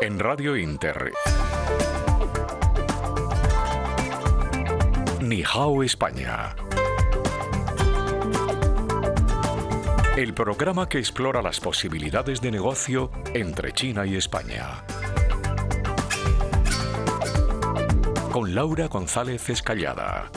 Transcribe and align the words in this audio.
En 0.00 0.20
Radio 0.20 0.56
Inter. 0.56 1.12
Nihao 5.20 5.82
España. 5.82 6.54
El 10.16 10.34
programa 10.34 10.88
que 10.88 10.98
explora 10.98 11.42
las 11.42 11.58
posibilidades 11.58 12.40
de 12.40 12.52
negocio 12.52 13.10
entre 13.34 13.72
China 13.72 14.06
y 14.06 14.14
España. 14.14 14.84
Con 18.30 18.54
Laura 18.54 18.86
González 18.86 19.50
Escallada. 19.50 20.30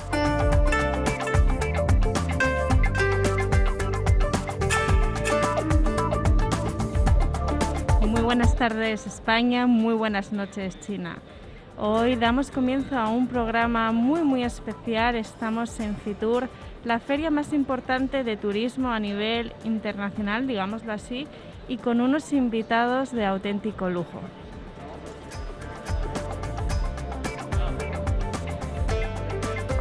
Buenas 8.32 8.56
tardes 8.56 9.06
España, 9.08 9.68
muy 9.68 9.94
buenas 9.94 10.32
noches 10.32 10.80
China. 10.80 11.18
Hoy 11.78 12.16
damos 12.16 12.50
comienzo 12.50 12.98
a 12.98 13.10
un 13.10 13.28
programa 13.28 13.92
muy 13.92 14.22
muy 14.22 14.46
especial. 14.46 15.18
Estamos 15.18 15.78
en 15.82 15.98
Fitur, 15.98 16.48
la 16.86 17.00
feria 17.00 17.30
más 17.30 17.52
importante 17.52 18.24
de 18.24 18.38
turismo 18.38 18.90
a 18.90 19.02
nivel 19.02 19.52
internacional, 19.66 20.48
digámoslo 20.48 20.94
así, 20.94 21.28
y 21.68 21.76
con 21.76 22.00
unos 22.00 22.32
invitados 22.32 23.12
de 23.12 23.26
auténtico 23.26 23.90
lujo. 23.90 24.22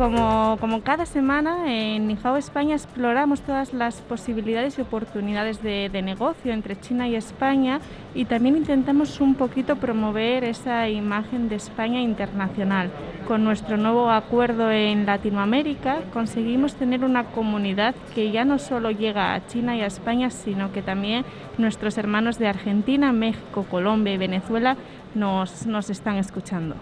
Como, 0.00 0.56
como, 0.60 0.80
cada 0.80 1.04
semana 1.04 1.70
en 1.70 2.08
Nihao 2.08 2.38
España 2.38 2.74
exploramos 2.74 3.42
todas 3.42 3.74
las 3.74 3.96
posibilidades 4.00 4.78
y 4.78 4.80
oportunidades 4.80 5.62
de, 5.62 5.90
de, 5.90 6.00
negocio 6.00 6.54
entre 6.54 6.80
China 6.80 7.06
y 7.06 7.16
España 7.16 7.80
y 8.14 8.24
también 8.24 8.56
intentamos 8.56 9.20
un 9.20 9.34
poquito 9.34 9.76
promover 9.76 10.42
esa 10.44 10.88
imagen 10.88 11.50
de 11.50 11.56
España 11.56 12.00
internacional. 12.00 12.90
Con 13.28 13.44
nuestro 13.44 13.76
nuevo 13.76 14.10
acuerdo 14.10 14.70
en 14.70 15.04
Latinoamérica 15.04 15.98
conseguimos 16.14 16.76
tener 16.76 17.04
una 17.04 17.24
comunidad 17.24 17.94
que 18.14 18.30
ya 18.30 18.46
no 18.46 18.58
solo 18.58 18.90
llega 18.90 19.34
a 19.34 19.46
China 19.48 19.76
y 19.76 19.82
a 19.82 19.86
España, 19.86 20.30
sino 20.30 20.72
que 20.72 20.80
también 20.80 21.26
nuestros 21.58 21.98
hermanos 21.98 22.38
de 22.38 22.48
Argentina, 22.48 23.12
México, 23.12 23.66
Colombia 23.70 24.14
y 24.14 24.16
Venezuela 24.16 24.78
nos, 25.14 25.66
nos 25.66 25.90
están 25.90 26.16
escuchando. 26.16 26.76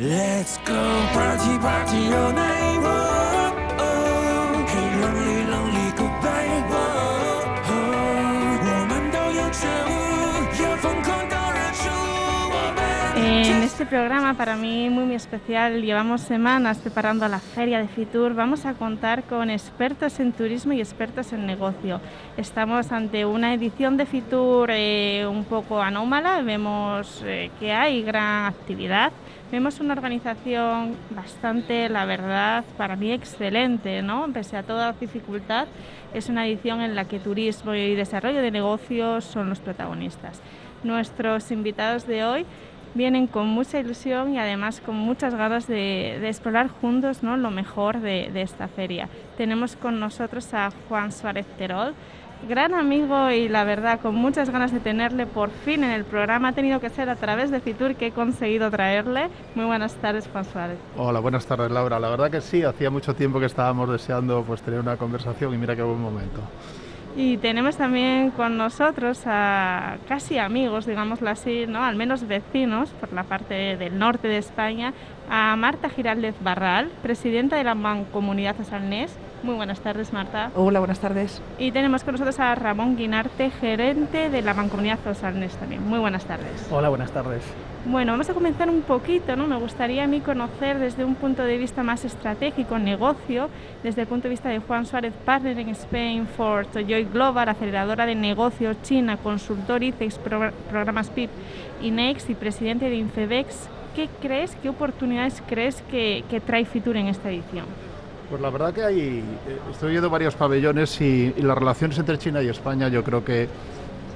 Let's 0.00 0.56
go 0.64 0.80
party 1.12 1.58
party 1.58 2.08
night 2.08 2.80
long. 2.82 3.29
Este 13.80 13.96
programa, 13.96 14.34
para 14.34 14.56
mí 14.56 14.90
muy, 14.90 15.04
muy 15.04 15.14
especial, 15.14 15.80
llevamos 15.80 16.20
semanas 16.20 16.76
preparando 16.76 17.26
la 17.28 17.38
feria 17.38 17.78
de 17.78 17.88
Fitur. 17.88 18.34
Vamos 18.34 18.66
a 18.66 18.74
contar 18.74 19.22
con 19.22 19.48
expertos 19.48 20.20
en 20.20 20.32
turismo 20.32 20.74
y 20.74 20.80
expertos 20.80 21.32
en 21.32 21.46
negocio. 21.46 21.98
Estamos 22.36 22.92
ante 22.92 23.24
una 23.24 23.54
edición 23.54 23.96
de 23.96 24.04
Fitur 24.04 24.68
eh, 24.70 25.26
un 25.26 25.44
poco 25.44 25.80
anómala. 25.80 26.42
Vemos 26.42 27.22
eh, 27.24 27.50
que 27.58 27.72
hay 27.72 28.02
gran 28.02 28.44
actividad. 28.44 29.12
Vemos 29.50 29.80
una 29.80 29.94
organización 29.94 30.94
bastante, 31.08 31.88
la 31.88 32.04
verdad, 32.04 32.64
para 32.76 32.96
mí 32.96 33.12
excelente, 33.12 34.02
¿no? 34.02 34.26
Pese 34.30 34.58
a 34.58 34.62
toda 34.62 34.92
dificultad, 34.92 35.68
es 36.12 36.28
una 36.28 36.46
edición 36.46 36.82
en 36.82 36.94
la 36.94 37.06
que 37.06 37.18
turismo 37.18 37.74
y 37.74 37.94
desarrollo 37.94 38.42
de 38.42 38.50
negocios 38.50 39.24
son 39.24 39.48
los 39.48 39.58
protagonistas. 39.58 40.42
Nuestros 40.82 41.50
invitados 41.50 42.06
de 42.06 42.24
hoy 42.24 42.46
vienen 42.94 43.26
con 43.26 43.46
mucha 43.46 43.78
ilusión 43.78 44.34
y 44.34 44.38
además 44.38 44.80
con 44.80 44.96
muchas 44.96 45.34
ganas 45.34 45.66
de, 45.66 46.26
explorar 46.28 46.68
juntos 46.68 47.22
¿no? 47.22 47.36
lo 47.36 47.50
mejor 47.50 48.00
de, 48.00 48.30
de, 48.32 48.42
esta 48.42 48.68
feria. 48.68 49.08
Tenemos 49.36 49.76
con 49.76 50.00
nosotros 50.00 50.52
a 50.54 50.70
Juan 50.88 51.12
Suárez 51.12 51.46
Terol, 51.58 51.94
gran 52.48 52.74
amigo 52.74 53.30
y 53.30 53.48
la 53.48 53.64
verdad 53.64 54.00
con 54.00 54.14
muchas 54.14 54.50
ganas 54.50 54.72
de 54.72 54.80
tenerle 54.80 55.26
por 55.26 55.50
fin 55.50 55.84
en 55.84 55.90
el 55.90 56.04
programa. 56.04 56.48
Ha 56.48 56.52
tenido 56.52 56.80
que 56.80 56.90
ser 56.90 57.08
a 57.08 57.16
través 57.16 57.50
de 57.50 57.60
Fitur 57.60 57.94
que 57.94 58.08
he 58.08 58.12
conseguido 58.12 58.70
traerle. 58.70 59.28
Muy 59.54 59.66
buenas 59.66 59.94
tardes, 59.96 60.28
Juan 60.32 60.44
Suárez. 60.44 60.78
Hola, 60.96 61.20
buenas 61.20 61.46
tardes, 61.46 61.70
Laura. 61.70 61.98
La 61.98 62.08
verdad 62.08 62.30
que 62.30 62.40
sí, 62.40 62.62
hacía 62.62 62.90
mucho 62.90 63.14
tiempo 63.14 63.40
que 63.40 63.46
estábamos 63.46 63.90
deseando 63.90 64.42
pues, 64.42 64.62
tener 64.62 64.80
una 64.80 64.96
conversación 64.96 65.54
y 65.54 65.58
mira 65.58 65.76
qué 65.76 65.82
buen 65.82 66.00
momento. 66.00 66.40
Y 67.16 67.38
tenemos 67.38 67.76
también 67.76 68.30
con 68.30 68.56
nosotros 68.56 69.22
a 69.26 69.96
casi 70.06 70.38
amigos, 70.38 70.86
digámoslo 70.86 71.28
así, 71.28 71.66
¿no? 71.66 71.82
al 71.82 71.96
menos 71.96 72.26
vecinos 72.26 72.90
por 73.00 73.12
la 73.12 73.24
parte 73.24 73.76
del 73.76 73.98
norte 73.98 74.28
de 74.28 74.38
España, 74.38 74.94
a 75.28 75.56
Marta 75.56 75.88
Giraldez 75.88 76.36
Barral, 76.40 76.90
presidenta 77.02 77.56
de 77.56 77.64
la 77.64 77.74
Mancomunidad 77.74 78.60
Asalnés. 78.60 79.16
Muy 79.42 79.54
buenas 79.54 79.80
tardes, 79.80 80.12
Marta. 80.12 80.50
Hola, 80.54 80.80
buenas 80.80 81.00
tardes. 81.00 81.40
Y 81.58 81.72
tenemos 81.72 82.04
con 82.04 82.12
nosotros 82.12 82.38
a 82.40 82.54
Ramón 82.54 82.96
Guinarte, 82.96 83.50
gerente 83.50 84.28
de 84.28 84.42
la 84.42 84.52
Mancomunidad 84.52 84.98
Osalnés 85.06 85.54
también. 85.56 85.82
Muy 85.88 85.98
buenas 85.98 86.26
tardes. 86.26 86.68
Hola, 86.70 86.90
buenas 86.90 87.10
tardes. 87.10 87.42
Bueno, 87.86 88.12
vamos 88.12 88.28
a 88.28 88.34
comenzar 88.34 88.68
un 88.68 88.82
poquito, 88.82 89.36
¿no? 89.36 89.46
Me 89.46 89.56
gustaría 89.56 90.04
a 90.04 90.06
mí 90.06 90.20
conocer 90.20 90.78
desde 90.78 91.06
un 91.06 91.14
punto 91.14 91.42
de 91.42 91.56
vista 91.56 91.82
más 91.82 92.04
estratégico, 92.04 92.78
negocio, 92.78 93.48
desde 93.82 94.02
el 94.02 94.08
punto 94.08 94.24
de 94.24 94.30
vista 94.30 94.50
de 94.50 94.58
Juan 94.58 94.84
Suárez, 94.84 95.14
partner 95.24 95.58
en 95.58 95.70
Spain 95.70 96.26
for 96.26 96.66
Joy 96.72 97.04
Global, 97.04 97.48
aceleradora 97.48 98.04
de 98.04 98.16
negocios 98.16 98.76
China, 98.82 99.16
consultor 99.16 99.82
ICEX, 99.82 100.18
pro 100.18 100.50
programas 100.68 101.08
PIP 101.08 101.30
y 101.80 101.90
Next 101.90 102.28
y 102.28 102.34
presidente 102.34 102.90
de 102.90 102.96
Infebex. 102.96 103.70
¿Qué 103.96 104.10
crees, 104.20 104.54
qué 104.62 104.68
oportunidades 104.68 105.42
crees 105.48 105.82
que, 105.90 106.24
que 106.28 106.40
trae 106.40 106.66
Fitur 106.66 106.98
en 106.98 107.06
esta 107.06 107.30
edición? 107.30 107.64
Pues 108.30 108.40
la 108.40 108.50
verdad 108.50 108.72
que 108.72 108.84
hay, 108.84 109.24
estoy 109.72 109.90
viendo 109.90 110.08
varios 110.08 110.36
pabellones 110.36 111.00
y, 111.00 111.34
las 111.42 111.58
relaciones 111.58 111.98
entre 111.98 112.16
China 112.16 112.40
y 112.40 112.48
España 112.48 112.86
yo 112.86 113.02
creo 113.02 113.24
que 113.24 113.48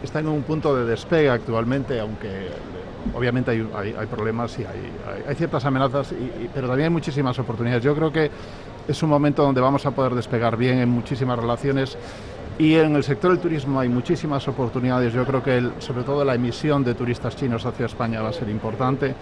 están 0.04 0.26
en 0.26 0.30
un 0.30 0.44
punto 0.44 0.76
de 0.76 0.84
despegue 0.84 1.28
actualmente, 1.28 1.98
aunque 1.98 2.48
obviamente 3.12 3.50
hay, 3.50 3.68
hay, 3.98 4.06
problemas 4.06 4.56
y 4.60 4.62
hay, 4.62 4.92
hay, 5.28 5.34
ciertas 5.34 5.64
amenazas, 5.64 6.14
pero 6.54 6.68
también 6.68 6.86
hay 6.86 6.92
muchísimas 6.92 7.36
oportunidades. 7.40 7.82
Yo 7.82 7.92
creo 7.96 8.12
que 8.12 8.30
es 8.86 9.02
un 9.02 9.10
momento 9.10 9.42
donde 9.42 9.60
vamos 9.60 9.84
a 9.84 9.90
poder 9.90 10.14
despegar 10.14 10.56
bien 10.56 10.78
en 10.78 10.90
muchísimas 10.90 11.36
relaciones 11.36 11.98
y 12.56 12.74
en 12.74 12.94
el 12.94 13.02
sector 13.02 13.32
del 13.32 13.40
turismo 13.40 13.80
hay 13.80 13.88
muchísimas 13.88 14.46
oportunidades. 14.46 15.12
Yo 15.12 15.26
creo 15.26 15.42
que 15.42 15.56
el, 15.56 15.72
sobre 15.80 16.04
todo 16.04 16.24
la 16.24 16.36
emisión 16.36 16.84
de 16.84 16.94
turistas 16.94 17.34
chinos 17.34 17.66
hacia 17.66 17.86
España 17.86 18.22
va 18.22 18.28
a 18.28 18.32
ser 18.32 18.48
importante. 18.48 19.12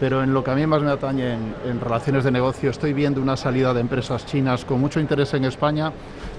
Pero 0.00 0.22
en 0.22 0.32
lo 0.32 0.42
que 0.42 0.50
a 0.50 0.54
mí 0.54 0.66
más 0.66 0.82
me 0.82 0.90
atañe 0.90 1.34
en, 1.34 1.80
relaciones 1.80 2.24
de 2.24 2.30
negocio, 2.30 2.70
estoy 2.70 2.94
viendo 2.94 3.20
una 3.20 3.36
salida 3.36 3.74
de 3.74 3.80
empresas 3.80 4.24
chinas 4.24 4.64
con 4.64 4.80
mucho 4.80 4.98
interés 4.98 5.34
en 5.34 5.44
España, 5.44 5.92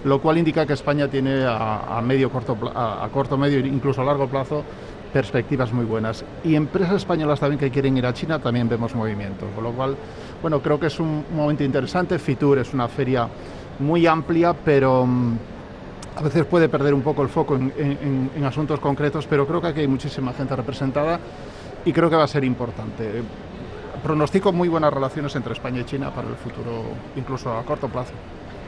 lo 0.04 0.20
cual 0.20 0.40
indica 0.40 0.66
que 0.66 0.74
España 0.74 1.08
tiene 1.08 1.44
a, 1.46 1.98
a 1.98 2.02
medio, 2.02 2.32
corto, 2.32 2.58
a, 2.74 3.08
corto, 3.14 3.38
medio 3.38 3.60
e 3.60 3.68
incluso 3.68 4.02
a 4.02 4.06
largo 4.06 4.28
plazo 4.28 4.64
perspectivas 5.14 5.72
muy 5.72 5.86
buenas. 5.86 6.26
Y 6.44 6.56
empresas 6.56 6.96
españolas 6.96 7.40
también 7.40 7.60
que 7.60 7.70
quieren 7.70 7.96
ir 7.98 8.06
a 8.06 8.14
China 8.14 8.40
también 8.40 8.68
vemos 8.68 8.96
movimiento. 8.96 9.46
Con 9.54 9.64
lo 9.64 9.72
cual, 9.74 9.96
bueno, 10.42 10.60
creo 10.60 10.80
que 10.80 10.88
es 10.88 11.00
un 11.00 11.26
momento 11.36 11.64
interesante. 11.64 12.18
Fitur 12.18 12.58
es 12.58 12.74
una 12.74 12.88
feria 12.88 13.28
muy 13.80 14.08
amplia, 14.08 14.54
pero 14.54 15.04
um, 15.04 15.38
a 16.16 16.22
veces 16.24 16.46
puede 16.46 16.68
perder 16.68 16.94
un 16.94 17.02
poco 17.02 17.22
el 17.22 17.30
foco 17.30 17.56
en, 17.56 18.30
en, 18.36 18.44
asuntos 18.44 18.80
concretos, 18.80 19.28
pero 19.28 19.46
creo 19.46 19.62
que 19.62 19.68
aquí 19.68 19.80
hay 19.82 19.88
muchísima 19.88 20.34
gente 20.34 20.56
representada 20.56 21.20
y 21.86 21.94
creo 21.94 22.10
que 22.10 22.16
va 22.16 22.24
a 22.24 22.28
ser 22.28 22.44
importante. 22.44 23.24
Pronostico 24.04 24.52
muy 24.52 24.68
buenas 24.68 24.92
relaciones 24.92 25.36
entre 25.36 25.54
España 25.54 25.82
y 25.82 25.84
China 25.84 26.10
para 26.10 26.28
el 26.28 26.36
futuro, 26.36 26.84
incluso 27.16 27.56
a 27.56 27.64
corto 27.64 27.88
plazo. 27.88 28.14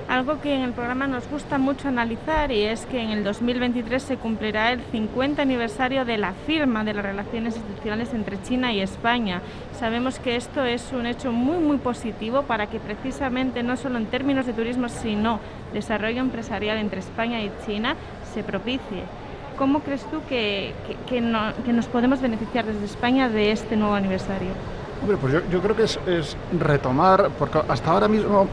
Algo 0.08 0.40
que 0.42 0.54
en 0.54 0.62
el 0.62 0.74
programa 0.74 1.08
nos 1.08 1.28
gusta 1.28 1.58
mucho 1.58 1.88
analizar 1.88 2.52
y 2.52 2.62
es 2.62 2.86
que 2.86 3.02
en 3.02 3.10
el 3.10 3.24
2023 3.24 4.04
se 4.04 4.18
cumplirá 4.18 4.72
el 4.74 4.82
50 4.92 5.42
aniversario 5.42 6.06
de 6.06 6.20
la 6.20 6.34
firma 6.34 6.84
de 6.84 6.94
las 6.94 7.04
relaciones 7.04 7.56
institucionales 7.56 8.14
entre 8.14 8.40
China 8.44 8.72
y 8.74 8.82
España. 8.82 9.42
Sabemos 9.80 10.20
que 10.20 10.36
esto 10.36 10.66
es 10.66 10.92
un 10.92 11.08
hecho 11.08 11.32
muy 11.32 11.58
muy 11.58 11.78
positivo 11.78 12.44
para 12.44 12.68
que 12.68 12.80
precisamente 12.80 13.64
no 13.64 13.76
solo 13.76 13.98
en 13.98 14.06
términos 14.06 14.46
de 14.46 14.54
turismo 14.54 14.88
sino 14.88 15.40
desarrollo 15.74 16.22
empresarial 16.22 16.78
entre 16.78 17.00
España 17.00 17.42
y 17.42 17.52
China 17.66 17.96
se 18.36 18.44
propicie. 18.44 19.04
¿Cómo 19.58 19.80
crees 19.80 20.06
tú 20.12 20.22
que, 20.30 20.74
que, 20.86 20.96
que, 21.08 21.22
no, 21.22 21.54
que 21.66 21.74
nos 21.74 21.88
podemos 21.88 22.22
beneficiar 22.22 22.66
desde 22.66 22.86
España 22.86 23.30
de 23.30 23.52
este 23.52 23.78
nuevo 23.78 23.96
aniversario? 23.96 24.52
Hombre, 25.04 25.18
pues 25.18 25.34
yo, 25.52 25.62
creo 25.62 25.76
que 25.76 25.84
es, 25.84 26.38
retomar, 26.58 27.30
porque 27.38 27.60
hasta 27.68 27.92
ahora 27.92 28.08
mismo 28.08 28.48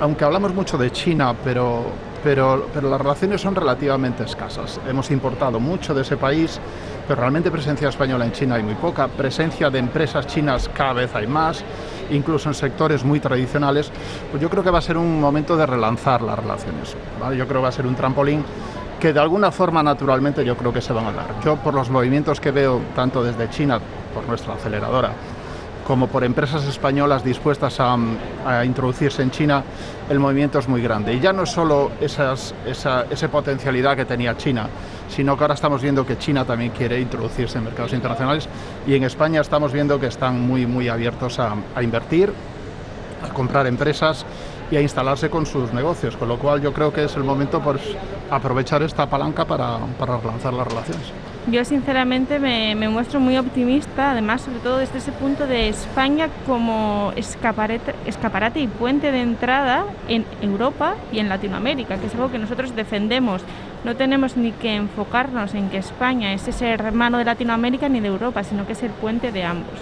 aunque 0.00 0.24
hablamos 0.24 0.54
mucho 0.54 0.78
de 0.78 0.90
China, 0.90 1.34
pero, 1.44 1.82
pero, 2.24 2.66
pero, 2.72 2.88
las 2.88 2.98
relaciones 2.98 3.42
son 3.42 3.54
relativamente 3.54 4.24
escasas. 4.24 4.80
Hemos 4.88 5.10
importado 5.10 5.60
mucho 5.60 5.92
de 5.92 6.00
ese 6.00 6.16
país, 6.16 6.58
pero 7.06 7.20
realmente 7.20 7.50
presencia 7.50 7.90
española 7.90 8.24
en 8.24 8.32
China 8.32 8.54
hay 8.54 8.62
muy 8.62 8.74
poca. 8.74 9.06
Presencia 9.06 9.68
de 9.68 9.80
empresas 9.80 10.26
chinas 10.26 10.70
cada 10.72 10.94
vez 10.94 11.14
hay 11.14 11.26
más, 11.26 11.62
incluso 12.10 12.48
en 12.48 12.54
sectores 12.54 13.04
muy 13.04 13.20
tradicionales. 13.20 13.92
Pues 14.30 14.42
yo 14.42 14.48
creo 14.48 14.64
que 14.64 14.70
va 14.70 14.78
a 14.78 14.82
ser 14.82 14.96
un 14.96 15.20
momento 15.20 15.58
de 15.58 15.66
relanzar 15.66 16.22
las 16.22 16.38
relaciones. 16.38 16.96
Yo 17.36 17.46
creo 17.46 17.60
que 17.60 17.64
va 17.64 17.68
a 17.68 17.72
ser 17.72 17.86
un 17.86 17.94
trampolín 17.94 18.42
que 18.98 19.12
de 19.12 19.20
alguna 19.20 19.52
forma 19.52 19.82
naturalmente 19.82 20.42
yo 20.42 20.56
creo 20.56 20.72
que 20.72 20.80
se 20.80 20.94
van 20.94 21.04
a 21.04 21.12
dar. 21.12 21.26
Yo 21.44 21.56
por 21.56 21.74
los 21.74 21.90
movimientos 21.90 22.40
que 22.40 22.50
veo 22.50 22.80
tanto 22.96 23.22
desde 23.22 23.50
China 23.50 23.78
por 24.14 24.26
nuestra 24.26 24.54
aceleradora 24.54 25.12
como 25.86 26.06
por 26.06 26.24
empresas 26.24 26.64
españolas 26.64 27.24
dispuestas 27.24 27.80
a, 27.80 27.96
a, 28.46 28.64
introducirse 28.64 29.22
en 29.22 29.30
China, 29.30 29.62
el 30.08 30.18
movimiento 30.18 30.58
es 30.58 30.68
muy 30.68 30.80
grande. 30.80 31.14
Y 31.14 31.20
ya 31.20 31.32
no 31.32 31.42
es 31.42 31.50
solo 31.50 31.92
esas, 32.00 32.54
esa, 32.66 33.06
esa, 33.10 33.28
potencialidad 33.28 33.96
que 33.96 34.04
tenía 34.04 34.36
China, 34.36 34.68
sino 35.08 35.36
que 35.36 35.44
ahora 35.44 35.54
estamos 35.54 35.82
viendo 35.82 36.06
que 36.06 36.18
China 36.18 36.44
también 36.44 36.70
quiere 36.70 37.00
introducirse 37.00 37.58
en 37.58 37.64
mercados 37.64 37.92
internacionales 37.92 38.48
y 38.86 38.94
en 38.94 39.04
España 39.04 39.40
estamos 39.40 39.72
viendo 39.72 39.98
que 39.98 40.06
están 40.06 40.40
muy, 40.40 40.66
muy 40.66 40.88
abiertos 40.88 41.38
a, 41.38 41.54
a 41.74 41.82
invertir, 41.82 42.32
a 43.28 43.32
comprar 43.32 43.66
empresas 43.66 44.24
y 44.70 44.76
a 44.76 44.80
instalarse 44.80 45.28
con 45.28 45.46
sus 45.46 45.72
negocios, 45.72 46.16
con 46.16 46.28
lo 46.28 46.38
cual 46.38 46.62
yo 46.62 46.72
creo 46.72 46.92
que 46.92 47.04
es 47.04 47.14
el 47.16 47.24
momento 47.24 47.60
por 47.60 47.78
aprovechar 48.30 48.82
esta 48.82 49.06
palanca 49.06 49.44
para, 49.44 49.78
para 49.98 50.16
relanzar 50.16 50.54
las 50.54 50.66
relaciones. 50.66 51.12
Yo 51.48 51.64
sinceramente 51.64 52.38
me, 52.38 52.76
me, 52.76 52.88
muestro 52.88 53.18
muy 53.18 53.36
optimista, 53.36 54.12
además 54.12 54.42
sobre 54.42 54.60
todo 54.60 54.78
desde 54.78 54.98
ese 54.98 55.10
punto 55.10 55.48
de 55.48 55.68
España 55.68 56.28
como 56.46 57.12
escaparate, 57.16 57.94
escaparate 58.06 58.60
y 58.60 58.68
puente 58.68 59.10
de 59.10 59.22
entrada 59.22 59.84
en 60.06 60.24
Europa 60.40 60.94
y 61.10 61.18
en 61.18 61.28
Latinoamérica, 61.28 61.98
que 61.98 62.06
es 62.06 62.14
algo 62.14 62.30
que 62.30 62.38
nosotros 62.38 62.76
defendemos. 62.76 63.42
No 63.84 63.96
tenemos 63.96 64.36
ni 64.36 64.52
que 64.52 64.76
enfocarnos 64.76 65.54
en 65.54 65.68
que 65.68 65.78
España 65.78 66.32
es 66.32 66.46
ese 66.46 66.68
hermano 66.68 67.18
de 67.18 67.24
Latinoamérica 67.24 67.88
ni 67.88 67.98
de 67.98 68.06
Europa, 68.06 68.44
sino 68.44 68.64
que 68.64 68.74
es 68.74 68.82
el 68.84 68.90
puente 68.90 69.32
de 69.32 69.42
ambos. 69.42 69.74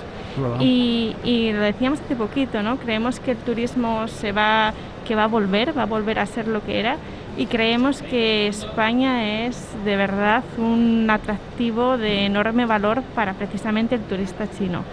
Y, 0.60 1.14
y, 1.24 1.52
lo 1.52 1.60
decíamos 1.60 2.00
hace 2.00 2.16
poquito, 2.16 2.62
¿no? 2.62 2.76
Creemos 2.78 3.20
que 3.20 3.32
el 3.32 3.36
turismo 3.36 4.08
se 4.08 4.32
va, 4.32 4.72
que 5.06 5.14
va 5.14 5.24
a 5.24 5.26
volver, 5.26 5.76
va 5.76 5.82
a 5.82 5.86
volver 5.86 6.20
a 6.20 6.24
ser 6.24 6.48
lo 6.48 6.64
que 6.64 6.80
era 6.80 6.96
y 7.36 7.46
creemos 7.46 8.02
que 8.02 8.48
España 8.48 9.46
es 9.46 9.68
de 9.84 9.96
verdad 9.96 10.42
un 10.58 11.08
atractivo 11.10 11.96
de 11.96 12.26
enorme 12.26 12.66
valor 12.66 13.02
para 13.14 13.34
precisamente 13.34 13.94
el 13.94 14.02
turista 14.02 14.50
chino. 14.50 14.84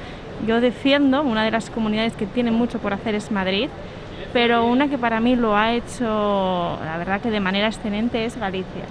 Yo 0.45 0.61
defiendo, 0.61 1.23
una 1.23 1.43
de 1.43 1.51
las 1.51 1.69
comunidades 1.69 2.13
que 2.13 2.25
tiene 2.25 2.51
mucho 2.51 2.79
por 2.79 2.93
hacer 2.93 3.15
es 3.15 3.31
Madrid, 3.31 3.69
pero 4.33 4.65
una 4.65 4.87
que 4.87 4.97
para 4.97 5.19
mí 5.19 5.35
lo 5.35 5.55
ha 5.55 5.73
hecho, 5.73 6.77
la 6.83 6.95
verdad 6.97 7.21
que 7.21 7.31
de 7.31 7.39
manera 7.39 7.67
excelente, 7.67 8.25
es 8.25 8.37
Galicia. 8.37 8.83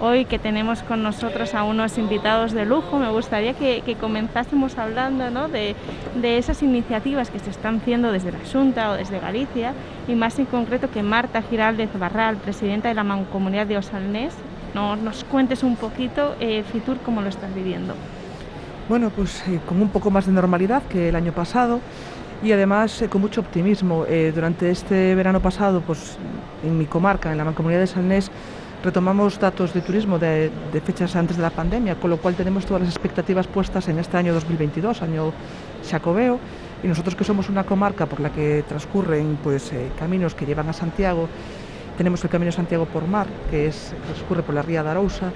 Hoy 0.00 0.24
que 0.24 0.38
tenemos 0.38 0.82
con 0.82 1.02
nosotros 1.02 1.54
a 1.54 1.64
unos 1.64 1.98
invitados 1.98 2.52
de 2.52 2.64
lujo, 2.64 2.98
me 2.98 3.10
gustaría 3.10 3.54
que, 3.54 3.82
que 3.84 3.96
comenzásemos 3.96 4.78
hablando 4.78 5.30
¿no? 5.30 5.48
de, 5.48 5.74
de, 6.14 6.38
esas 6.38 6.62
iniciativas 6.62 7.30
que 7.30 7.40
se 7.40 7.50
están 7.50 7.78
haciendo 7.78 8.12
desde 8.12 8.30
la 8.30 8.38
Junta 8.52 8.90
o 8.90 8.94
desde 8.94 9.18
Galicia 9.18 9.72
y 10.08 10.14
más 10.14 10.38
en 10.38 10.46
concreto 10.46 10.90
que 10.90 11.02
Marta 11.02 11.42
Giraldez 11.42 11.90
Barral, 11.98 12.38
presidenta 12.38 12.88
de 12.88 12.94
la 12.94 13.04
Mancomunidad 13.04 13.66
de 13.66 13.76
Osalnés, 13.76 14.32
no, 14.74 14.96
nos 14.96 15.22
cuentes 15.24 15.62
un 15.62 15.76
poquito, 15.76 16.34
eh, 16.40 16.64
Fitur, 16.72 16.96
cómo 17.04 17.20
lo 17.20 17.28
estás 17.28 17.54
viviendo. 17.54 17.94
Bueno, 18.88 19.10
pues 19.10 19.46
eh, 19.48 19.60
con 19.66 19.80
un 19.80 19.90
poco 19.90 20.10
más 20.10 20.26
de 20.26 20.32
normalidad 20.32 20.82
que 20.84 21.10
el 21.10 21.16
año 21.16 21.32
pasado 21.32 21.80
y 22.42 22.52
además 22.52 23.02
eh, 23.02 23.08
con 23.08 23.20
mucho 23.20 23.42
optimismo. 23.42 24.06
Durante 24.34 24.70
este 24.70 25.14
verano 25.14 25.40
pasado, 25.40 25.82
pues 25.82 26.16
en 26.64 26.78
mi 26.78 26.86
comarca, 26.86 27.30
en 27.30 27.38
la 27.38 27.44
Mancomunidad 27.44 27.80
de 27.80 27.86
Salnés, 27.86 28.30
retomamos 28.82 29.38
datos 29.38 29.74
de 29.74 29.82
turismo 29.82 30.18
de, 30.18 30.50
de, 30.72 30.80
fechas 30.80 31.16
antes 31.16 31.36
de 31.36 31.42
la 31.42 31.50
pandemia, 31.50 31.96
con 31.96 32.10
lo 32.10 32.16
cual 32.16 32.34
tenemos 32.34 32.64
todas 32.64 32.82
las 32.82 32.90
expectativas 32.90 33.46
puestas 33.46 33.88
en 33.88 33.98
este 33.98 34.16
año 34.16 34.32
2022, 34.32 35.02
año 35.02 35.32
Xacobeo, 35.82 36.38
y 36.82 36.86
nosotros 36.86 37.14
que 37.14 37.24
somos 37.24 37.48
una 37.48 37.64
comarca 37.64 38.06
por 38.06 38.20
la 38.20 38.30
que 38.30 38.64
transcurren 38.66 39.38
pues, 39.42 39.72
eh, 39.72 39.90
caminos 39.98 40.34
que 40.34 40.46
llevan 40.46 40.68
a 40.68 40.72
Santiago, 40.72 41.28
tenemos 41.96 42.22
el 42.22 42.30
Camino 42.30 42.52
Santiago 42.52 42.86
por 42.86 43.06
mar, 43.06 43.26
que 43.50 43.66
es, 43.66 43.94
transcurre 44.04 44.42
por 44.42 44.54
la 44.54 44.62
ría 44.62 44.82
de 44.82 44.90
Arousa, 44.90 45.32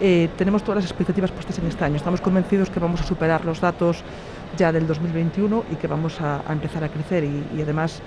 eh, 0.00 0.28
tenemos 0.36 0.62
todas 0.62 0.76
las 0.76 0.90
expectativas 0.90 1.30
puestas 1.30 1.58
en 1.58 1.66
este 1.66 1.84
año. 1.84 1.96
Estamos 1.96 2.20
convencidos 2.20 2.70
que 2.70 2.80
vamos 2.80 3.00
a 3.00 3.04
superar 3.04 3.44
los 3.44 3.60
datos 3.60 4.04
ya 4.56 4.72
del 4.72 4.86
2021 4.86 5.64
y 5.70 5.74
que 5.76 5.86
vamos 5.86 6.20
a, 6.20 6.42
empezar 6.48 6.84
a 6.84 6.88
crecer 6.88 7.24
y 7.24 7.60
además 7.60 8.00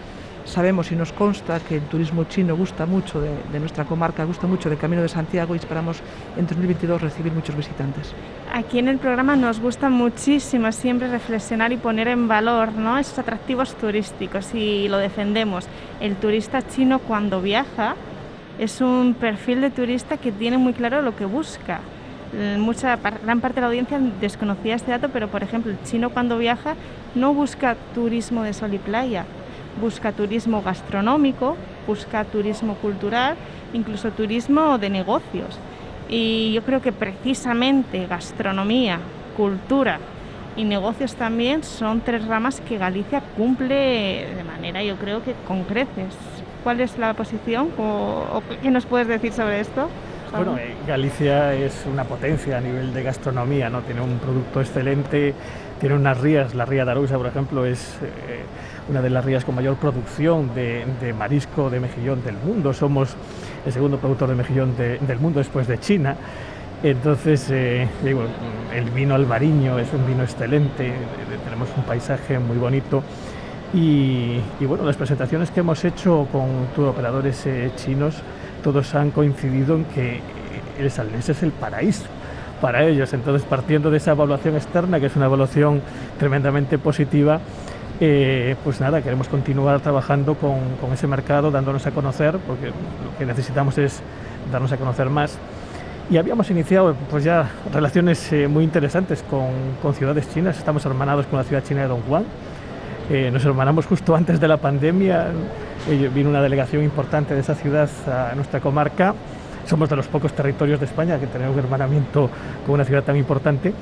sabemos 0.46 0.92
y 0.92 0.96
nos 0.96 1.12
consta 1.14 1.60
que 1.60 1.76
el 1.76 1.84
turismo 1.84 2.26
chino 2.26 2.56
gusta 2.56 2.86
mucho 2.86 3.22
de, 3.22 3.32
de, 3.52 3.60
nuestra 3.60 3.86
comarca, 3.86 4.24
gusta 4.24 4.48
mucho 4.48 4.70
del 4.70 4.78
Camino 4.78 5.02
de 5.02 5.10
Santiago 5.10 5.54
y 5.54 5.58
esperamos 5.58 6.02
en 6.38 6.48
2022 6.48 7.02
recibir 7.02 7.32
muchos 7.32 7.56
visitantes. 7.56 8.14
Aquí 8.54 8.80
en 8.80 8.88
el 8.88 8.98
programa 8.98 9.36
nos 9.36 9.60
gusta 9.60 9.90
muchísimo 9.90 10.72
siempre 10.72 11.08
reflexionar 11.10 11.72
y 11.72 11.78
poner 11.78 12.08
en 12.08 12.28
valor 12.28 12.74
¿no? 12.74 12.98
esos 12.98 13.18
atractivos 13.20 13.76
turísticos 13.76 14.54
y 14.54 14.88
lo 14.90 14.98
defendemos. 14.98 15.68
El 16.00 16.16
turista 16.16 16.62
chino 16.62 17.00
cuando 17.00 17.42
viaja 17.42 17.96
es 18.60 18.82
un 18.82 19.14
perfil 19.14 19.62
de 19.62 19.70
turista 19.70 20.18
que 20.18 20.32
tiene 20.32 20.58
muy 20.58 20.74
claro 20.74 21.02
lo 21.02 21.16
que 21.16 21.26
busca. 21.26 21.80
Mucha, 22.58 22.96
gran 22.96 23.42
parte 23.42 23.56
de 23.56 23.62
la 23.62 23.68
audiencia 23.68 24.00
desconocía 24.22 24.76
este 24.76 24.92
dato, 24.92 25.10
pero 25.10 25.28
por 25.28 25.44
ejemplo, 25.44 25.72
el 25.72 25.82
chino 25.84 26.12
cuando 26.12 26.38
viaja 26.38 26.76
no 27.14 27.34
busca 27.34 27.76
turismo 27.94 28.44
de 28.44 28.54
sol 28.54 28.74
y 28.74 28.78
playa, 28.78 29.26
busca 29.80 30.12
turismo 30.12 30.62
gastronómico, 30.62 31.56
busca 31.88 32.24
turismo 32.26 32.76
cultural, 32.76 33.36
incluso 33.74 34.12
turismo 34.12 34.78
de 34.78 34.90
negocios. 34.90 35.58
Y 36.10 36.52
yo 36.54 36.64
creo 36.64 36.82
que 36.82 36.92
precisamente 36.92 38.06
gastronomía, 38.08 39.00
cultura 39.38 40.00
y 40.58 40.66
negocios 40.66 41.16
también 41.16 41.64
son 41.64 42.02
tres 42.02 42.26
ramas 42.26 42.62
que 42.62 42.78
Galicia 42.78 43.22
cumple 43.38 44.28
de 44.36 44.44
manera, 44.44 44.84
yo 44.84 44.98
creo 44.98 45.24
que 45.24 45.34
con 45.48 45.64
creces. 45.64 46.14
¿Cuál 46.64 46.82
es 46.82 46.98
la 46.98 47.14
posición 47.14 47.70
o, 47.78 48.44
qué 48.62 48.70
nos 48.70 48.86
puedes 48.86 49.08
decir 49.08 49.34
sobre 49.34 49.62
esto? 49.62 49.90
Bueno, 50.32 50.58
eh, 50.58 50.76
Galicia 50.88 51.54
es 51.54 51.86
una 51.92 52.06
potencia 52.06 52.58
a 52.58 52.62
nivel 52.62 52.94
de 52.94 53.04
gastronomía, 53.04 53.70
¿no? 53.70 53.82
Tiene 53.82 54.00
un 54.02 54.18
producto 54.18 54.62
excelente, 54.62 55.34
tiene 55.80 55.96
unas 55.96 56.20
rías, 56.20 56.56
la 56.56 56.66
ría 56.66 56.86
de 56.86 56.92
Arousa, 56.92 57.18
por 57.18 57.28
ejemplo, 57.28 57.66
es 57.66 57.98
eh, 58.02 58.44
una 58.90 59.02
de 59.02 59.10
las 59.10 59.26
rías 59.26 59.44
con 59.44 59.56
mayor 59.56 59.76
producción 59.76 60.56
de, 60.56 61.14
marisco 61.18 61.70
de 61.70 61.82
mejillón 61.82 62.24
del 62.24 62.36
mundo. 62.36 62.74
Somos 62.74 63.16
el 63.66 63.74
segundo 63.74 63.98
productor 63.98 64.30
de 64.30 64.36
mejillón 64.36 64.78
de, 64.78 65.00
del 65.00 65.20
mundo 65.20 65.40
después 65.40 65.68
de 65.68 65.80
China. 65.80 66.16
Entonces, 66.82 67.48
eh, 67.52 67.88
digo, 68.04 68.24
el 68.74 68.90
vino 68.90 69.16
albariño 69.16 69.78
es 69.78 69.92
un 69.94 70.08
vino 70.08 70.24
excelente, 70.24 70.94
tenemos 71.44 71.70
un 71.76 71.84
paisaje 71.84 72.40
muy 72.40 72.58
bonito. 72.58 73.04
Y, 73.74 74.40
bueno, 74.62 74.84
las 74.84 74.98
presentaciones 74.98 75.52
que 75.52 75.62
hemos 75.62 75.84
hecho 75.86 76.28
con 76.32 76.86
operadores 76.86 77.46
eh, 77.46 77.72
chinos, 77.76 78.16
todos 78.64 78.94
han 78.96 79.12
coincidido 79.12 79.76
en 79.76 79.86
que 79.86 80.20
el 80.80 80.92
Salnés 80.92 81.30
es 81.30 81.44
el 81.44 81.52
paraíso 81.52 82.06
para 82.62 82.84
ellos. 82.84 83.12
Entonces, 83.14 83.46
partiendo 83.48 83.92
de 83.92 83.98
esa 83.98 84.12
evaluación 84.12 84.56
externa, 84.56 85.00
que 85.00 85.08
es 85.08 85.16
una 85.16 85.26
evaluación 85.26 85.82
tremendamente 86.18 86.78
positiva, 86.78 87.42
eh, 88.00 88.56
pues 88.64 88.80
nada, 88.80 89.02
queremos 89.02 89.28
continuar 89.28 89.80
trabajando 89.82 90.36
con, 90.36 90.58
con, 90.80 90.94
ese 90.94 91.08
mercado, 91.08 91.52
dándonos 91.52 91.86
a 91.86 91.92
conocer, 91.92 92.38
porque 92.48 92.68
lo 92.68 93.18
que 93.18 93.26
necesitamos 93.26 93.78
es 93.78 94.02
darnos 94.52 94.72
a 94.72 94.78
conocer 94.78 95.10
más. 95.10 95.38
Y 96.10 96.18
habíamos 96.18 96.50
iniciado 96.50 96.96
pues 97.10 97.24
ya 97.24 97.50
relaciones 97.74 98.34
eh, 98.34 98.48
muy 98.48 98.64
interesantes 98.64 99.24
con, 99.30 99.50
con, 99.82 99.94
ciudades 99.94 100.30
chinas, 100.34 100.58
estamos 100.58 100.86
hermanados 100.86 101.26
con 101.28 101.38
la 101.38 101.46
ciudad 101.46 101.64
china 101.64 101.82
de 101.82 101.88
Don 101.88 102.02
Juan, 102.02 102.26
eh, 103.14 103.30
nos 103.30 103.44
hermanamos 103.44 103.88
justo 103.88 104.16
antes 104.16 104.40
de 104.40 104.48
la 104.48 104.56
pandemia, 104.56 105.28
eh, 105.90 106.10
vino 106.16 106.30
una 106.30 106.42
delegación 106.42 106.82
importante 106.82 107.34
de 107.34 107.42
esa 107.42 107.56
ciudad 107.56 107.90
a 108.08 108.34
nuestra 108.36 108.62
comarca. 108.62 109.14
Somos 109.66 109.90
de 109.90 109.98
los 109.98 110.08
pocos 110.08 110.32
territorios 110.32 110.80
de 110.80 110.86
España 110.86 111.20
que 111.20 111.28
tenemos 111.28 111.54
un 111.54 111.60
hermanamiento 111.60 112.30
con 112.66 112.76
una 112.76 112.86
ciudad 112.86 113.04
tan 113.04 113.18
importante. 113.18 113.74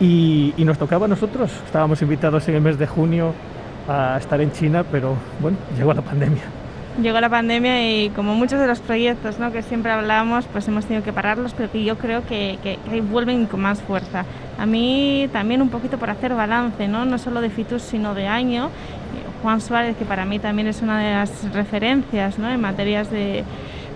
Y, 0.00 0.52
y, 0.56 0.64
nos 0.64 0.78
tocaba 0.78 1.04
a 1.04 1.08
nosotros. 1.08 1.52
Estábamos 1.64 2.02
invitados 2.02 2.48
en 2.48 2.56
el 2.56 2.60
mes 2.60 2.76
de 2.76 2.88
junio 2.88 3.34
a 3.88 4.16
estar 4.18 4.40
en 4.40 4.50
China, 4.50 4.84
pero 4.90 5.14
bueno, 5.40 5.58
llegó 5.78 5.94
la 5.94 6.02
pandemia. 6.02 6.65
Llegó 7.02 7.20
la 7.20 7.28
pandemia 7.28 7.90
y 7.90 8.08
como 8.10 8.34
muchos 8.34 8.58
de 8.58 8.66
los 8.66 8.80
proyectos 8.80 9.38
¿no? 9.38 9.52
que 9.52 9.62
siempre 9.62 9.92
hablamos, 9.92 10.46
pues 10.46 10.66
hemos 10.68 10.86
tenido 10.86 11.04
que 11.04 11.12
pararlos, 11.12 11.52
pero 11.52 11.70
que 11.70 11.84
yo 11.84 11.98
creo 11.98 12.26
que, 12.26 12.58
que, 12.62 12.78
que 12.88 13.00
vuelven 13.02 13.44
con 13.46 13.60
más 13.60 13.82
fuerza. 13.82 14.24
A 14.58 14.64
mí 14.64 15.28
también 15.30 15.60
un 15.60 15.68
poquito 15.68 15.98
por 15.98 16.08
hacer 16.08 16.34
balance, 16.34 16.88
no, 16.88 17.04
no 17.04 17.18
solo 17.18 17.42
de 17.42 17.50
FITUS, 17.50 17.82
sino 17.82 18.14
de 18.14 18.26
año. 18.26 18.70
Juan 19.42 19.60
Suárez, 19.60 19.96
que 19.96 20.06
para 20.06 20.24
mí 20.24 20.38
también 20.38 20.68
es 20.68 20.80
una 20.80 20.98
de 20.98 21.12
las 21.12 21.52
referencias 21.52 22.38
¿no? 22.38 22.50
en 22.50 22.60
materias 22.60 23.10
de, 23.10 23.44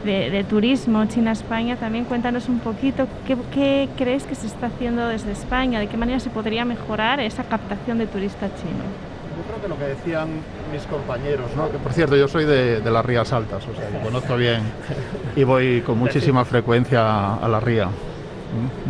de, 0.05 0.31
de 0.31 0.45
turismo 0.45 1.05
China-España, 1.07 1.77
también 1.77 2.05
cuéntanos 2.05 2.49
un 2.49 2.59
poquito 2.61 3.07
qué, 3.27 3.37
qué, 3.53 3.89
crees 3.97 4.25
que 4.25 4.35
se 4.35 4.47
está 4.47 4.67
haciendo 4.67 5.09
desde 5.09 5.33
España, 5.33 5.81
de 5.81 5.87
qué 5.87 5.97
manera 5.97 6.21
se 6.21 6.31
podría 6.31 6.65
mejorar 6.65 7.21
esa 7.21 7.45
captación 7.45 7.99
de 7.99 8.07
turista 8.07 8.47
chino. 8.47 9.10
Yo 9.41 9.47
creo 9.47 9.63
que 9.63 9.69
lo 9.69 9.79
que 9.79 9.85
decían 9.85 10.29
mis 10.71 10.83
compañeros, 10.83 11.47
¿no? 11.57 11.71
que 11.71 11.79
por 11.79 11.95
cierto 11.95 12.15
yo 12.15 12.29
soy 12.29 12.45
de, 12.45 12.83
de 12.83 12.91
las 12.91 13.03
Rías 13.03 13.33
Altas, 13.33 13.67
o 13.67 13.75
sea, 13.75 13.89
lo 13.89 14.01
conozco 14.01 14.37
bien 14.37 14.61
y 15.35 15.45
voy 15.45 15.81
con 15.81 15.99
muchísima 15.99 16.45
frecuencia 16.45 17.37
a 17.37 17.49
la 17.49 17.59
ría, 17.59 17.89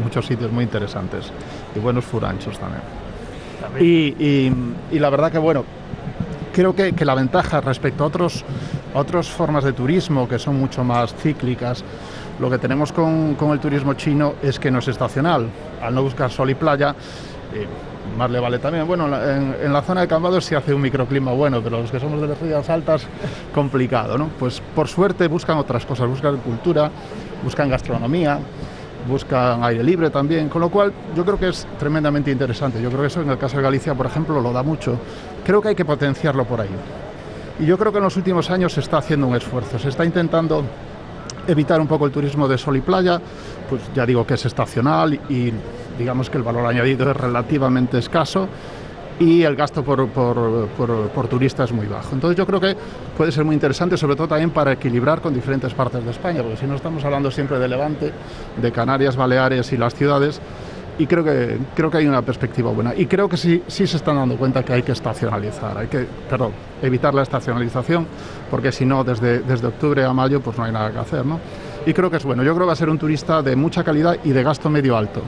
muchos 0.03 0.27
sitios 0.27 0.51
muy 0.51 0.65
interesantes 0.65 1.31
y 1.77 1.79
buenos 1.79 2.05
furanchos 2.05 2.59
también. 2.59 2.83
Y, 3.79 4.09
y, 4.19 4.53
y 4.91 4.99
la 4.99 5.11
verdad 5.11 5.31
que 5.31 5.39
bueno, 5.39 5.65
creo 6.53 6.75
que, 6.75 6.95
que, 6.95 7.05
la 7.05 7.15
ventaja 7.15 7.61
respecto 7.61 8.03
a 8.03 8.09
otros, 8.09 8.45
otras 8.93 9.31
formas 9.31 9.63
de 9.63 9.73
turismo 9.73 10.29
que 10.29 10.41
son 10.41 10.59
mucho 10.59 10.83
más 10.83 11.15
cíclicas, 11.15 11.85
lo 12.41 12.51
que 12.51 12.59
tenemos 12.59 12.91
con, 12.93 13.37
con, 13.37 13.53
el 13.53 13.61
turismo 13.61 13.95
chino 13.95 14.35
es 14.43 14.59
que 14.59 14.73
no 14.73 14.81
es 14.81 14.89
estacional. 14.89 15.49
Al 15.81 15.95
no 15.95 16.03
buscar 16.03 16.29
sol 16.29 16.51
y 16.51 16.55
playa, 16.55 16.97
Y 17.55 17.90
más 18.17 18.31
le 18.31 18.41
vale 18.41 18.59
también. 18.59 18.87
Bueno, 18.87 19.07
en 19.07 19.73
la, 19.73 19.83
zona 19.83 20.03
de 20.03 20.09
Cambados 20.09 20.45
sí 20.45 20.55
hace 20.55 20.75
un 20.75 20.81
microclima 20.81 21.33
bueno, 21.33 21.61
pero 21.63 21.81
los 21.81 21.91
que 21.91 22.01
somos 22.01 22.21
de 22.21 22.29
las 22.29 22.41
rías 22.41 22.69
altas, 22.69 23.07
complicado, 23.55 24.19
¿no? 24.19 24.29
Pues 24.39 24.63
por 24.75 24.89
suerte 24.89 25.29
buscan 25.29 25.59
otras 25.59 25.87
cosas, 25.87 26.09
buscan 26.09 26.39
cultura, 26.39 26.91
buscan 27.43 27.69
gastronomía, 27.69 28.39
buscan 29.09 29.65
aire 29.65 29.83
libre 29.83 30.11
también, 30.11 30.49
con 30.49 30.61
lo 30.61 30.71
cual 30.71 30.93
yo 31.17 31.25
creo 31.25 31.39
que 31.39 31.49
es 31.49 31.67
tremendamente 31.79 32.31
interesante. 32.31 32.81
Yo 32.83 32.89
creo 32.89 33.03
que 33.03 33.07
eso 33.09 33.23
en 33.23 33.31
el 33.31 33.39
caso 33.39 33.57
de 33.57 33.63
Galicia, 33.63 33.95
por 33.95 34.07
ejemplo, 34.07 34.41
lo 34.41 34.53
da 34.53 34.63
mucho. 34.63 34.99
Creo 35.45 35.63
que 35.63 35.69
hay 35.69 35.75
que 35.75 35.85
potenciarlo 35.85 36.45
por 36.45 36.61
ahí. 36.61 36.71
Y 37.59 37.67
yo 37.67 37.77
creo 37.77 37.93
que 37.93 37.99
en 37.99 38.05
los 38.05 38.17
últimos 38.17 38.51
años 38.51 38.73
se 38.73 38.81
está 38.81 38.99
haciendo 38.99 39.27
un 39.27 39.37
esfuerzo, 39.37 39.79
se 39.79 39.91
está 39.91 40.05
intentando 40.05 40.65
evitar 41.47 41.81
un 41.81 41.87
poco 41.87 42.07
el 42.07 42.13
turismo 42.13 42.49
de 42.49 42.57
sol 42.57 42.77
y 42.77 42.81
playa, 42.81 43.21
pues 43.69 43.83
ya 43.95 44.07
digo 44.07 44.27
que 44.27 44.35
es 44.35 44.47
estacional 44.47 45.15
y 45.29 45.53
digamos 46.01 46.31
que 46.31 46.39
el 46.39 46.43
valor 46.43 46.67
añadido 46.67 47.11
es 47.11 47.17
relativamente 47.17 47.99
escaso 47.99 48.49
y 49.21 49.43
el 49.43 49.55
gasto 49.55 49.85
por, 49.85 50.09
por, 50.09 50.67
por, 50.69 51.29
turista 51.29 51.65
es 51.65 51.73
muy 51.73 51.87
bajo. 51.87 52.15
Entonces 52.15 52.39
yo 52.39 52.47
creo 52.47 52.59
que 52.59 52.75
puede 53.17 53.31
ser 53.31 53.45
muy 53.45 53.55
interesante, 53.55 53.99
sobre 53.99 54.17
todo 54.17 54.29
también 54.29 54.51
para 54.51 54.73
equilibrar 54.73 55.21
con 55.21 55.35
diferentes 55.35 55.75
partes 55.75 56.03
de 56.03 56.11
España, 56.11 56.43
porque 56.43 56.57
si 56.57 56.67
no 56.67 56.75
estamos 56.75 57.05
hablando 57.05 57.31
siempre 57.31 57.59
de 57.59 57.69
Levante, 57.69 58.13
de 58.57 58.73
Canarias, 58.73 59.17
Baleares 59.17 59.73
y 59.73 59.77
las 59.77 59.95
ciudades, 59.95 60.41
y 60.99 61.07
creo 61.07 61.23
que, 61.23 61.59
creo 61.75 61.91
que 61.91 61.99
hay 61.99 62.07
una 62.07 62.23
perspectiva 62.23 62.71
buena. 62.71 62.95
Y 62.95 63.07
creo 63.07 63.29
que 63.29 63.37
sí, 63.37 63.63
sí 63.67 63.87
se 63.87 63.99
están 63.99 64.17
dando 64.17 64.37
cuenta 64.37 64.63
que 64.63 64.73
hay 64.73 64.83
que 64.83 64.93
estacionalizar, 64.93 65.77
hay 65.77 65.89
que, 65.89 66.07
perdón, 66.29 66.53
evitar 66.81 67.13
la 67.13 67.23
estacionalización, 67.23 68.07
porque 68.51 68.73
si 68.73 68.87
no, 68.87 69.05
desde, 69.05 69.41
desde 69.41 69.67
octubre 69.67 70.03
a 70.03 70.15
mayo, 70.15 70.41
pues 70.41 70.57
no 70.57 70.65
hay 70.65 70.73
nada 70.73 70.91
que 70.93 70.99
hacer, 70.99 71.27
¿no? 71.27 71.39
Y 71.85 71.93
creo 71.93 72.11
que 72.11 72.17
es 72.17 72.25
bueno. 72.25 72.43
Yo 72.43 72.53
creo 72.55 72.65
que 72.65 72.69
va 72.69 72.73
a 72.73 72.77
ser 72.77 72.91
un 72.91 72.99
turista 72.99 73.43
de 73.43 73.57
mucha 73.57 73.85
calidad 73.85 74.17
y 74.25 74.31
de 74.31 74.43
gasto 74.43 74.69
medio 74.69 74.97
alto, 74.97 75.23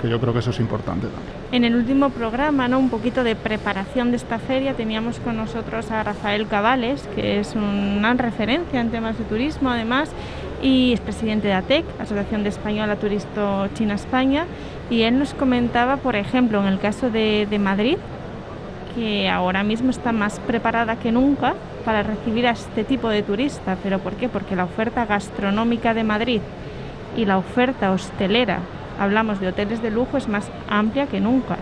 que 0.00 0.08
yo 0.08 0.20
creo 0.20 0.32
que 0.32 0.38
eso 0.40 0.50
es 0.50 0.60
importante 0.60 1.06
también. 1.06 1.32
En 1.52 1.64
el 1.64 1.74
último 1.74 2.10
programa, 2.10 2.68
¿no? 2.68 2.78
un 2.78 2.90
poquito 2.90 3.24
de 3.24 3.34
preparación 3.36 4.10
de 4.10 4.16
esta 4.16 4.38
feria, 4.38 4.74
teníamos 4.74 5.18
con 5.20 5.36
nosotros 5.36 5.90
a 5.90 6.02
Rafael 6.02 6.46
Cabales, 6.46 7.08
que 7.14 7.40
es 7.40 7.54
una 7.54 8.14
referencia 8.14 8.80
en 8.80 8.90
temas 8.90 9.18
de 9.18 9.24
turismo, 9.24 9.70
además, 9.70 10.10
y 10.62 10.92
es 10.92 11.00
presidente 11.00 11.48
de 11.48 11.54
ATEC, 11.54 11.84
Asociación 12.00 12.42
de 12.42 12.48
Española 12.48 12.96
Turisto 12.96 13.68
China 13.74 13.94
España, 13.94 14.46
y 14.90 15.02
él 15.02 15.18
nos 15.18 15.34
comentaba, 15.34 15.96
por 15.96 16.16
ejemplo, 16.16 16.60
en 16.60 16.66
el 16.66 16.78
caso 16.78 17.10
de, 17.10 17.46
de 17.48 17.58
Madrid, 17.58 17.96
que 18.94 19.28
ahora 19.28 19.62
mismo 19.62 19.90
está 19.90 20.12
más 20.12 20.40
preparada 20.40 20.96
que 20.96 21.12
nunca 21.12 21.54
para 21.84 22.02
recibir 22.02 22.46
a 22.46 22.50
este 22.50 22.84
tipo 22.84 23.08
de 23.08 23.22
turista. 23.22 23.76
¿Pero 23.82 23.98
por 23.98 24.14
qué? 24.14 24.28
Porque 24.28 24.56
la 24.56 24.64
oferta 24.64 25.06
gastronómica 25.06 25.94
de 25.94 26.04
Madrid 26.04 26.40
y 27.16 27.24
la 27.24 27.38
oferta 27.38 27.92
hostelera, 27.92 28.60
hablamos 28.98 29.40
de 29.40 29.48
hoteles 29.48 29.82
de 29.82 29.90
lujo, 29.90 30.16
es 30.16 30.28
más 30.28 30.50
amplia 30.68 31.06
que 31.06 31.20
nunca. 31.20 31.56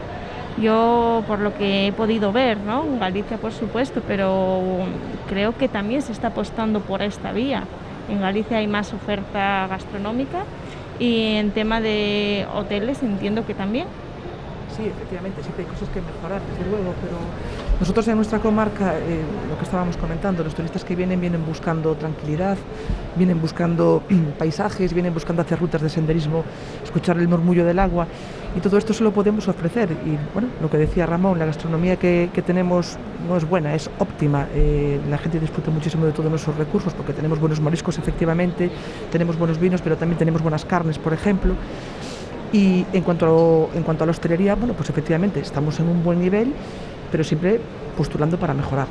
Yo, 0.60 1.22
por 1.26 1.38
lo 1.40 1.54
que 1.54 1.88
he 1.88 1.92
podido 1.92 2.32
ver, 2.32 2.58
¿no? 2.58 2.84
En 2.84 2.98
Galicia, 2.98 3.36
por 3.36 3.52
supuesto, 3.52 4.02
pero 4.06 4.84
creo 5.28 5.56
que 5.56 5.68
también 5.68 6.00
se 6.00 6.12
está 6.12 6.28
apostando 6.28 6.80
por 6.80 7.02
esta 7.02 7.32
vía. 7.32 7.64
En 8.08 8.20
Galicia 8.20 8.58
hay 8.58 8.66
más 8.66 8.94
oferta 8.94 9.66
gastronómica 9.68 10.44
y 10.98 11.34
en 11.34 11.50
tema 11.50 11.80
de 11.80 12.46
hoteles 12.54 13.02
entiendo 13.02 13.44
que 13.44 13.52
también. 13.52 13.86
Sí, 14.74 14.86
efectivamente, 14.86 15.42
siempre 15.42 15.64
hay 15.64 15.70
cosas 15.70 15.88
que 15.90 16.00
mejorar, 16.00 16.40
desde 16.50 16.70
luego, 16.70 16.94
pero 17.02 17.18
nosotros 17.78 18.09
en 18.09 18.16
nuestra 18.16 18.38
comarca, 18.38 18.99
eh, 18.99 19.23
lo 19.49 19.56
que 19.59 19.64
estábamos 19.64 19.97
comentando, 19.99 20.42
los 20.42 20.54
turistas 20.54 20.83
que 20.83 20.97
vienen 20.97 21.21
vienen 21.21 21.45
buscando 21.45 21.95
tranquilidad, 21.95 22.56
vienen 23.16 23.40
buscando 23.40 24.02
paisajes, 24.38 24.95
vienen 24.95 25.12
buscando 25.12 25.42
hacer 25.42 25.59
rutas 25.59 25.83
de 25.83 25.90
senderismo, 25.90 26.42
escuchar 26.83 27.18
el 27.18 27.28
murmullo 27.28 27.64
del 27.66 27.78
agua 27.78 28.06
y 28.56 28.61
todo 28.61 28.78
esto 28.78 28.95
se 28.95 29.04
lo 29.04 29.12
podemos 29.12 29.47
ofrecer. 29.49 29.90
Y 29.92 30.16
bueno, 30.33 30.49
lo 30.62 30.71
que 30.71 30.78
decía 30.78 31.04
Ramón, 31.04 31.38
la 31.38 31.45
gastronomía 31.45 31.97
que, 31.97 32.30
que 32.33 32.40
tenemos 32.40 32.97
no 33.28 33.37
es 33.37 33.47
buena, 33.47 33.75
es 33.75 33.90
óptima. 33.99 34.47
Eh, 34.54 34.99
la 35.11 35.18
gente 35.18 35.38
disfruta 35.38 35.71
muchísimo 35.71 36.06
de 36.06 36.12
todos 36.12 36.30
nuestros 36.30 36.56
recursos 36.56 36.95
porque 36.95 37.12
tenemos 37.12 37.38
buenos 37.38 37.61
mariscos, 37.61 37.99
efectivamente, 37.99 38.71
tenemos 39.12 39.37
buenos 39.38 39.61
vinos, 39.61 39.83
pero 39.83 39.97
también 39.97 40.18
tenemos 40.18 40.40
buenas 40.40 40.64
carnes, 40.64 40.99
por 40.99 41.12
ejemplo. 41.12 41.54
Y 42.52 42.87
en 42.92 43.02
cuanto, 43.02 43.68
a, 43.75 43.76
en 43.76 43.83
cuanto 43.83 44.04
a 44.04 44.06
la 44.06 44.12
hostelería, 44.12 44.54
bueno, 44.54 44.73
pues 44.73 44.88
efectivamente 44.88 45.40
estamos 45.40 45.78
en 45.80 45.88
un 45.88 46.02
buen 46.02 46.21
nivel, 46.21 46.54
pero 47.16 47.25
siempre 47.25 47.58
postulando 47.96 48.37
para 48.37 48.52
mejorar. 48.52 48.88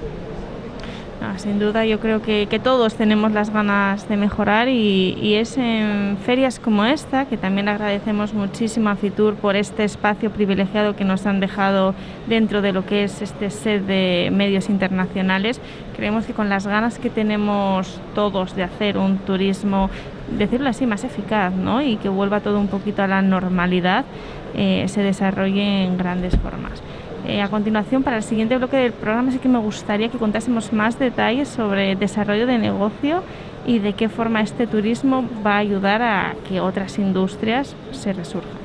Ah, 1.21 1.37
sin 1.37 1.59
duda, 1.59 1.85
yo 1.85 1.99
creo 1.99 2.23
que, 2.23 2.59
todos 2.63 2.95
tenemos 2.95 3.31
las 3.31 3.51
ganas 3.51 4.09
de 4.09 4.17
mejorar 4.17 4.67
y, 4.67 5.15
y, 5.21 5.35
es 5.35 5.59
en 5.59 6.17
ferias 6.25 6.59
como 6.59 6.85
esta 6.85 7.25
que 7.25 7.37
también 7.37 7.69
agradecemos 7.69 8.33
muchísimo 8.33 8.89
a 8.89 8.95
Fitur 8.95 9.35
por 9.35 9.55
este 9.55 9.83
espacio 9.83 10.31
privilegiado 10.31 10.95
que 10.95 11.03
nos 11.03 11.27
han 11.27 11.39
dejado 11.39 11.93
dentro 12.25 12.63
de 12.63 12.73
lo 12.73 12.83
que 12.83 13.03
es 13.03 13.21
este 13.21 13.51
set 13.51 13.85
de 13.85 14.31
medios 14.33 14.69
internacionales. 14.69 15.61
Creemos 15.95 16.25
que 16.25 16.33
con 16.33 16.49
las 16.49 16.65
ganas 16.65 16.97
que 16.97 17.11
tenemos 17.11 18.01
todos 18.15 18.55
de 18.55 18.63
hacer 18.63 18.97
un 18.97 19.19
turismo, 19.19 19.91
decirlo 20.35 20.69
así, 20.69 20.87
más 20.87 21.03
eficaz 21.03 21.53
¿no? 21.53 21.83
y 21.83 21.97
que 21.97 22.09
vuelva 22.09 22.39
todo 22.39 22.59
un 22.59 22.69
poquito 22.69 23.03
a 23.03 23.07
la 23.07 23.21
normalidad, 23.21 24.03
eh, 24.55 24.85
se 24.87 25.01
desarrolle 25.01 25.83
en 25.83 25.97
grandes 25.97 26.35
formas. 26.37 26.81
Eh, 27.27 27.41
a 27.41 27.49
continuación, 27.49 28.03
para 28.03 28.17
el 28.17 28.23
siguiente 28.23 28.57
bloque 28.57 28.77
del 28.77 28.91
programa, 28.93 29.31
sí 29.31 29.39
que 29.39 29.49
me 29.49 29.57
gustaría 29.57 30.09
que 30.09 30.17
contásemos 30.17 30.71
más 30.73 30.99
detalles 30.99 31.47
sobre 31.47 31.95
desarrollo 31.95 32.45
de 32.45 32.59
negocio 32.59 33.23
y 33.65 33.79
de 33.79 33.93
qué 33.93 34.09
forma 34.09 34.41
este 34.41 34.67
turismo 34.67 35.25
va 35.45 35.55
a 35.55 35.57
ayudar 35.57 36.01
a 36.03 36.35
que 36.47 36.59
otras 36.59 36.99
industrias 36.99 37.75
se 37.91 38.13
resurjan. 38.13 38.64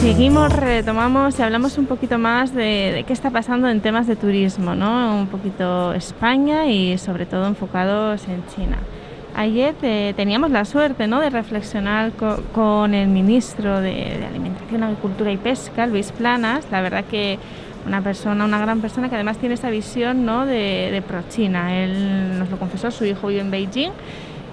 Seguimos, 0.00 0.52
retomamos 0.52 1.38
y 1.38 1.42
hablamos 1.42 1.78
un 1.78 1.86
poquito 1.86 2.18
más 2.18 2.52
de, 2.52 2.90
de, 2.92 3.04
qué 3.04 3.12
está 3.12 3.30
pasando 3.30 3.68
en 3.68 3.80
temas 3.80 4.08
de 4.08 4.16
turismo, 4.16 4.74
¿no? 4.74 5.16
Un 5.16 5.28
poquito 5.28 5.92
España 5.92 6.66
y 6.66 6.98
sobre 6.98 7.26
todo 7.26 7.46
enfocados 7.46 8.26
en 8.26 8.44
China. 8.48 8.78
Ayer 9.36 9.76
eh, 9.82 10.12
teníamos 10.16 10.50
la 10.50 10.64
suerte 10.64 11.06
¿no? 11.06 11.20
de 11.20 11.30
reflexionar 11.30 12.10
co 12.10 12.42
con 12.52 12.92
el 12.92 13.06
ministro 13.06 13.80
de, 13.80 14.18
de 14.18 14.26
Alimentación, 14.26 14.82
Agricultura 14.82 15.30
y 15.30 15.36
Pesca, 15.36 15.86
Luis 15.86 16.10
Planas. 16.10 16.64
La 16.72 16.80
verdad 16.80 17.04
que 17.04 17.38
una 17.86 18.02
persona, 18.02 18.44
una 18.44 18.58
gran 18.58 18.80
persona 18.80 19.08
que 19.08 19.14
además 19.14 19.38
tiene 19.38 19.54
esa 19.54 19.70
visión 19.70 20.26
¿no? 20.26 20.44
de, 20.44 20.90
de 20.90 21.02
pro-China. 21.02 21.84
Él 21.84 22.36
nos 22.36 22.50
lo 22.50 22.58
confesó, 22.58 22.90
su 22.90 23.04
hijo 23.04 23.28
vive 23.28 23.42
en 23.42 23.52
Beijing 23.52 23.92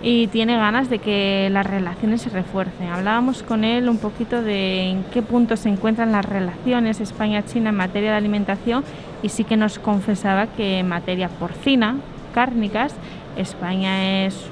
y 0.02 0.28
tiene 0.28 0.56
ganas 0.56 0.90
de 0.90 1.00
que 1.00 1.50
las 1.52 1.66
relaciones 1.66 2.22
se 2.22 2.30
refuercen. 2.30 2.88
Hablábamos 2.88 3.44
con 3.44 3.64
él 3.64 3.90
un 3.90 3.98
poquito 3.98 4.42
de 4.42 4.90
en 4.90 5.04
qué 5.06 5.22
punto 5.22 5.58
se 5.58 5.70
encuentran 5.70 6.12
las 6.12 6.26
relaciones 6.26 7.02
España-China 7.02 7.70
en 7.70 7.76
materia 7.76 8.12
de 8.12 8.18
alimentación 8.18 8.84
y 9.24 9.30
sí 9.30 9.44
que 9.44 9.58
nos 9.58 9.80
confesaba 9.80 10.48
que 10.48 10.80
en 10.80 10.88
materia 10.88 11.30
porcina, 11.30 11.96
cárnicas, 12.34 12.94
España 13.38 14.26
es, 14.26 14.48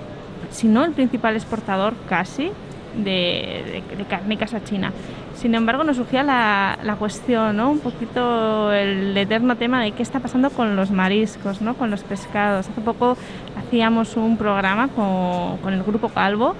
si 0.50 0.68
no 0.68 0.84
el 0.84 0.92
principal 0.92 1.36
exportador 1.36 1.94
casi, 2.10 2.52
de, 2.96 3.84
de, 3.98 4.06
cárnicas 4.06 4.54
a 4.54 4.64
China. 4.64 4.92
Sin 5.36 5.54
embargo, 5.54 5.84
nos 5.84 5.98
surgía 5.98 6.24
la, 6.24 6.80
la 6.82 6.96
cuestión, 6.96 7.58
¿no? 7.58 7.70
un 7.70 7.80
poquito 7.80 8.72
el 8.72 9.16
eterno 9.18 9.58
tema 9.58 9.84
de 9.84 9.92
qué 9.92 10.02
está 10.02 10.20
pasando 10.20 10.50
con 10.50 10.76
los 10.76 10.92
mariscos, 10.92 11.62
¿no? 11.62 11.76
con 11.76 11.92
los 11.92 12.04
pescados. 12.04 12.70
Hace 12.70 12.82
poco 12.82 13.18
hacíamos 13.58 14.16
un 14.16 14.38
programa 14.38 14.88
con, 14.88 15.58
con 15.58 15.74
el 15.74 15.84
Grupo 15.84 16.10
Calvo 16.10 16.56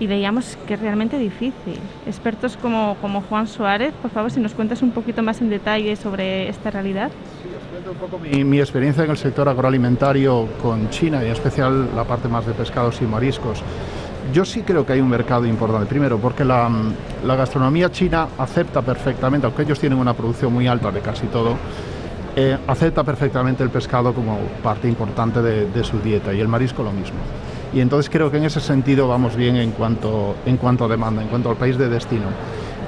y 0.00 0.06
veíamos 0.06 0.58
que 0.66 0.74
es 0.74 0.80
realmente 0.80 1.18
difícil. 1.18 1.78
Expertos 2.06 2.56
como, 2.56 2.96
como 3.00 3.20
Juan 3.22 3.46
Suárez, 3.46 3.92
por 4.00 4.10
favor, 4.10 4.30
si 4.30 4.40
nos 4.40 4.54
cuentas 4.54 4.82
un 4.82 4.90
poquito 4.90 5.22
más 5.22 5.40
en 5.40 5.50
detalle 5.50 5.94
sobre 5.96 6.48
esta 6.48 6.70
realidad. 6.70 7.10
Sí, 7.42 7.48
os 7.84 7.90
un 7.90 7.96
poco 7.96 8.18
mi, 8.18 8.42
mi 8.44 8.58
experiencia 8.58 9.04
en 9.04 9.10
el 9.10 9.16
sector 9.16 9.48
agroalimentario 9.48 10.48
con 10.62 10.90
China 10.90 11.22
y 11.22 11.26
en 11.26 11.32
especial 11.32 11.94
la 11.94 12.04
parte 12.04 12.28
más 12.28 12.46
de 12.46 12.52
pescados 12.52 13.00
y 13.02 13.04
mariscos. 13.04 13.62
Yo 14.32 14.44
sí 14.44 14.62
creo 14.62 14.86
que 14.86 14.94
hay 14.94 15.00
un 15.00 15.08
mercado 15.08 15.46
importante. 15.46 15.86
Primero, 15.86 16.18
porque 16.18 16.44
la, 16.44 16.70
la, 17.24 17.36
gastronomía 17.36 17.90
china 17.90 18.28
acepta 18.38 18.82
perfectamente, 18.82 19.46
aunque 19.46 19.62
ellos 19.62 19.78
tienen 19.78 19.98
una 19.98 20.14
producción 20.14 20.52
muy 20.52 20.66
alta 20.66 20.90
de 20.90 21.00
casi 21.00 21.26
todo, 21.26 21.56
eh, 22.36 22.58
acepta 22.66 23.04
perfectamente 23.04 23.62
el 23.62 23.70
pescado 23.70 24.12
como 24.12 24.38
parte 24.60 24.88
importante 24.88 25.40
de, 25.40 25.84
su 25.84 26.00
dieta 26.00 26.32
y 26.32 26.40
el 26.40 26.48
marisco 26.48 26.82
lo 26.82 26.90
mismo. 26.90 27.18
Y 27.72 27.80
entonces 27.80 28.10
creo 28.10 28.28
que 28.28 28.38
en 28.38 28.44
ese 28.44 28.60
sentido 28.60 29.06
vamos 29.06 29.36
bien 29.36 29.56
en 29.56 29.70
cuanto, 29.70 30.34
en 30.44 30.56
cuanto 30.56 30.84
a 30.84 30.88
demanda, 30.88 31.22
en 31.22 31.28
cuanto 31.28 31.50
al 31.50 31.56
país 31.56 31.78
de 31.78 31.88
destino. 31.88 32.26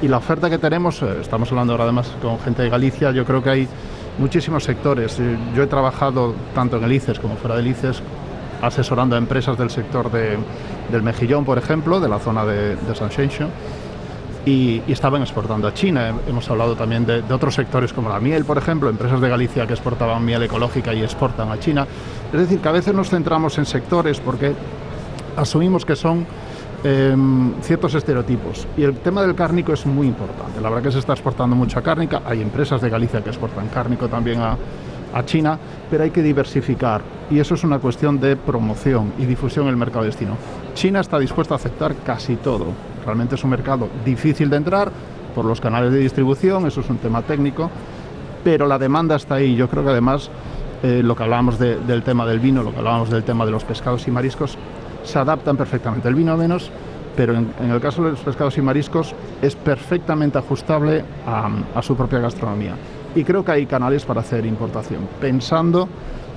Y 0.02 0.09
la 0.09 0.16
oferta 0.16 0.50
que 0.50 0.59
tenemos, 0.59 1.00
eh, 1.02 1.19
estamos 1.21 1.50
hablando 1.52 1.75
ahora 1.75 1.85
además 1.85 2.12
con 2.21 2.40
gente 2.40 2.62
de 2.62 2.71
Galicia, 2.71 3.12
yo 3.12 3.25
creo 3.25 3.40
que 3.40 3.50
hay 3.50 3.69
muchísimos 4.19 4.64
sectores. 4.64 5.21
Yo 5.55 5.62
he 5.62 5.66
trabajado 5.69 6.35
tanto 6.52 6.78
en 6.78 6.85
el 6.85 6.93
ICES 6.93 7.21
como 7.21 7.37
fuera 7.37 7.57
del 7.57 7.69
ICES 7.69 8.02
asesorando 8.62 9.16
a 9.16 9.18
empresas 9.18 9.56
del 9.58 9.70
sector 9.70 10.10
de, 10.10 10.36
del 10.90 11.02
mejillón, 11.02 11.44
por 11.44 11.58
ejemplo, 11.58 12.00
de 12.00 12.08
la 12.08 12.18
zona 12.18 12.44
de, 12.44 12.76
de 12.76 12.94
San 12.94 13.08
Shenzhen, 13.08 13.48
y, 14.44 14.80
estaban 14.86 15.22
exportando 15.22 15.66
a 15.66 15.75
China. 15.75 16.14
Hemos 16.28 16.48
hablado 16.48 16.76
también 16.76 17.04
de, 17.04 17.22
de, 17.22 17.34
otros 17.34 17.54
sectores 17.54 17.92
como 17.92 18.08
la 18.08 18.20
miel, 18.20 18.44
por 18.44 18.58
ejemplo, 18.58 18.88
empresas 18.88 19.20
de 19.20 19.28
Galicia 19.28 19.66
que 19.66 19.72
exportaban 19.72 20.25
miel 20.25 20.42
ecológica 20.42 20.94
y 20.94 21.02
exportan 21.02 21.50
a 21.50 21.58
China. 21.58 21.86
Es 22.32 22.40
decir, 22.40 22.60
que 22.60 22.68
a 22.68 22.72
veces 22.72 22.94
nos 22.94 23.10
centramos 23.10 23.58
en 23.58 23.66
sectores 23.66 24.20
porque 24.20 24.54
asumimos 25.36 25.84
que 25.84 25.96
son 25.96 26.26
eh, 26.84 27.16
ciertos 27.62 27.94
estereotipos. 27.94 28.66
Y 28.76 28.84
el 28.84 28.96
tema 28.98 29.22
del 29.22 29.34
cárnico 29.34 29.72
es 29.72 29.84
muy 29.84 30.06
importante. 30.06 30.60
La 30.60 30.68
verdad 30.68 30.84
que 30.84 30.92
se 30.92 31.00
está 31.00 31.12
exportando 31.12 31.56
mucha 31.56 31.82
cárnica. 31.82 32.22
Hay 32.25 32.40
empresas 32.40 32.80
de 32.80 32.88
Galicia 32.88 33.22
que 33.22 33.30
exportan 33.30 33.68
cárnico 33.68 34.08
también 34.08 34.40
a, 34.40 34.56
a 35.16 35.25
China, 35.25 35.58
pero 35.90 36.04
hay 36.04 36.11
que 36.11 36.23
diversificar 36.23 37.00
y 37.30 37.38
eso 37.38 37.54
es 37.54 37.64
una 37.64 37.78
cuestión 37.78 38.20
de 38.20 38.37
promoción 38.37 39.14
y 39.18 39.25
difusión 39.25 39.64
en 39.64 39.70
el 39.70 39.76
mercado 39.76 40.02
de 40.02 40.11
destino. 40.11 40.37
China 40.75 41.00
está 41.00 41.18
dispuesta 41.18 41.54
a 41.54 41.56
aceptar 41.56 41.94
casi 42.04 42.37
todo. 42.37 42.66
Realmente 43.04 43.35
es 43.35 43.42
un 43.42 43.50
mercado 43.50 43.88
difícil 44.04 44.50
de 44.50 44.56
entrar 44.58 44.92
por 45.35 45.46
los 45.46 45.61
canales 45.61 45.92
de 45.92 46.00
distribución, 46.00 46.66
eso 46.66 46.82
es 46.82 46.90
un 46.90 46.99
tema 46.99 47.23
técnico, 47.23 47.70
pero 48.44 48.66
la 48.66 48.78
demanda 48.78 49.16
está 49.16 49.37
ahí. 49.37 49.56
Yo 49.56 49.68
creo 49.68 49.85
que 49.85 49.90
además 49.90 50.30
eh, 50.82 51.00
lo 51.02 51.16
que 51.16 51.23
hablábamos 51.23 51.58
de, 51.58 51.76
del 51.78 52.02
tema 52.02 52.26
del 52.26 52.38
vino, 52.38 52.62
lo 52.62 52.73
que 52.73 52.78
hablábamos 52.78 53.08
del 53.08 53.25
tema 53.25 53.46
de 53.46 53.52
los 53.52 53.64
pescados 53.64 54.06
y 54.06 54.11
mariscos, 54.11 54.58
se 55.02 55.18
adaptan 55.18 55.56
perfectamente. 55.56 56.08
El 56.08 56.14
vino 56.14 56.37
menos, 56.37 56.70
pero 57.16 57.35
en, 57.35 57.70
el 57.70 57.80
caso 57.80 58.04
de 58.04 58.11
los 58.11 58.20
pescados 58.20 58.58
y 58.58 58.61
mariscos 58.61 59.14
es 59.40 59.56
perfectamente 59.56 60.37
ajustable 60.37 61.04
a 61.26 61.80
su 61.82 61.96
propia 61.96 62.18
gastronomía 62.18 62.75
y 63.16 63.25
creo 63.25 63.44
que 63.44 63.52
hay 63.52 63.66
canales 63.66 64.04
para 64.04 64.20
hacer 64.20 64.44
importación, 64.44 65.08
pensando 65.18 65.88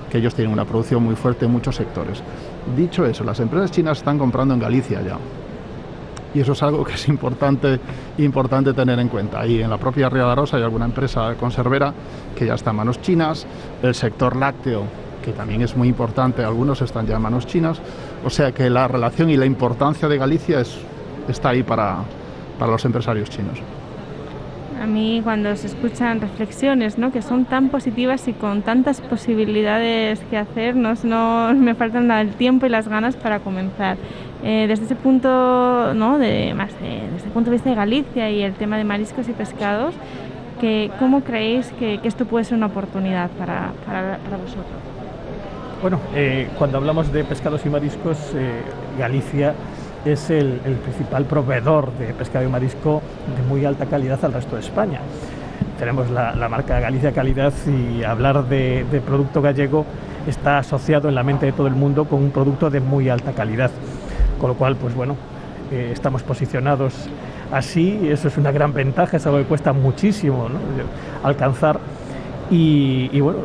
que 0.09 0.17
ellos 0.17 0.33
tienen 0.33 0.53
una 0.53 0.65
producción 0.65 1.03
muy 1.03 1.15
fuerte 1.15 1.45
en 1.45 1.51
muchos 1.51 1.75
sectores. 1.75 2.23
Dicho 2.75 3.05
eso, 3.05 3.23
las 3.23 3.39
empresas 3.41 3.69
chinas 3.69 3.99
están 3.99 4.17
comprando 4.17 4.53
en 4.53 4.61
Galicia 4.61 5.01
ya. 5.01 5.17
Y 6.33 6.39
eso 6.39 6.53
es 6.53 6.63
algo 6.63 6.85
que 6.85 6.93
es 6.93 7.07
importante, 7.09 7.79
importante 8.17 8.73
tener 8.73 8.97
en 8.97 9.09
cuenta. 9.09 9.41
Ahí 9.41 9.61
en 9.61 9.69
la 9.69 9.77
propia 9.77 10.09
Ría 10.09 10.25
de 10.25 10.35
Rosa 10.35 10.57
hay 10.57 10.63
alguna 10.63 10.85
empresa 10.85 11.35
conservera 11.35 11.93
que 12.35 12.45
ya 12.45 12.53
está 12.53 12.69
en 12.69 12.77
manos 12.77 13.01
chinas, 13.01 13.45
el 13.83 13.93
sector 13.93 14.37
lácteo, 14.37 14.83
que 15.23 15.33
también 15.33 15.61
es 15.61 15.75
muy 15.75 15.89
importante, 15.89 16.43
algunos 16.43 16.81
están 16.81 17.05
ya 17.05 17.17
en 17.17 17.21
manos 17.21 17.45
chinas. 17.45 17.81
O 18.23 18.29
sea 18.29 18.53
que 18.53 18.69
la 18.69 18.87
relación 18.87 19.29
y 19.29 19.35
la 19.35 19.45
importancia 19.45 20.07
de 20.07 20.17
Galicia 20.17 20.61
es, 20.61 20.77
está 21.27 21.49
ahí 21.49 21.63
para, 21.63 21.97
para 22.57 22.71
los 22.71 22.85
empresarios 22.85 23.29
chinos 23.29 23.59
a 24.79 24.85
mí 24.85 25.21
cuando 25.23 25.55
se 25.55 25.67
escuchan 25.67 26.21
reflexiones 26.21 26.97
¿no? 26.97 27.11
que 27.11 27.21
son 27.21 27.45
tan 27.45 27.69
positivas 27.69 28.27
y 28.27 28.33
con 28.33 28.61
tantas 28.61 29.01
posibilidades 29.01 30.19
que 30.29 30.37
hacer, 30.37 30.75
no, 30.75 31.53
me 31.53 31.75
faltan 31.75 32.09
el 32.11 32.33
tiempo 32.35 32.65
y 32.65 32.69
las 32.69 32.87
ganas 32.87 33.15
para 33.15 33.39
comenzar. 33.39 33.97
Eh, 34.43 34.65
desde 34.67 34.85
ese 34.85 34.95
punto, 34.95 35.93
¿no? 35.93 36.17
de, 36.17 36.53
más 36.53 36.69
de, 36.79 37.01
desde 37.13 37.27
el 37.27 37.33
punto 37.33 37.49
de 37.49 37.57
vista 37.57 37.69
de 37.69 37.75
Galicia 37.75 38.31
y 38.31 38.41
el 38.41 38.53
tema 38.53 38.77
de 38.77 38.85
mariscos 38.85 39.27
y 39.27 39.33
pescados, 39.33 39.93
que, 40.61 40.91
¿cómo 40.99 41.21
creéis 41.21 41.71
que, 41.79 41.99
que, 41.99 42.07
esto 42.07 42.25
puede 42.25 42.45
ser 42.45 42.57
una 42.57 42.67
oportunidad 42.67 43.29
para, 43.31 43.71
para, 43.85 44.17
para 44.17 44.37
vosotros? 44.37 44.65
Bueno, 45.81 45.99
eh, 46.13 46.49
cuando 46.57 46.77
hablamos 46.77 47.11
de 47.11 47.23
pescados 47.23 47.65
y 47.65 47.69
mariscos, 47.69 48.17
eh, 48.35 48.61
Galicia 48.97 49.53
es 50.05 50.29
el, 50.29 50.59
principal 50.83 51.25
proveedor 51.25 51.91
de 51.93 52.13
pescado 52.13 52.45
y 52.45 52.49
marisco 52.49 53.01
de 53.35 53.43
muy 53.47 53.65
alta 53.65 53.85
calidad 53.85 54.23
al 54.23 54.33
resto 54.33 54.55
de 54.55 54.61
España. 54.61 55.01
Tenemos 55.77 56.09
la, 56.09 56.33
marca 56.49 56.79
Galicia 56.79 57.11
Calidad 57.11 57.53
y 57.67 58.03
hablar 58.03 58.45
de, 58.47 58.85
producto 59.05 59.41
gallego 59.41 59.85
está 60.27 60.59
asociado 60.59 61.09
en 61.09 61.15
la 61.15 61.23
mente 61.23 61.45
de 61.45 61.51
todo 61.51 61.67
el 61.67 61.75
mundo 61.75 62.05
con 62.05 62.21
un 62.23 62.31
producto 62.31 62.69
de 62.69 62.79
muy 62.79 63.09
alta 63.09 63.31
calidad. 63.31 63.71
Con 64.39 64.49
lo 64.49 64.55
cual, 64.55 64.75
pues 64.75 64.93
bueno, 64.93 65.15
eh, 65.71 65.91
estamos 65.93 66.23
posicionados 66.23 67.09
así, 67.51 68.09
eso 68.09 68.27
es 68.27 68.37
una 68.37 68.51
gran 68.51 68.73
ventaja, 68.73 69.17
es 69.17 69.25
algo 69.25 69.39
que 69.39 69.45
cuesta 69.45 69.73
muchísimo 69.73 70.47
alcanzar. 71.23 71.79
Y, 72.51 73.19
bueno, 73.19 73.39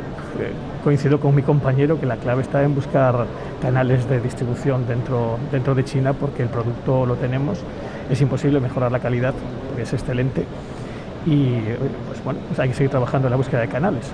coincido 0.82 1.20
con 1.20 1.34
mi 1.34 1.42
compañero 1.42 1.98
que 1.98 2.06
la 2.06 2.16
clave 2.16 2.42
está 2.42 2.62
en 2.62 2.74
buscar 2.74 3.26
canales 3.62 4.08
de 4.08 4.20
distribución 4.20 4.86
dentro, 4.86 5.38
dentro 5.50 5.74
de 5.74 5.84
China 5.84 6.12
porque 6.12 6.42
el 6.42 6.48
producto 6.48 7.06
lo 7.06 7.14
tenemos, 7.16 7.62
es 8.10 8.20
imposible 8.20 8.60
mejorar 8.60 8.92
la 8.92 8.98
calidad, 8.98 9.34
porque 9.68 9.82
es 9.82 9.92
excelente 9.92 10.44
y 11.26 11.60
pues 12.06 12.22
bueno, 12.24 12.40
pues 12.48 12.58
hay 12.60 12.68
que 12.68 12.74
seguir 12.74 12.90
trabajando 12.90 13.28
en 13.28 13.30
la 13.32 13.36
búsqueda 13.36 13.60
de 13.60 13.68
canales. 13.68 14.12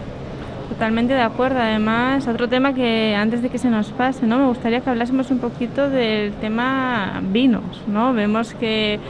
Totalmente 0.68 1.14
de 1.14 1.22
acuerdo. 1.22 1.58
Además, 1.58 2.28
otro 2.28 2.48
tema 2.48 2.72
que 2.72 3.16
antes 3.16 3.42
de 3.42 3.48
que 3.48 3.58
se 3.58 3.68
nos 3.68 3.90
pase, 3.90 4.24
¿no? 4.24 4.38
Me 4.38 4.46
gustaría 4.46 4.80
que 4.80 4.88
hablásemos 4.88 5.30
un 5.32 5.38
poquito 5.40 5.90
del 5.90 6.32
tema 6.34 7.20
vinos, 7.24 7.82
¿no? 7.88 8.12
Vemos 8.12 8.54
que 8.54 9.00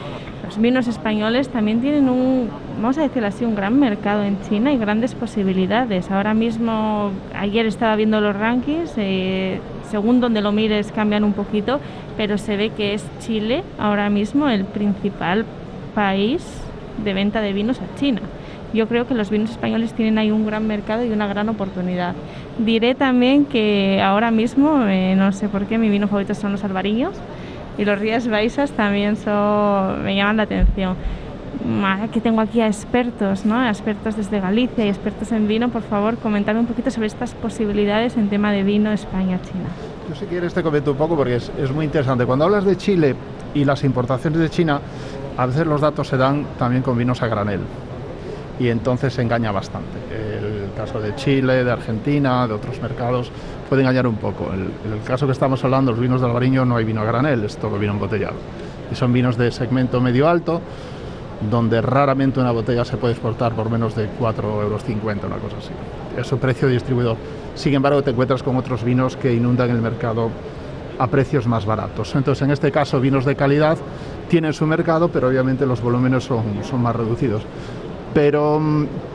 los 0.43 0.57
vinos 0.57 0.87
españoles 0.87 1.49
también 1.49 1.81
tienen 1.81 2.09
un, 2.09 2.49
vamos 2.77 2.97
a 2.97 3.01
decirlo 3.01 3.27
así, 3.27 3.45
un 3.45 3.55
gran 3.55 3.79
mercado 3.79 4.23
en 4.23 4.41
China 4.41 4.71
y 4.71 4.77
grandes 4.77 5.13
posibilidades. 5.15 6.09
Ahora 6.11 6.33
mismo, 6.33 7.11
ayer 7.35 7.65
estaba 7.65 7.95
viendo 7.95 8.21
los 8.21 8.35
rankings, 8.35 8.93
eh, 8.97 9.59
según 9.89 10.19
donde 10.19 10.41
lo 10.41 10.51
mires 10.51 10.91
cambian 10.91 11.23
un 11.23 11.33
poquito, 11.33 11.79
pero 12.17 12.37
se 12.37 12.57
ve 12.57 12.69
que 12.69 12.93
es 12.93 13.05
Chile 13.19 13.63
ahora 13.77 14.09
mismo 14.09 14.49
el 14.49 14.65
principal 14.65 15.45
país 15.93 16.43
de 17.03 17.13
venta 17.13 17.41
de 17.41 17.53
vinos 17.53 17.79
a 17.79 17.99
China 17.99 18.21
yo 18.73 18.87
creo 18.87 19.07
que 19.07 19.13
los 19.13 19.29
vinos 19.29 19.51
españoles 19.51 19.93
tienen 19.93 20.17
ahí 20.17 20.31
un 20.31 20.45
gran 20.45 20.65
mercado 20.67 21.03
y 21.03 21.09
una 21.09 21.27
gran 21.27 21.49
oportunidad. 21.49 22.15
Diré 22.57 22.95
también 22.95 23.45
que 23.45 24.01
ahora 24.03 24.31
mismo, 24.31 24.85
eh, 24.87 25.15
no 25.15 25.31
sé 25.31 25.49
por 25.49 25.65
qué, 25.65 25.77
mi 25.77 25.89
vino 25.89 26.07
favorito 26.07 26.33
son 26.35 26.53
los 26.53 26.63
albariños 26.63 27.13
y 27.81 27.85
los 27.85 27.97
Rías 27.97 28.27
Baixas 28.27 28.69
también 28.71 29.17
son, 29.17 30.03
me 30.03 30.15
llaman 30.15 30.37
la 30.37 30.43
atención. 30.43 30.95
Que 32.13 32.21
tengo 32.21 32.39
aquí 32.41 32.61
a 32.61 32.67
expertos, 32.67 33.43
¿no? 33.43 33.67
expertos 33.67 34.15
desde 34.15 34.39
Galicia 34.39 34.85
y 34.85 34.89
expertos 34.89 35.31
en 35.31 35.47
vino, 35.47 35.69
por 35.69 35.81
favor, 35.81 36.17
comentarme 36.17 36.61
un 36.61 36.67
poquito 36.67 36.91
sobre 36.91 37.07
estas 37.07 37.33
posibilidades 37.33 38.17
en 38.17 38.29
tema 38.29 38.51
de 38.51 38.63
vino 38.63 38.91
España-China. 38.91 39.69
Yo 40.07 40.15
si 40.15 40.25
quieres 40.25 40.53
te 40.53 40.61
comento 40.61 40.91
un 40.91 40.97
poco 40.97 41.15
porque 41.15 41.35
es, 41.35 41.71
muy 41.73 41.85
interesante. 41.85 42.25
Cuando 42.25 42.45
hablas 42.45 42.65
de 42.65 42.77
Chile 42.77 43.15
y 43.55 43.65
las 43.65 43.83
importaciones 43.83 44.39
de 44.39 44.49
China, 44.49 44.79
a 45.35 45.45
veces 45.47 45.65
los 45.65 45.81
datos 45.81 46.07
se 46.07 46.17
dan 46.17 46.45
también 46.59 46.83
con 46.83 46.95
vinos 46.95 47.21
a 47.23 47.27
granel 47.27 47.61
y 48.59 48.69
entonces 48.69 49.11
se 49.11 49.23
engaña 49.23 49.51
bastante. 49.51 49.97
Caso 50.81 50.99
de 50.99 51.13
Chile, 51.15 51.63
de 51.63 51.71
Argentina, 51.71 52.47
de 52.47 52.55
otros 52.55 52.81
mercados 52.81 53.31
puede 53.69 53.83
engañar 53.83 54.07
un 54.07 54.15
poco. 54.15 54.51
El, 54.51 54.91
el 54.91 55.03
caso 55.05 55.27
que 55.27 55.31
estamos 55.31 55.63
hablando, 55.63 55.91
los 55.91 55.99
vinos 55.99 56.21
de 56.21 56.27
Albariño, 56.27 56.65
no 56.65 56.75
hay 56.75 56.85
vino 56.85 57.01
a 57.01 57.05
granel, 57.05 57.43
es 57.45 57.57
todo 57.57 57.77
vino 57.77 57.93
embotellado. 57.93 58.33
Y 58.91 58.95
son 58.95 59.13
vinos 59.13 59.37
de 59.37 59.51
segmento 59.51 60.01
medio 60.01 60.27
alto, 60.27 60.59
donde 61.51 61.81
raramente 61.81 62.39
una 62.39 62.51
botella 62.51 62.83
se 62.83 62.97
puede 62.97 63.13
exportar 63.13 63.53
por 63.53 63.69
menos 63.69 63.95
de 63.95 64.09
4,50 64.19 64.61
euros, 64.63 64.83
una 65.23 65.37
cosa 65.37 65.57
así. 65.59 65.71
Es 66.17 66.25
su 66.25 66.39
precio 66.39 66.67
distribuidor. 66.67 67.15
Sin 67.53 67.75
embargo, 67.75 68.01
te 68.01 68.09
encuentras 68.09 68.41
con 68.41 68.57
otros 68.57 68.83
vinos 68.83 69.15
que 69.15 69.31
inundan 69.33 69.69
el 69.69 69.81
mercado 69.81 70.31
a 70.97 71.07
precios 71.07 71.45
más 71.45 71.65
baratos. 71.65 72.15
Entonces, 72.15 72.41
en 72.41 72.51
este 72.51 72.71
caso, 72.71 72.99
vinos 72.99 73.25
de 73.25 73.35
calidad 73.35 73.77
tienen 74.29 74.53
su 74.53 74.65
mercado, 74.65 75.09
pero 75.09 75.27
obviamente 75.27 75.65
los 75.67 75.79
volúmenes 75.79 76.23
son, 76.23 76.43
son 76.63 76.81
más 76.81 76.95
reducidos 76.95 77.43
pero, 78.13 78.61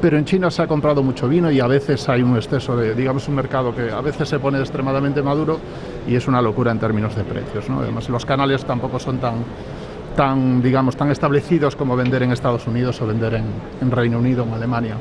pero 0.01 0.17
en 0.17 0.25
China 0.25 0.51
se 0.51 0.63
ha 0.63 0.67
comprado 0.67 1.03
mucho 1.03 1.29
vino 1.29 1.51
y 1.51 1.61
a 1.61 1.67
veces 1.67 2.09
hay 2.09 2.23
un 2.23 2.37
exceso 2.37 2.77
de, 2.77 2.95
digamos, 2.95 3.29
un 3.29 3.35
mercado 3.35 3.75
que 3.75 3.91
a 3.91 4.01
veces 4.01 4.29
se 4.29 4.39
pone 4.39 4.59
extremadamente 4.59 5.23
maduro 5.23 5.59
y 6.09 6.15
es 6.15 6.27
una 6.29 6.41
locura 6.41 6.73
en 6.73 6.79
términos 6.79 7.15
de 7.15 7.25
precios. 7.25 7.69
¿no? 7.69 7.81
Además, 7.81 8.09
los 8.09 8.25
canales 8.25 8.65
tampoco 8.65 8.99
son 8.99 9.19
tan, 9.19 9.45
tan, 10.17 10.63
digamos, 10.63 10.97
tan 10.97 11.11
establecidos 11.11 11.77
como 11.77 11.95
vender 11.95 12.23
en 12.23 12.33
Estados 12.33 12.67
Unidos 12.67 13.01
o 13.03 13.07
vender 13.07 13.35
en, 13.35 13.45
en 13.83 13.91
Reino 13.91 14.19
Unido 14.19 14.45
o 14.45 14.47
en 14.47 14.55
Alemania. 14.55 14.97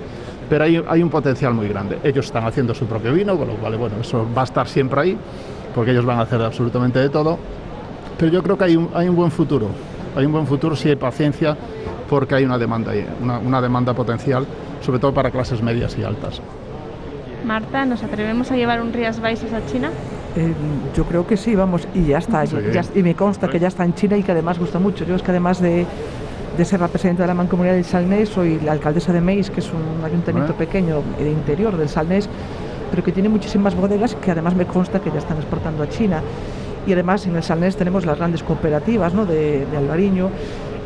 Pero 0.50 0.66
hay, 0.66 0.84
hay, 0.88 1.02
un 1.02 1.10
potencial 1.10 1.54
muy 1.54 1.68
grande. 1.68 1.98
Ellos 2.04 2.26
están 2.26 2.46
haciendo 2.46 2.76
su 2.76 2.86
propio 2.86 3.14
vino, 3.14 3.38
con 3.38 3.48
lo 3.48 3.56
cual, 3.56 3.78
bueno, 3.78 3.96
eso 4.02 4.28
va 4.38 4.42
a 4.42 4.46
estar 4.46 4.68
siempre 4.68 5.02
ahí, 5.02 5.18
porque 5.74 5.92
ellos 5.92 6.06
van 6.06 6.20
a 6.20 6.22
hacer 6.22 6.42
absolutamente 6.42 7.00
de 7.00 7.10
todo. 7.10 7.40
pero 8.18 8.32
yo 8.32 8.44
creo 8.44 8.58
que 8.58 8.66
hay 8.66 8.76
un, 8.76 8.90
hay 8.94 9.08
un 9.08 9.16
buen 9.16 9.32
futuro. 9.32 9.70
Hay 10.16 10.26
un 10.26 10.32
buen 10.32 10.48
futuro 10.48 10.76
si 10.76 10.90
hay 10.90 10.96
paciencia, 10.96 11.58
porque 12.10 12.36
hay 12.36 12.46
una 12.46 12.58
demanda, 12.58 12.92
ahí, 12.92 13.06
una, 13.22 13.40
una 13.40 13.62
demanda 13.62 13.94
potencial, 13.94 14.46
sobre 14.82 15.00
todo 15.00 15.14
para 15.14 15.32
clases 15.32 15.62
medias 15.62 15.98
y 15.98 16.04
altas. 16.04 16.42
Marta, 17.46 17.86
¿nos 17.86 18.02
atrevemos 18.04 18.50
a 18.52 18.56
llevar 18.56 18.82
un 18.82 18.92
Rías 18.94 19.20
Baixas 19.20 19.54
a 19.54 19.66
China? 19.66 19.90
Eh, 20.36 20.52
yo 20.96 21.04
creo 21.06 21.28
que 21.28 21.38
sí, 21.38 21.56
vamos, 21.56 21.88
y 21.94 22.06
ya 22.06 22.18
está, 22.20 22.46
Sí. 22.46 22.56
ya- 22.74 22.84
y 22.96 23.04
me 23.04 23.14
consta 23.16 23.48
que 23.48 23.60
ya 23.60 23.68
está 23.68 23.84
en 23.86 23.94
China 23.94 24.18
y 24.18 24.24
que 24.24 24.32
además 24.32 24.58
gusta 24.58 24.80
mucho. 24.80 25.06
Yo 25.06 25.16
es 25.16 25.22
que 25.22 25.32
además 25.32 25.62
de, 25.62 25.86
de 26.58 26.66
ser 26.66 26.80
la 26.80 26.88
presidenta 26.88 27.24
de 27.24 27.28
la 27.28 27.34
Mancomunidad 27.34 27.76
del 27.76 27.86
Salnés, 27.86 28.30
soy 28.30 28.60
la 28.62 28.72
alcaldesa 28.72 29.14
de 29.14 29.22
Meis, 29.22 29.50
que 29.50 29.60
es 29.60 29.70
un 29.72 30.04
ayuntamiento 30.04 30.54
pequeño 30.54 31.02
de 31.20 31.30
interior 31.32 31.78
del 31.78 31.88
Salnés, 31.90 32.28
pero 32.90 33.04
que 33.04 33.12
tiene 33.12 33.30
muchísimas 33.30 33.76
bodegas 33.76 34.16
que 34.16 34.32
además 34.32 34.56
me 34.56 34.66
consta 34.66 35.00
que 35.00 35.12
ya 35.12 35.20
están 35.20 35.38
exportando 35.38 35.84
a 35.84 35.90
China. 35.90 36.22
Y 36.88 36.94
además 36.94 37.26
en 37.26 37.36
el 37.36 37.44
Salnés 37.44 37.76
tenemos 37.76 38.06
las 38.06 38.18
grandes 38.18 38.44
cooperativas 38.44 39.14
¿no? 39.14 39.26
de, 39.26 39.66
de 39.66 39.78
Albariño. 39.78 40.30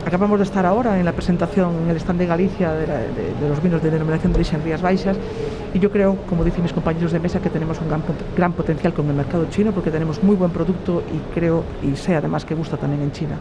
Acabamos 0.06 0.40
de 0.40 0.46
estar 0.46 0.66
ahora 0.66 0.98
en 0.98 1.04
la 1.06 1.12
presentación 1.12 1.72
en 1.84 1.90
el 1.90 1.98
stand 1.98 2.20
de 2.20 2.26
Galicia 2.26 2.72
de, 2.72 2.88
la- 2.88 3.00
de- 3.00 3.34
de 3.42 3.50
los 3.50 3.62
vinos 3.62 3.84
de 3.84 3.92
denominación 3.92 4.32
de 4.32 4.40
origen 4.40 4.62
Rías 4.64 4.82
Baixas 4.82 5.18
y 5.74 5.80
yo 5.80 5.92
creo, 5.92 6.16
como 6.30 6.44
dicen 6.46 6.64
mis 6.64 6.72
compañeros 6.74 7.12
de 7.12 7.20
mesa, 7.20 7.40
que 7.42 7.50
tenemos 7.50 7.80
un 7.82 7.90
gran, 7.90 8.02
gran 8.36 8.54
potencial 8.54 8.94
con 8.94 9.08
el 9.10 9.14
mercado 9.14 9.46
chino 9.50 9.72
porque 9.72 9.92
tenemos 9.92 10.24
muy 10.24 10.36
buen 10.36 10.52
producto 10.52 11.04
y 11.14 11.34
creo 11.38 11.64
y 11.84 11.96
sé 11.98 12.16
además 12.16 12.46
que 12.46 12.56
gusta 12.56 12.78
también 12.78 13.02
en 13.04 13.12
China. 13.12 13.36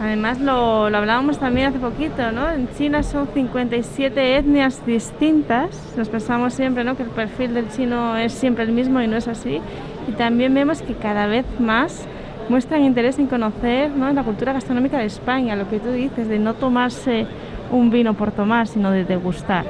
Además, 0.00 0.40
lo, 0.40 0.90
lo 0.90 0.98
hablábamos 0.98 1.38
también 1.38 1.68
hace 1.68 1.78
poquito, 1.78 2.32
¿no? 2.32 2.50
En 2.50 2.68
China 2.76 3.04
son 3.04 3.28
57 3.32 4.36
etnias 4.36 4.84
distintas. 4.84 5.68
Nos 5.96 6.08
pensamos 6.08 6.54
siempre, 6.54 6.82
¿no? 6.82 6.96
Que 6.96 7.04
el 7.04 7.10
perfil 7.10 7.54
del 7.54 7.68
chino 7.70 8.16
es 8.16 8.32
siempre 8.32 8.64
el 8.64 8.72
mismo 8.72 9.00
y 9.00 9.06
no 9.06 9.16
es 9.16 9.28
así. 9.28 9.60
Y 10.08 10.12
también 10.12 10.54
vemos 10.54 10.82
que 10.82 10.94
cada 10.94 11.26
vez 11.26 11.46
más 11.58 12.06
muestran 12.48 12.82
interés 12.82 13.18
en 13.18 13.26
conocer 13.26 13.90
¿no? 13.90 14.12
la 14.12 14.22
cultura 14.22 14.52
gastronómica 14.52 14.98
de 14.98 15.06
España, 15.06 15.56
lo 15.56 15.68
que 15.68 15.78
tú 15.78 15.90
dices, 15.90 16.28
de 16.28 16.38
no 16.38 16.54
tomarse 16.54 17.26
un 17.70 17.90
vino 17.90 18.14
por 18.14 18.32
tomar, 18.32 18.66
sino 18.66 18.90
de 18.90 19.04
degustar. 19.04 19.64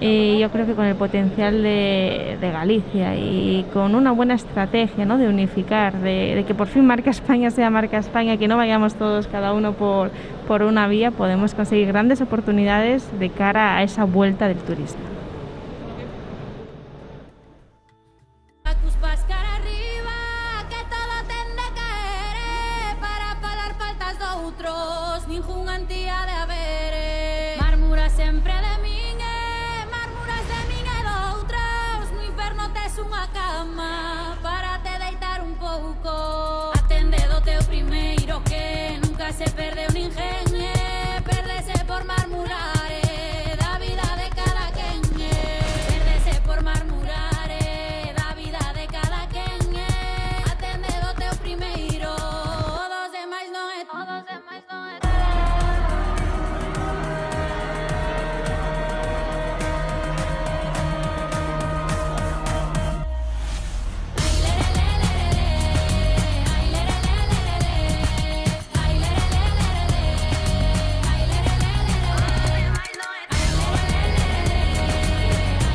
Y 0.00 0.38
yo 0.38 0.50
creo 0.50 0.66
que 0.66 0.74
con 0.74 0.86
el 0.86 0.96
potencial 0.96 1.62
de, 1.62 2.36
Galicia 2.40 3.16
y 3.16 3.64
con 3.72 3.94
una 3.94 4.12
buena 4.12 4.34
estrategia 4.34 5.04
¿no? 5.04 5.18
de 5.18 5.28
unificar, 5.28 5.94
de, 6.00 6.34
de 6.34 6.44
que 6.44 6.54
por 6.54 6.66
fin 6.66 6.86
Marca 6.86 7.10
España 7.10 7.50
sea 7.50 7.70
Marca 7.70 7.98
España, 7.98 8.36
que 8.36 8.48
no 8.48 8.56
vayamos 8.56 8.94
todos 8.94 9.26
cada 9.28 9.52
uno 9.52 9.72
por, 9.72 10.10
por 10.46 10.62
una 10.62 10.88
vía, 10.88 11.10
podemos 11.10 11.54
conseguir 11.54 11.88
grandes 11.88 12.20
oportunidades 12.20 13.08
de 13.18 13.30
cara 13.30 13.76
a 13.76 13.82
esa 13.82 14.04
vuelta 14.04 14.46
del 14.48 14.58
turismo. 14.58 15.13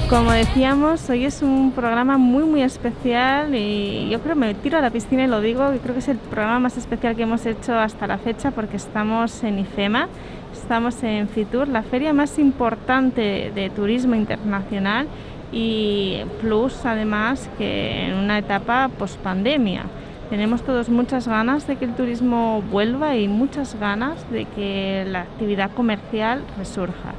Como 0.09 0.31
decíamos, 0.31 1.07
hoy 1.11 1.25
es 1.25 1.43
un 1.43 1.71
programa 1.71 2.17
muy 2.17 2.43
muy 2.43 2.63
especial 2.63 3.53
y 3.53 4.09
yo 4.09 4.19
creo 4.21 4.35
me 4.35 4.55
tiro 4.55 4.79
a 4.79 4.81
la 4.81 4.89
piscina 4.89 5.25
y 5.25 5.27
lo 5.27 5.39
digo, 5.39 5.71
creo 5.83 5.93
que 5.93 5.99
es 5.99 6.07
el 6.07 6.17
programa 6.17 6.57
más 6.57 6.77
especial 6.77 7.15
que 7.15 7.21
hemos 7.21 7.45
hecho 7.45 7.77
hasta 7.77 8.07
la 8.07 8.17
fecha 8.17 8.49
porque 8.49 8.77
estamos 8.77 9.43
en 9.43 9.59
IFEMA, 9.59 10.07
estamos 10.51 11.03
en 11.03 11.27
Fitur, 11.29 11.67
la 11.67 11.83
feria 11.83 12.11
más 12.11 12.39
importante 12.39 13.51
de 13.53 13.69
turismo 13.69 14.15
internacional 14.15 15.07
y 15.51 16.21
plus 16.41 16.87
además 16.87 17.47
que 17.59 18.07
en 18.07 18.15
una 18.15 18.39
etapa 18.39 18.89
post 18.97 19.19
pandemia. 19.19 19.83
Tenemos 20.31 20.63
todos 20.63 20.89
muchas 20.89 21.27
ganas 21.27 21.67
de 21.67 21.75
que 21.75 21.85
el 21.85 21.93
turismo 21.93 22.63
vuelva 22.63 23.15
y 23.15 23.27
muchas 23.27 23.79
ganas 23.79 24.27
de 24.31 24.45
que 24.45 25.05
la 25.07 25.21
actividad 25.21 25.69
comercial 25.69 26.43
resurja. 26.57 27.13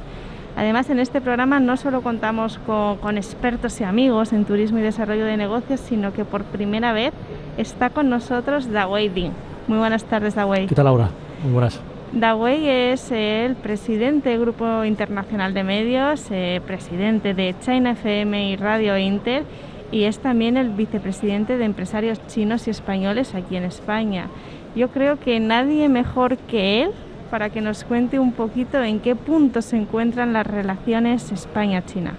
Además, 0.55 0.89
en 0.89 0.99
este 0.99 1.21
programa 1.21 1.59
no 1.59 1.77
solo 1.77 2.01
contamos 2.01 2.59
con, 2.65 2.97
con 2.97 3.17
expertos 3.17 3.79
y 3.81 3.83
amigos 3.83 4.33
en 4.33 4.45
turismo 4.45 4.79
y 4.79 4.81
desarrollo 4.81 5.25
de 5.25 5.37
negocios, 5.37 5.79
sino 5.79 6.13
que 6.13 6.25
por 6.25 6.43
primera 6.43 6.93
vez 6.93 7.13
está 7.57 7.89
con 7.89 8.09
nosotros 8.09 8.69
Dawei 8.71 9.09
Ding. 9.09 9.31
Muy 9.67 9.77
buenas 9.77 10.03
tardes, 10.03 10.35
Dawei. 10.35 10.67
¿Qué 10.67 10.75
tal, 10.75 10.85
Laura? 10.85 11.09
Muy 11.43 11.53
buenas. 11.53 11.79
Dawei 12.13 12.67
es 12.67 13.09
el 13.11 13.55
presidente 13.55 14.29
del 14.29 14.41
Grupo 14.41 14.83
Internacional 14.83 15.53
de 15.53 15.63
Medios, 15.63 16.27
eh, 16.29 16.59
presidente 16.67 17.33
de 17.33 17.55
China 17.61 17.91
FM 17.91 18.49
y 18.49 18.57
Radio 18.57 18.97
Inter 18.97 19.45
y 19.91 20.03
es 20.03 20.19
también 20.19 20.57
el 20.57 20.69
vicepresidente 20.69 21.57
de 21.57 21.65
empresarios 21.65 22.19
chinos 22.27 22.67
y 22.67 22.71
españoles 22.71 23.35
aquí 23.35 23.55
en 23.55 23.63
España. 23.63 24.27
Yo 24.75 24.89
creo 24.89 25.19
que 25.19 25.39
nadie 25.39 25.89
mejor 25.89 26.37
que 26.37 26.83
él 26.83 26.91
para 27.31 27.49
que 27.49 27.61
nos 27.61 27.83
cuente 27.85 28.19
un 28.19 28.33
poquito 28.33 28.83
en 28.83 28.99
qué 28.99 29.15
punto 29.15 29.61
se 29.61 29.77
encuentran 29.77 30.33
las 30.33 30.45
relaciones 30.45 31.31
España-China. 31.31 32.11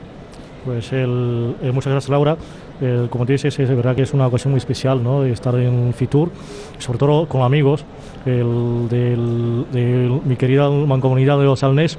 Pues 0.65 0.93
el, 0.93 1.55
eh, 1.63 1.71
muchas 1.73 1.93
gracias, 1.93 2.09
Laura. 2.11 2.37
El- 2.81 3.09
como 3.11 3.27
te 3.27 3.33
dices, 3.33 3.57
es 3.59 3.69
verdad 3.69 3.95
que 3.95 4.03
es 4.03 4.15
una 4.15 4.27
ocasión 4.27 4.53
muy 4.53 4.59
especial 4.59 5.03
¿no? 5.03 5.21
de 5.23 5.33
estar 5.33 5.55
en 5.57 5.93
Fitur, 5.93 6.31
sobre 6.79 6.99
todo 6.99 7.27
con 7.27 7.43
amigos 7.43 7.85
de 8.25 8.43
mi 10.25 10.37
querida 10.37 10.71
mancomunidad 10.71 11.39
de 11.39 11.45
los 11.45 11.63
Alnés, 11.63 11.99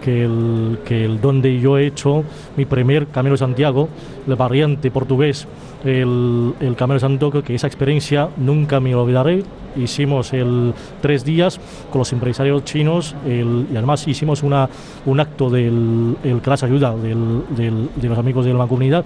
que, 0.00 0.24
el, 0.24 1.20
donde 1.20 1.60
yo 1.60 1.78
he 1.78 1.86
hecho 1.86 2.24
mi 2.56 2.64
primer 2.64 3.06
Camino 3.08 3.34
de 3.34 3.38
Santiago, 3.38 3.88
la 4.26 4.36
variante 4.36 4.90
portugués, 4.90 5.46
el, 5.84 6.54
el 6.60 6.76
Camino 6.76 6.94
de 6.94 7.00
Santiago, 7.00 7.42
que 7.42 7.54
esa 7.54 7.66
experiencia 7.66 8.28
nunca 8.36 8.80
me 8.80 8.94
olvidaré. 8.94 9.44
Hicimos 9.76 10.32
el 10.32 10.74
tres 11.00 11.24
días 11.24 11.60
con 11.92 12.00
los 12.00 12.12
empresarios 12.12 12.64
chinos 12.64 13.14
y 13.24 13.76
además 13.76 14.08
hicimos 14.08 14.42
una, 14.42 14.68
un 15.06 15.20
acto 15.20 15.48
del 15.48 16.16
el 16.24 16.40
Class 16.40 16.64
Ayuda 16.64 16.96
de 16.96 18.08
los 18.08 18.18
amigos 18.18 18.44
de 18.44 18.52
la 18.52 18.58
mancomunidad 18.58 19.04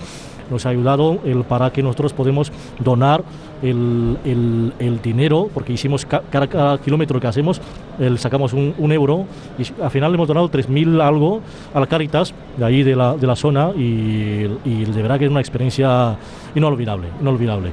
nos 0.51 0.67
ha 0.67 0.71
ayudado 0.71 1.19
el, 1.25 1.45
para 1.45 1.71
que 1.73 1.83
nosotros 1.83 2.13
podemos 2.13 2.53
donar 2.79 3.23
el, 3.63 4.19
el- 4.25 4.73
el 4.79 5.01
dinero, 5.01 5.49
porque 5.55 5.73
hicimos 5.73 6.05
ca- 6.05 6.23
cada, 6.31 6.47
cada 6.47 6.79
kilómetro 6.79 7.19
que 7.21 7.27
hacemos, 7.27 7.61
el, 7.99 8.19
sacamos 8.19 8.53
un, 8.53 8.75
un 8.79 8.93
euro 8.93 9.25
y 9.59 9.65
al 9.83 9.91
final 9.91 10.15
hemos 10.15 10.29
donado 10.29 10.51
3.000 10.51 11.01
algo 11.01 11.41
a 11.73 11.81
la 11.81 11.87
Caritas 11.87 12.35
de 12.57 12.65
ahí 12.65 12.83
de 12.83 12.95
la, 12.97 13.17
de 13.17 13.27
la 13.27 13.37
zona 13.37 13.71
y, 13.77 14.43
de 14.93 15.03
verdad 15.03 15.19
que 15.19 15.25
es 15.27 15.31
una 15.31 15.41
experiencia 15.41 16.17
inolvidable, 16.55 17.09
inolvidable. 17.21 17.71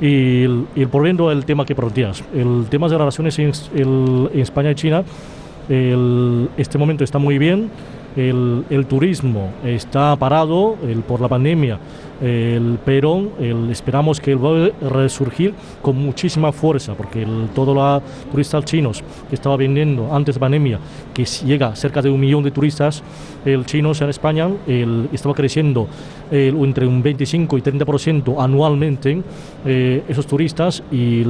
Y, 0.00 0.44
y 0.76 0.84
volviendo 0.90 1.28
al 1.28 1.44
tema 1.44 1.64
que 1.64 1.74
planteas, 1.74 2.22
el 2.34 2.66
tema 2.70 2.86
de 2.86 2.92
las 2.92 3.00
relaciones 3.00 3.38
en, 3.38 3.52
España 4.34 4.70
y 4.70 4.74
China, 4.74 5.02
este 6.56 6.78
momento 6.78 7.04
está 7.04 7.18
muy 7.18 7.38
bien, 7.38 7.70
el, 8.16 8.64
el 8.70 8.86
turismo 8.86 9.50
está 9.64 10.16
parado 10.16 10.76
por 11.06 11.20
la 11.20 11.28
pandemia, 11.28 11.78
el, 12.20 12.78
pero 12.84 13.28
el- 13.38 13.70
esperamos 13.70 14.20
que 14.20 14.34
va 14.34 14.66
a 14.66 14.88
resurgir 14.88 15.54
con 15.82 15.96
muchísima 15.96 16.52
fuerza, 16.52 16.94
porque 16.94 17.26
todos 17.54 17.74
los 17.74 18.02
turistas 18.30 18.64
chinos 18.64 19.02
que 19.28 19.34
estaba 19.34 19.56
viniendo 19.56 20.12
antes 20.14 20.34
de 20.34 20.40
pandemia, 20.40 20.78
que 21.14 21.24
llega 21.24 21.74
cerca 21.76 22.02
de 22.02 22.10
un 22.10 22.20
millón 22.20 22.42
de 22.42 22.50
turistas 22.50 23.02
el 23.44 23.64
chinos 23.66 24.00
en 24.00 24.08
España, 24.10 24.48
el, 24.66 25.08
estaba 25.12 25.34
creciendo 25.34 25.86
entre 26.30 26.86
un 26.86 27.02
25 27.02 27.56
y 27.56 27.62
30% 27.62 28.34
anualmente 28.38 29.22
eh, 29.64 30.02
esos 30.08 30.26
turistas 30.26 30.82
y 30.92 31.22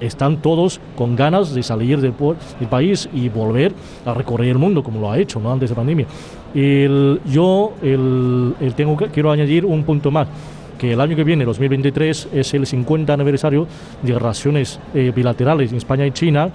están 0.00 0.40
todos 0.40 0.80
con 0.96 1.16
ganas 1.16 1.54
de 1.54 1.62
salir 1.62 2.00
del, 2.00 2.12
del 2.60 2.68
país 2.68 3.08
y 3.12 3.28
volver 3.28 3.72
a 4.06 4.14
recorrer 4.14 4.50
el 4.50 4.58
mundo 4.58 4.82
como 4.82 5.00
lo 5.00 5.10
ha 5.10 5.18
hecho 5.18 5.40
¿no? 5.40 5.50
antes 5.52 5.70
de 5.70 5.74
la 5.74 5.80
pandemia. 5.80 6.06
El- 6.54 7.20
yo 7.26 7.72
el, 7.82 8.54
el 8.60 8.74
tengo 8.74 8.96
quiero 8.96 9.30
añadir 9.30 9.64
un 9.64 9.84
punto 9.84 10.10
más 10.10 10.28
que 10.78 10.92
el 10.94 11.00
año 11.00 11.14
que 11.14 11.22
viene, 11.22 11.44
2023, 11.44 12.28
es 12.32 12.54
el 12.54 12.66
50 12.66 13.12
aniversario 13.12 13.68
de 14.02 14.14
relaciones 14.18 14.80
eh, 14.94 15.12
bilaterales 15.14 15.70
en 15.70 15.78
España 15.78 16.04
y 16.06 16.10
China 16.10 16.50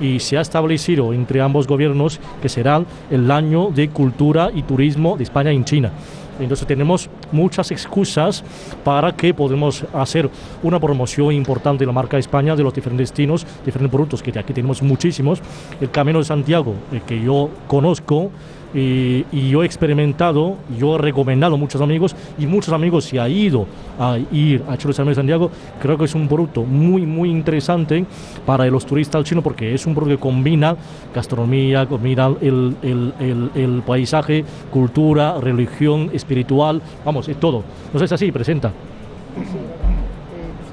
y 0.00 0.18
se 0.18 0.38
ha 0.38 0.40
establecido 0.40 1.12
entre 1.12 1.42
ambos 1.42 1.66
gobiernos 1.66 2.18
que 2.40 2.48
será 2.48 2.82
el 3.10 3.30
año 3.30 3.68
de 3.74 3.88
cultura 3.90 4.50
y 4.54 4.62
turismo 4.62 5.16
de 5.18 5.24
España 5.24 5.52
y 5.52 5.62
China. 5.64 5.92
Entonces 6.40 6.66
tenemos 6.66 7.08
muchas 7.32 7.70
excusas 7.70 8.44
para 8.82 9.12
que 9.14 9.32
podamos 9.34 9.84
hacer 9.92 10.28
una 10.62 10.80
promoción 10.80 11.32
importante 11.32 11.80
de 11.82 11.86
la 11.86 11.92
marca 11.92 12.16
España 12.18 12.56
de 12.56 12.62
los 12.62 12.72
diferentes 12.74 13.10
destinos, 13.10 13.46
diferentes 13.64 13.90
productos, 13.90 14.22
que 14.22 14.38
aquí 14.38 14.52
tenemos 14.54 14.82
muchísimos. 14.82 15.40
El 15.80 15.90
Camino 15.90 16.18
de 16.18 16.24
Santiago, 16.24 16.74
el 16.92 17.02
que 17.02 17.22
yo 17.22 17.48
conozco, 17.66 18.30
y, 18.74 19.24
y 19.32 19.50
yo 19.50 19.62
he 19.62 19.66
experimentado, 19.66 20.56
yo 20.78 20.96
he 20.96 20.98
recomendado 20.98 21.54
a 21.54 21.58
muchos 21.58 21.80
amigos 21.80 22.14
y 22.38 22.46
muchos 22.46 22.72
amigos 22.72 23.04
se 23.04 23.18
han 23.18 23.30
ido 23.30 23.66
a 23.98 24.18
ir 24.32 24.62
a 24.68 24.76
Chile 24.76 24.94
de 24.94 25.14
Santiago. 25.14 25.50
Creo 25.80 25.96
que 25.98 26.04
es 26.04 26.14
un 26.14 26.28
producto 26.28 26.62
muy, 26.62 27.06
muy 27.06 27.30
interesante 27.30 28.04
para 28.44 28.66
los 28.66 28.84
turistas 28.86 29.24
chinos 29.24 29.42
porque 29.42 29.74
es 29.74 29.86
un 29.86 29.94
producto 29.94 30.16
que 30.16 30.20
combina 30.20 30.76
gastronomía, 31.14 31.86
combina 31.86 32.30
el, 32.40 32.76
el, 32.82 33.50
el, 33.54 33.82
paisaje, 33.82 34.44
cultura, 34.70 35.38
religión, 35.40 36.10
espiritual, 36.12 36.82
vamos, 37.04 37.28
es 37.28 37.38
todo. 37.38 37.62
No 37.92 37.98
si 37.98 38.04
es 38.04 38.12
así, 38.12 38.32
presenta. 38.32 38.72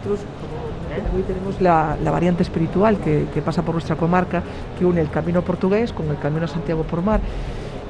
Como 0.04 1.18
hoy 1.18 1.24
tenemos 1.24 1.62
la, 1.62 1.98
la 2.04 2.12
variante 2.12 2.44
espiritual 2.44 2.98
que, 2.98 3.26
que 3.34 3.42
pasa 3.42 3.62
por 3.64 3.76
nuestra 3.76 3.96
comarca, 3.96 4.44
que 4.78 4.86
une 4.86 5.02
el 5.02 5.10
camino 5.10 5.42
portugués 5.42 5.94
con 5.94 6.10
el 6.10 6.18
camino 6.18 6.46
a 6.46 6.48
Santiago 6.48 6.84
por 6.84 7.02
mar. 7.02 7.22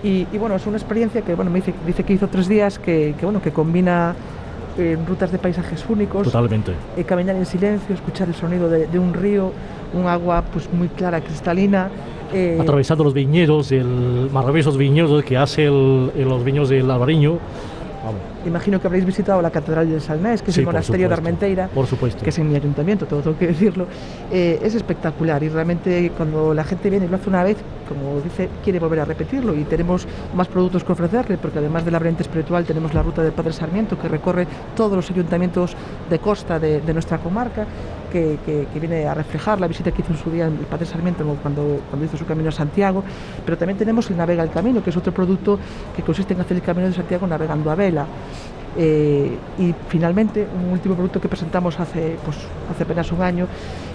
Y, 0.03 0.27
y 0.33 0.37
bueno, 0.37 0.55
es 0.55 0.65
una 0.67 0.77
experiencia 0.77 1.21
que 1.21 1.33
bueno, 1.35 1.49
me 1.49 1.59
dice, 1.59 1.73
dice 1.87 2.03
que 2.03 2.13
hizo 2.13 2.27
tres 2.27 2.47
días, 2.47 2.77
que, 2.77 3.15
que, 3.17 3.25
bueno, 3.25 3.41
que 3.41 3.51
combina 3.51 4.13
eh, 4.77 4.97
rutas 5.07 5.31
de 5.31 5.37
paisajes 5.37 5.85
únicos, 5.87 6.23
Totalmente. 6.23 6.73
eh, 6.97 7.03
caminar 7.03 7.35
en 7.37 7.45
silencio, 7.45 7.95
escuchar 7.95 8.27
el 8.27 8.35
sonido 8.35 8.69
de, 8.69 8.87
de 8.87 8.99
un 8.99 9.13
río, 9.13 9.51
un 9.93 10.07
agua 10.07 10.43
pues 10.51 10.67
muy 10.73 10.89
clara, 10.89 11.21
cristalina. 11.21 11.89
eh, 12.33 12.57
Atravesando 12.59 13.03
los 13.03 13.13
viñedos, 13.13 13.71
el 13.71 14.29
maravillosos 14.33 14.75
viñedos 14.77 15.23
que 15.23 15.37
hace 15.37 15.65
el, 15.67 16.11
los 16.27 16.43
viños 16.43 16.67
del 16.69 16.89
Albariño. 16.91 17.37
Vamos, 18.03 18.21
Imagino 18.45 18.81
que 18.81 18.87
habréis 18.87 19.05
visitado 19.05 19.41
la 19.41 19.49
Catedral 19.49 19.89
de 19.89 19.99
Salnés, 20.01 20.41
que 20.41 20.51
es 20.51 20.57
el 20.57 20.65
monasterio 20.65 21.07
de 21.07 21.13
Armenteira, 21.13 21.67
por 21.67 21.87
supuesto. 21.87 22.21
que 22.21 22.29
es 22.29 22.37
en 22.37 22.49
mi 22.49 22.55
ayuntamiento, 22.55 23.05
todo 23.05 23.21
tengo 23.21 23.37
que 23.37 23.47
decirlo. 23.47 23.87
Eh, 24.31 24.59
es 24.61 24.75
espectacular 24.75 25.41
y 25.43 25.49
realmente 25.49 26.11
cuando 26.17 26.53
la 26.53 26.63
gente 26.65 26.89
viene 26.89 27.05
y 27.05 27.09
lo 27.09 27.15
hace 27.15 27.29
una 27.29 27.43
vez, 27.43 27.57
como 27.87 28.19
dice, 28.21 28.49
quiere 28.63 28.79
volver 28.79 28.99
a 28.99 29.05
repetirlo 29.05 29.55
y 29.55 29.63
tenemos 29.63 30.05
más 30.35 30.47
productos 30.47 30.83
que 30.83 30.91
ofrecerle, 30.91 31.37
porque 31.37 31.59
además 31.59 31.85
de 31.85 31.91
la 31.91 31.99
variante 31.99 32.23
espiritual 32.23 32.65
tenemos 32.65 32.93
la 32.93 33.03
ruta 33.03 33.23
del 33.23 33.31
Padre 33.31 33.53
Sarmiento, 33.53 33.97
que 33.97 34.09
recorre 34.09 34.47
todos 34.75 34.95
los 34.95 35.09
ayuntamientos 35.09 35.75
de 36.09 36.19
costa 36.19 36.59
de, 36.59 36.81
de 36.81 36.93
nuestra 36.93 37.19
comarca, 37.19 37.65
que, 38.13 38.67
viene 38.79 39.07
a 39.07 39.13
reflejar 39.13 39.59
la 39.59 39.67
visita 39.67 39.91
que 39.91 40.01
hizo 40.01 40.13
en 40.13 40.19
su 40.19 40.29
día 40.29 40.45
el 40.45 40.53
Padre 40.53 40.85
Sarmiento 40.85 41.25
cuando, 41.41 41.81
cuando 41.89 42.05
hizo 42.05 42.17
su 42.17 42.25
camino 42.25 42.49
a 42.49 42.51
Santiago, 42.51 43.03
pero 43.43 43.57
también 43.57 43.77
tenemos 43.77 44.09
el 44.09 44.17
Navega 44.17 44.43
el 44.43 44.51
Camino, 44.51 44.83
que 44.83 44.91
es 44.91 44.97
otro 44.97 45.13
producto 45.13 45.57
que 45.95 46.03
consiste 46.03 46.33
en 46.33 46.41
hacer 46.41 46.57
el 46.57 46.63
camino 46.63 46.87
de 46.87 46.93
Santiago 46.93 47.25
navegando 47.25 47.71
a 47.71 47.75
vela. 47.75 48.05
Eh, 48.75 49.37
y 49.59 49.73
finalmente, 49.87 50.47
un 50.63 50.71
último 50.71 50.95
producto 50.95 51.21
que 51.21 51.27
presentamos 51.27 51.79
hace, 51.79 52.17
pues, 52.23 52.37
hace 52.71 52.83
apenas 52.83 53.11
un 53.11 53.21
año 53.21 53.47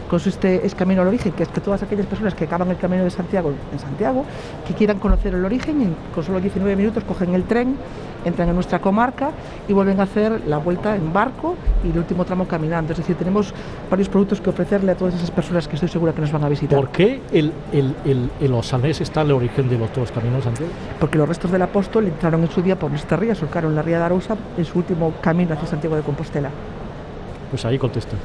consiste 0.08 0.64
es 0.66 0.74
Camino 0.74 1.02
al 1.02 1.08
Origen, 1.08 1.32
que 1.32 1.42
es 1.44 1.48
que 1.48 1.60
todas 1.60 1.82
aquellas 1.82 2.06
personas 2.06 2.34
que 2.34 2.44
acaban 2.44 2.68
el 2.70 2.76
Camino 2.76 3.04
de 3.04 3.10
Santiago 3.10 3.52
en 3.72 3.78
Santiago, 3.78 4.24
que 4.66 4.74
quieran 4.74 4.98
conocer 4.98 5.34
el 5.34 5.44
origen, 5.44 5.80
en- 5.82 5.96
con 6.14 6.24
solo 6.24 6.40
19 6.40 6.74
minutos 6.76 7.04
cogen 7.04 7.34
el 7.34 7.44
tren, 7.44 7.76
entran 8.24 8.48
en 8.48 8.54
nuestra 8.54 8.80
comarca 8.80 9.30
y 9.68 9.72
vuelven 9.72 10.00
a 10.00 10.02
hacer 10.04 10.42
la 10.46 10.58
vuelta 10.58 10.96
en 10.96 11.12
barco 11.12 11.54
y 11.84 11.90
el 11.90 11.98
último 11.98 12.24
tramo 12.24 12.46
caminando. 12.48 12.92
Es 12.92 12.98
decir, 12.98 13.14
tenemos 13.16 13.54
varios 13.90 14.08
productos 14.08 14.40
que 14.40 14.50
ofrecerle 14.50 14.92
a 14.92 14.94
todas 14.96 15.14
esas 15.14 15.30
personas 15.30 15.68
que 15.68 15.76
estoy 15.76 15.88
segura 15.88 16.12
que 16.12 16.20
nos 16.22 16.32
van 16.32 16.42
a 16.44 16.48
visitar. 16.48 16.78
¿Por 16.78 16.88
qué 16.90 17.20
el, 17.32 17.52
el, 17.72 17.94
el, 18.04 18.30
en 18.40 18.50
los 18.50 18.66
Salnés 18.66 19.00
está 19.00 19.22
el 19.22 19.30
origen 19.32 19.68
de 19.68 19.78
los 19.78 19.92
dos 19.94 20.10
caminos, 20.10 20.44
Santiago? 20.44 20.70
Porque 20.98 21.16
los 21.18 21.28
restos 21.28 21.52
del 21.52 21.62
apóstol 21.62 22.06
entraron 22.06 22.42
en 22.42 22.50
su 22.50 22.60
día 22.62 22.76
por 22.78 22.90
nuestra 22.90 23.16
ría, 23.16 23.34
surcaron 23.34 23.74
la 23.74 23.82
ría 23.82 23.98
de 23.98 24.04
Arousa 24.04 24.36
en 24.56 24.64
su 24.64 24.78
último 24.78 25.12
camino 25.20 25.54
hacia 25.54 25.68
Santiago 25.68 25.94
de 25.96 26.02
Compostela. 26.02 26.50
Pues 27.50 27.64
ahí 27.64 27.78
contesta. 27.78 28.16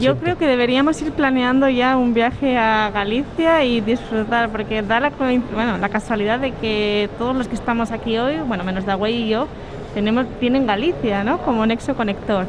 Yo 0.00 0.16
creo 0.16 0.36
que 0.38 0.46
deberíamos 0.46 1.00
ir 1.02 1.12
planeando 1.12 1.68
ya 1.68 1.96
un 1.96 2.14
viaje 2.14 2.56
a 2.58 2.90
Galicia 2.92 3.64
y 3.64 3.80
disfrutar, 3.80 4.48
porque 4.50 4.82
da 4.82 5.00
la, 5.00 5.10
coin- 5.12 5.42
bueno, 5.52 5.78
la 5.78 5.88
casualidad 5.88 6.38
de 6.38 6.52
que 6.52 7.08
todos 7.18 7.34
los 7.36 7.48
que 7.48 7.54
estamos 7.54 7.90
aquí 7.90 8.18
hoy, 8.18 8.36
bueno, 8.46 8.64
menos 8.64 8.84
Dawei 8.86 9.14
y 9.24 9.28
yo, 9.28 9.46
tenemos, 9.94 10.26
tienen 10.40 10.66
Galicia, 10.66 11.24
¿no? 11.24 11.38
Como 11.38 11.64
nexo 11.66 11.94
conector. 11.94 12.46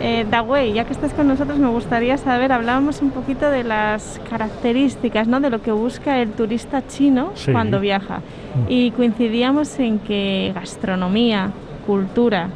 Eh, 0.00 0.26
Dawei, 0.30 0.74
ya 0.74 0.84
que 0.84 0.92
estás 0.92 1.14
con 1.14 1.26
nosotros, 1.26 1.58
me 1.58 1.68
gustaría 1.68 2.18
saber, 2.18 2.52
hablábamos 2.52 3.00
un 3.00 3.10
poquito 3.10 3.50
de 3.50 3.64
las 3.64 4.20
características, 4.28 5.26
¿no? 5.26 5.40
De 5.40 5.48
lo 5.50 5.62
que 5.62 5.72
busca 5.72 6.20
el 6.20 6.32
turista 6.32 6.86
chino 6.86 7.30
Sí. 7.34 7.50
cuando 7.52 7.80
viaja. 7.80 8.20
Y 8.68 8.90
coincidíamos 8.90 9.78
en 9.78 9.98
que 9.98 10.52
gastronomía, 10.54 11.50
cultura 11.86 12.48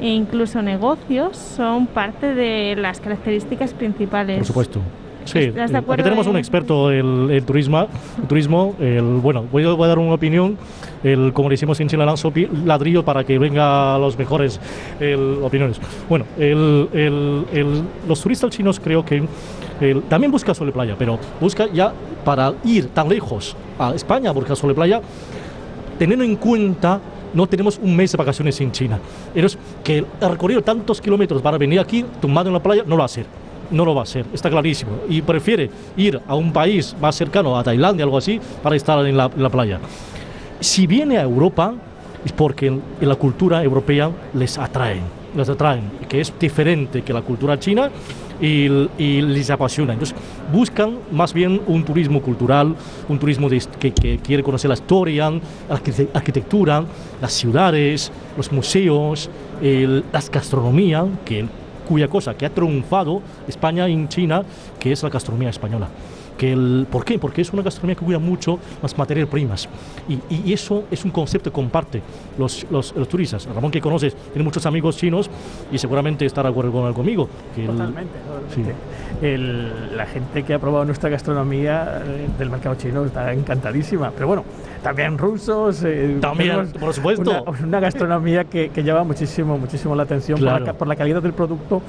e 0.00 0.08
incluso 0.08 0.62
negocios 0.62 1.36
son 1.36 1.86
parte 1.86 2.34
de 2.34 2.76
las 2.76 3.00
características 3.00 3.72
principales. 3.74 4.38
Por 4.38 4.46
supuesto. 4.46 4.80
Sí, 5.24 5.38
¿Estás 5.38 5.70
de 5.70 5.76
eh, 5.76 5.80
acuerdo 5.80 6.02
aquí 6.02 6.02
tenemos 6.02 6.26
un 6.26 6.36
experto 6.36 6.92
en 6.92 7.42
turismo, 7.46 7.88
el 8.20 8.28
turismo 8.28 8.74
el, 8.78 9.02
bueno, 9.22 9.46
voy 9.50 9.64
a, 9.64 9.70
voy 9.72 9.84
a 9.86 9.88
dar 9.88 9.98
una 9.98 10.12
opinión, 10.12 10.58
el, 11.02 11.32
como 11.32 11.48
le 11.48 11.54
hicimos 11.54 11.80
en 11.80 11.88
Chile, 11.88 12.04
lanzo 12.04 12.30
pi- 12.30 12.46
ladrillo 12.66 13.02
para 13.06 13.24
que 13.24 13.38
venga 13.38 13.96
los 13.98 14.18
mejores 14.18 14.60
el, 15.00 15.38
opiniones. 15.42 15.80
Bueno, 16.10 16.26
el, 16.38 17.82
los 18.06 18.20
turistas 18.20 18.50
chinos 18.50 18.78
creo 18.78 19.02
que 19.02 19.26
también 20.10 20.30
buscan 20.30 20.54
sol 20.54 20.68
y 20.68 20.72
playa, 20.72 20.94
pero 20.98 21.18
busca 21.40 21.68
ya 21.72 21.94
para 22.22 22.52
ir 22.62 22.88
tan 22.88 23.08
lejos 23.08 23.56
a 23.78 23.94
España 23.94 24.28
a 24.28 24.32
buscar 24.34 24.56
sol 24.56 24.72
y 24.72 24.74
playa, 24.74 25.00
teniendo 25.98 26.22
en 26.24 26.36
cuenta 26.36 27.00
no 27.34 27.46
tenemos 27.46 27.78
un 27.82 27.94
mes 27.94 28.12
de 28.12 28.18
vacaciones 28.18 28.60
en 28.60 28.72
China. 28.72 28.98
Entonces, 29.34 29.58
que 29.82 29.98
el 29.98 30.30
recorrido 30.30 30.62
tantos 30.62 31.00
kilómetros 31.00 31.42
para 31.42 31.58
venir 31.58 31.80
aquí 31.80 32.04
tumbado 32.20 32.48
en 32.48 32.54
la 32.54 32.62
playa 32.62 32.82
no 32.84 32.90
lo 32.90 32.98
va 32.98 33.04
a 33.04 33.06
hacer. 33.06 33.26
No 33.70 33.84
lo 33.84 33.94
va 33.94 34.02
a 34.02 34.04
hacer, 34.04 34.26
está 34.32 34.50
clarísimo. 34.50 34.92
Y 35.08 35.22
prefiere 35.22 35.70
ir 35.96 36.20
a 36.26 36.34
un 36.34 36.52
país 36.52 36.94
más 37.00 37.16
cercano, 37.16 37.58
a 37.58 37.64
Tailandia, 37.64 38.04
algo 38.04 38.18
así, 38.18 38.40
para 38.62 38.76
estar 38.76 39.04
en 39.06 39.16
la, 39.16 39.28
playa. 39.28 39.80
Si 40.60 40.86
viene 40.86 41.18
a 41.18 41.22
Europa, 41.22 41.74
es 42.24 42.32
porque 42.32 42.78
la 43.00 43.16
cultura 43.16 43.62
europea 43.62 44.10
les 44.34 44.58
atrae, 44.58 45.00
les 45.36 45.48
atraen, 45.48 45.90
que 46.08 46.20
es 46.20 46.32
diferente 46.38 47.02
que 47.02 47.12
la 47.12 47.22
cultura 47.22 47.58
china 47.58 47.90
y, 48.40 48.68
les 49.22 49.50
apasiona. 49.50 49.92
Entonces 49.92 50.16
buscan 50.52 50.98
más 51.12 51.32
bien 51.32 51.60
un 51.66 51.84
turismo 51.84 52.20
cultural, 52.20 52.74
un 53.08 53.18
turismo 53.18 53.48
que, 53.48 53.92
que 53.92 54.18
quiere 54.18 54.42
conocer 54.42 54.68
la 54.68 54.74
historia, 54.74 55.30
la 55.30 55.40
arquite- 55.76 56.08
arquitectura, 56.14 56.84
las 57.20 57.32
ciudades, 57.32 58.10
los 58.36 58.50
museos, 58.52 59.30
el- 59.62 60.04
las 60.12 60.30
gastronomía, 60.30 61.06
que, 61.24 61.46
cuya 61.88 62.08
cosa 62.08 62.34
que 62.34 62.46
ha 62.46 62.50
triunfado 62.50 63.20
España 63.46 63.86
en 63.88 64.08
China, 64.08 64.42
que 64.78 64.92
es 64.92 65.02
la 65.02 65.10
gastronomía 65.10 65.50
española. 65.50 65.88
Que 66.38 66.52
el, 66.52 66.86
¿Por 66.90 67.04
qué? 67.04 67.18
Porque 67.18 67.42
es 67.42 67.52
una 67.52 67.62
gastronomía 67.62 67.94
que 67.94 68.04
cuida 68.04 68.18
mucho 68.18 68.58
las 68.82 68.96
materias 68.98 69.28
primas. 69.28 69.68
Y, 70.08 70.18
y 70.48 70.52
eso 70.52 70.84
es 70.90 71.04
un 71.04 71.12
concepto 71.12 71.50
que 71.50 71.54
comparte 71.54 72.02
los, 72.38 72.66
los, 72.70 72.94
los 72.96 73.08
turistas. 73.08 73.46
Ramón, 73.54 73.70
que 73.70 73.80
conoces, 73.80 74.14
tiene 74.32 74.42
muchos 74.42 74.66
amigos 74.66 74.96
chinos 74.96 75.30
y 75.70 75.78
seguramente 75.78 76.26
estará 76.26 76.48
de 76.48 76.52
acuerdo 76.52 76.72
con- 76.72 76.92
conmigo. 76.92 77.28
Que 77.54 77.62
el- 77.62 77.68
Totalmente, 77.68 78.18
totalmente. 78.26 78.74
El- 79.22 79.96
la 79.96 80.06
gente 80.06 80.42
que 80.42 80.54
ha 80.54 80.58
probado 80.58 80.84
nuestra 80.84 81.08
gastronomía 81.08 82.02
eh, 82.04 82.26
del 82.38 82.50
mercado 82.50 82.74
chino 82.74 83.04
está 83.04 83.32
encantadísima. 83.32 84.10
Pero 84.10 84.26
bueno, 84.26 84.44
también 84.82 85.16
rusos. 85.18 85.82
eh, 85.84 86.18
También, 86.20 86.72
por 86.80 86.92
supuesto. 86.92 87.42
Una, 87.46 87.58
una 87.64 87.80
gastronomía 87.80 88.44
que, 88.44 88.70
que 88.70 88.82
llama 88.82 89.04
muchísimo, 89.04 89.56
muchísimo 89.56 89.94
la 89.94 90.02
atención 90.02 90.38
por, 90.38 90.46
la, 90.46 90.58
Claro. 90.58 90.78
por 90.78 90.88
la 90.88 90.96
calidad 90.96 91.22
del 91.22 91.32
producto 91.32 91.80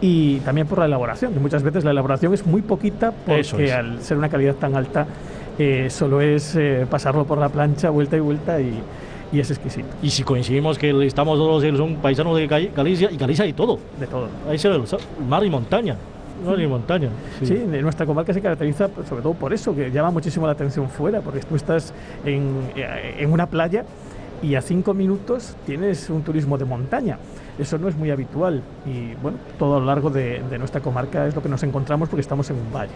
y 0.00 0.38
también 0.40 0.66
por 0.66 0.78
la 0.78 0.86
elaboración. 0.86 1.32
que 1.32 1.40
muchas 1.40 1.62
veces 1.62 1.84
la 1.84 1.90
elaboración 1.92 2.34
es 2.34 2.46
muy 2.46 2.62
poquita 2.62 3.12
porque 3.26 3.64
es. 3.64 3.72
al 3.72 4.00
ser 4.02 4.16
una 4.18 4.28
calidad 4.28 4.54
tan 4.54 4.74
alta 4.76 5.06
eh, 5.58 5.88
solo 5.90 6.20
es 6.20 6.56
eh, 6.56 6.86
pasarlo 6.90 7.24
por 7.24 7.38
la 7.38 7.48
plancha 7.48 7.90
vuelta 7.90 8.16
y 8.16 8.20
vuelta 8.20 8.60
y, 8.60 8.80
y 9.32 9.40
es 9.40 9.50
exquisito. 9.50 9.88
Y 10.02 10.10
si 10.10 10.22
coincidimos 10.24 10.78
que 10.78 10.90
estamos 11.06 11.38
todos, 11.38 11.62
él 11.64 11.76
son 11.76 11.96
paisanos 11.96 12.36
de 12.36 12.48
Gal- 12.48 12.70
Galicia, 12.74 13.10
y 13.10 13.16
Galicia 13.16 13.44
hay 13.44 13.52
todo. 13.52 13.78
De 13.98 14.06
todo. 14.06 14.28
Ahí 14.50 14.58
se 14.58 14.68
ve 14.68 14.76
el 14.76 14.82
mar 15.28 15.44
y 15.44 15.50
montaña. 15.50 15.96
Mar 16.44 16.58
y 16.60 16.66
montaña. 16.66 17.08
Sí. 17.38 17.46
Sí, 17.46 17.54
nuestra 17.80 18.04
comarca 18.04 18.34
se 18.34 18.40
caracteriza 18.40 18.88
sobre 19.08 19.22
todo 19.22 19.34
por 19.34 19.52
eso, 19.52 19.74
que 19.74 19.90
llama 19.92 20.10
muchísimo 20.10 20.46
la 20.46 20.52
atención 20.52 20.88
fuera, 20.90 21.20
porque 21.20 21.40
tú 21.40 21.54
estás 21.56 21.94
en, 22.24 22.50
eh, 22.76 23.14
en 23.20 23.32
una 23.32 23.46
playa 23.46 23.84
y 24.42 24.56
a 24.56 24.60
cinco 24.60 24.92
minutos 24.92 25.56
tienes 25.64 26.10
un 26.10 26.22
turismo 26.22 26.58
de 26.58 26.64
montaña. 26.64 27.18
Eso 27.58 27.78
no 27.78 27.88
es 27.88 27.96
muy 27.96 28.10
habitual 28.10 28.62
y 28.84 29.14
bueno, 29.22 29.38
todo 29.58 29.76
a 29.76 29.80
lo 29.80 29.86
largo 29.86 30.10
de, 30.10 30.42
de 30.50 30.58
nuestra 30.58 30.80
comarca 30.80 31.26
es 31.26 31.34
lo 31.34 31.42
que 31.42 31.48
nos 31.48 31.62
encontramos 31.62 32.08
porque 32.08 32.22
estamos 32.22 32.50
en 32.50 32.56
un 32.56 32.72
valle. 32.72 32.94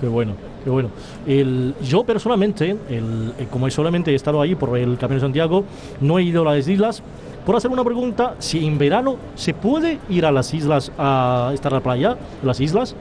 Qué 0.00 0.08
bueno, 0.08 0.32
qué 0.64 0.70
bueno. 0.70 0.88
El, 1.26 1.74
yo 1.82 2.04
personalmente, 2.04 2.70
el, 2.88 3.34
eh, 3.38 3.46
como 3.50 3.68
solamente 3.68 4.12
he 4.12 4.14
estado 4.14 4.40
ahí 4.40 4.54
por 4.54 4.78
el 4.78 4.96
Camino 4.96 5.16
de 5.16 5.26
Santiago, 5.26 5.64
no 6.00 6.18
he 6.18 6.22
ido 6.22 6.48
a 6.48 6.54
las 6.54 6.68
islas. 6.68 7.02
Por 7.44 7.54
hacer 7.54 7.70
una 7.70 7.84
pregunta, 7.84 8.34
si 8.38 8.66
en 8.66 8.78
verano 8.78 9.16
se 9.34 9.52
puede 9.52 9.98
ir 10.08 10.24
a 10.24 10.32
las 10.32 10.54
islas 10.54 10.90
a 10.96 11.50
estar 11.52 11.72
a 11.72 11.76
la 11.76 11.82
playa, 11.82 12.16
las 12.42 12.60
islas, 12.60 12.96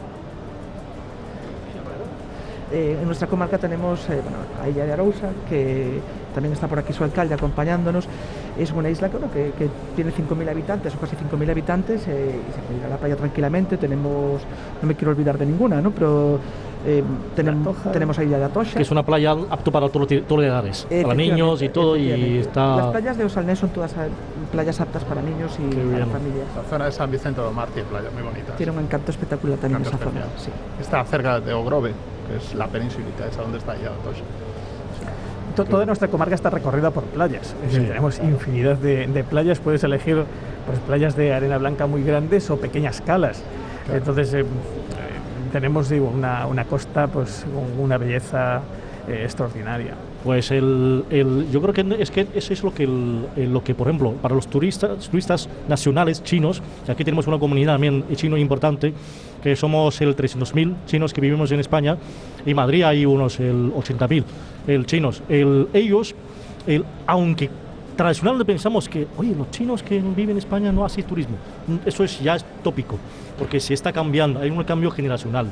Eh, 2.72 3.00
en 3.02 3.06
nuestra 3.08 3.28
comarca 3.28 3.58
tenemos 3.58 4.08
eh, 4.12 4.22
bueno, 4.22 4.38
a 4.62 4.70
Illa 4.70 4.86
de 4.86 4.94
Arousa, 4.94 5.30
que 5.50 6.00
también 6.36 6.54
está 6.54 6.68
por 6.68 6.78
aquí 6.78 6.94
su 6.94 7.04
alcalde 7.04 7.34
acompañándonos. 7.34 8.08
Es 8.60 8.72
una 8.72 8.90
isla 8.90 9.10
que, 9.10 9.18
bueno, 9.18 9.32
que, 9.32 9.52
que 9.58 9.70
tiene 9.96 10.12
5.000 10.12 10.50
habitantes, 10.50 10.94
o 10.94 11.00
casi 11.00 11.16
5.000 11.16 11.50
habitantes, 11.50 12.08
eh, 12.08 12.36
y 12.50 12.54
se 12.54 12.60
puede 12.60 12.80
ir 12.80 12.86
a 12.86 12.90
la 12.90 12.98
playa 12.98 13.16
tranquilamente. 13.16 13.78
Tenemos, 13.78 14.42
no 14.82 14.88
me 14.88 14.96
quiero 14.96 15.12
olvidar 15.12 15.38
de 15.38 15.46
ninguna, 15.46 15.82
¿no? 15.82 15.92
pero 15.92 16.40
eh, 16.86 17.04
tenemos, 17.36 17.76
tenemos 17.92 18.18
a 18.20 18.24
Illa 18.24 18.38
de 18.38 18.46
Atocha. 18.46 18.76
que 18.76 18.84
es 18.84 18.92
una 18.92 19.04
playa 19.04 19.32
apto 19.50 19.72
para 19.72 19.90
todos 19.90 20.12
los 20.12 20.26
todos 20.26 20.42
los 20.42 20.50
edades, 20.50 20.88
para 20.90 21.14
niños 21.14 21.62
y 21.62 21.70
todo, 21.70 21.98
y 21.98 22.10
Efectivamente. 22.10 22.38
Las 22.38 22.48
está... 22.48 22.92
playas 22.92 23.18
de 23.18 23.24
Osalnés 23.26 23.60
son 23.60 23.70
todas 23.70 23.92
eh, 23.94 24.10
playas 24.52 24.80
aptas 24.80 25.04
para 25.04 25.22
niños 25.22 25.58
y 25.60 25.76
para 25.76 26.06
familias. 26.06 26.48
La 26.56 26.64
zona 26.70 26.86
de 26.86 26.92
San 26.92 27.12
Vicente 27.12 27.42
de 27.42 27.52
Mar 27.52 27.68
tiene 27.74 27.90
playas 27.90 28.14
muy 28.14 28.24
bonitas. 28.24 28.56
Tiene 28.56 28.72
un 28.72 28.80
encanto 28.80 29.12
espectacular 29.12 29.58
también 29.58 29.82
Encanto 29.82 29.98
esa 29.98 30.12
zona. 30.12 30.26
Sí. 30.38 30.52
Está 30.80 31.04
cerca 31.04 31.40
de 31.40 31.54
Ogrove, 31.54 31.92
que 32.28 32.38
es 32.38 32.54
la 32.56 32.68
penínsulita, 32.68 33.28
esa 33.28 33.42
donde 33.42 33.58
está 33.58 33.76
ya 33.76 33.88
Atocha. 33.88 34.24
To- 35.56 35.66
Toda 35.66 35.86
nuestra 35.86 36.08
comarca 36.08 36.36
está 36.36 36.50
recorrida 36.50 36.92
por 36.92 37.04
playas. 37.06 37.56
Es 37.58 37.62
decir, 37.64 37.82
Sí. 37.82 37.88
tenemos 37.88 38.20
infinidad 38.20 38.78
de, 38.78 39.08
de 39.08 39.24
playas. 39.24 39.60
Puedes 39.60 39.84
elegir 39.84 40.24
pues, 40.66 40.80
playas 40.80 41.16
de 41.16 41.34
arena 41.34 41.58
blanca 41.58 41.86
muy 41.88 42.04
grandes 42.04 42.50
o 42.50 42.58
pequeñas 42.58 43.02
calas. 43.02 43.42
Claro. 43.86 44.00
Entonces, 44.00 44.34
eh, 44.34 44.46
tenemos 45.52 45.90
digo, 45.90 46.08
una, 46.10 46.46
una 46.46 46.66
costa 46.66 47.08
pues, 47.08 47.46
con 47.54 47.84
una 47.84 47.98
belleza 47.98 48.62
eh, 49.08 49.22
extraordinaria. 49.24 49.96
Pues 50.24 50.52
el, 50.52 51.06
el- 51.10 51.48
yo 51.50 51.62
creo 51.62 51.74
que 51.74 51.96
es 52.02 52.12
que 52.12 52.28
eso 52.36 52.52
es 52.54 52.62
lo 52.64 52.74
que, 52.74 52.84
el- 52.84 53.54
lo 53.54 53.64
que, 53.64 53.74
por 53.74 53.88
ejemplo, 53.88 54.12
para 54.22 54.36
los 54.36 54.48
turistas, 54.50 55.08
turistas 55.10 55.48
nacionales 55.70 56.22
chinos, 56.24 56.62
aquí 56.90 57.06
tenemos 57.06 57.26
una 57.28 57.40
comunidad 57.40 57.76
también 57.76 58.04
chino 58.16 58.36
importante, 58.38 58.94
que 59.42 59.56
somos 59.56 60.02
el 60.02 60.16
300.000 60.18 60.76
chinos 60.86 61.14
que 61.14 61.22
vivimos 61.22 61.52
en 61.54 61.62
España, 61.62 61.98
y 62.46 62.50
en 62.50 62.56
Madrid 62.58 62.84
hay 62.84 63.06
unos 63.06 63.40
el 63.40 63.72
80.000 63.72 64.24
el 64.68 64.86
chinos. 64.86 65.24
El, 65.30 65.70
ellos, 65.74 66.14
el, 66.68 66.84
aunque 67.08 67.50
tradicionalmente 67.96 68.46
pensamos 68.46 68.90
que, 68.90 69.08
oye, 69.18 69.34
los 69.36 69.50
chinos 69.52 69.82
que 69.84 70.00
viven 70.00 70.32
en 70.32 70.38
España 70.38 70.72
no 70.74 70.84
hacen 70.86 71.06
turismo, 71.06 71.36
eso 71.86 72.04
es 72.04 72.20
ya 72.22 72.36
es 72.36 72.46
tópico, 72.62 72.98
porque 73.40 73.60
se 73.60 73.74
está 73.74 73.92
cambiando, 73.94 74.40
hay 74.42 74.52
un 74.52 74.64
cambio 74.66 74.92
generacional. 74.92 75.48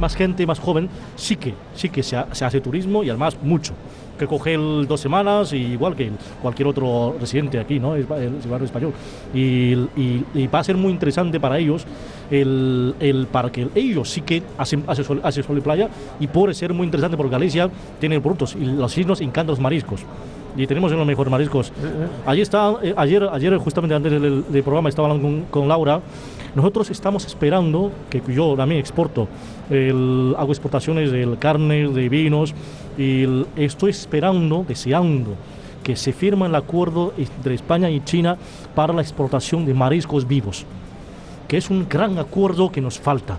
Más 0.00 0.14
gente 0.16 0.46
más 0.46 0.60
joven 0.60 0.88
sí 1.16 1.36
que, 1.36 1.52
sí 1.74 1.88
que 1.90 2.02
se, 2.02 2.16
ha- 2.16 2.28
se 2.32 2.44
hace 2.44 2.60
turismo 2.60 3.02
y 3.02 3.10
además 3.10 3.36
mucho 3.42 3.74
que 4.18 4.26
coge 4.26 4.54
el 4.54 4.86
dos 4.88 5.00
semanas, 5.00 5.52
y 5.52 5.58
igual 5.58 5.94
que 5.94 6.10
cualquier 6.40 6.68
otro 6.68 7.14
residente 7.20 7.58
aquí, 7.58 7.78
¿no? 7.78 7.94
El, 7.96 8.04
barrio 8.06 8.64
español. 8.64 8.94
Y, 9.34 9.74
va 10.46 10.60
a 10.60 10.64
ser 10.64 10.76
muy 10.76 10.90
interesante 10.90 11.38
para 11.38 11.58
ellos, 11.58 11.84
el, 12.30 12.94
el- 12.98 13.26
para 13.26 13.52
que 13.52 13.68
ellos 13.74 14.08
sí 14.08 14.22
que 14.22 14.42
hacen, 14.56 14.84
hacen, 14.86 15.04
sol, 15.04 15.58
y 15.58 15.60
playa, 15.60 15.90
y 16.18 16.28
puede 16.28 16.54
ser 16.54 16.72
muy 16.72 16.86
interesante 16.86 17.16
porque 17.18 17.32
Galicia 17.32 17.68
tiene 18.00 18.18
productos, 18.20 18.56
y 18.58 18.64
los 18.64 18.90
chinos 18.94 19.20
encantan 19.20 19.48
los 19.48 19.60
mariscos. 19.60 20.00
Y 20.56 20.66
tenemos 20.66 20.90
los 20.90 21.06
mejores 21.06 21.30
mariscos. 21.30 21.72
Allí 22.24 22.40
está, 22.40 22.74
eh, 22.82 22.94
ayer, 22.96 23.28
ayer 23.30 23.56
justamente 23.58 23.94
antes 23.94 24.10
del, 24.12 24.44
del 24.50 24.62
programa 24.62 24.88
estaba 24.88 25.08
hablando 25.08 25.28
con, 25.28 25.42
con 25.50 25.68
Laura. 25.68 26.00
Nosotros 26.54 26.90
estamos 26.90 27.26
esperando, 27.26 27.92
que 28.08 28.22
yo 28.28 28.54
también 28.56 28.80
exporto, 28.80 29.28
el, 29.68 30.34
hago 30.38 30.52
exportaciones 30.52 31.12
de 31.12 31.36
carne, 31.38 31.88
de 31.88 32.08
vinos, 32.08 32.54
y 32.96 33.24
el- 33.24 33.46
estoy 33.56 33.90
esperando, 33.90 34.64
deseando 34.66 35.34
que 35.82 35.94
se 35.94 36.12
firme 36.12 36.46
el 36.46 36.54
acuerdo 36.54 37.12
entre 37.18 37.54
España 37.54 37.90
y 37.90 38.00
China 38.02 38.38
para 38.74 38.92
la 38.94 39.02
exportación 39.02 39.66
de 39.66 39.74
mariscos 39.74 40.26
vivos, 40.26 40.64
que 41.46 41.58
es 41.58 41.68
un 41.70 41.86
gran 41.88 42.18
acuerdo 42.18 42.72
que 42.72 42.80
nos 42.80 42.98
falta. 42.98 43.36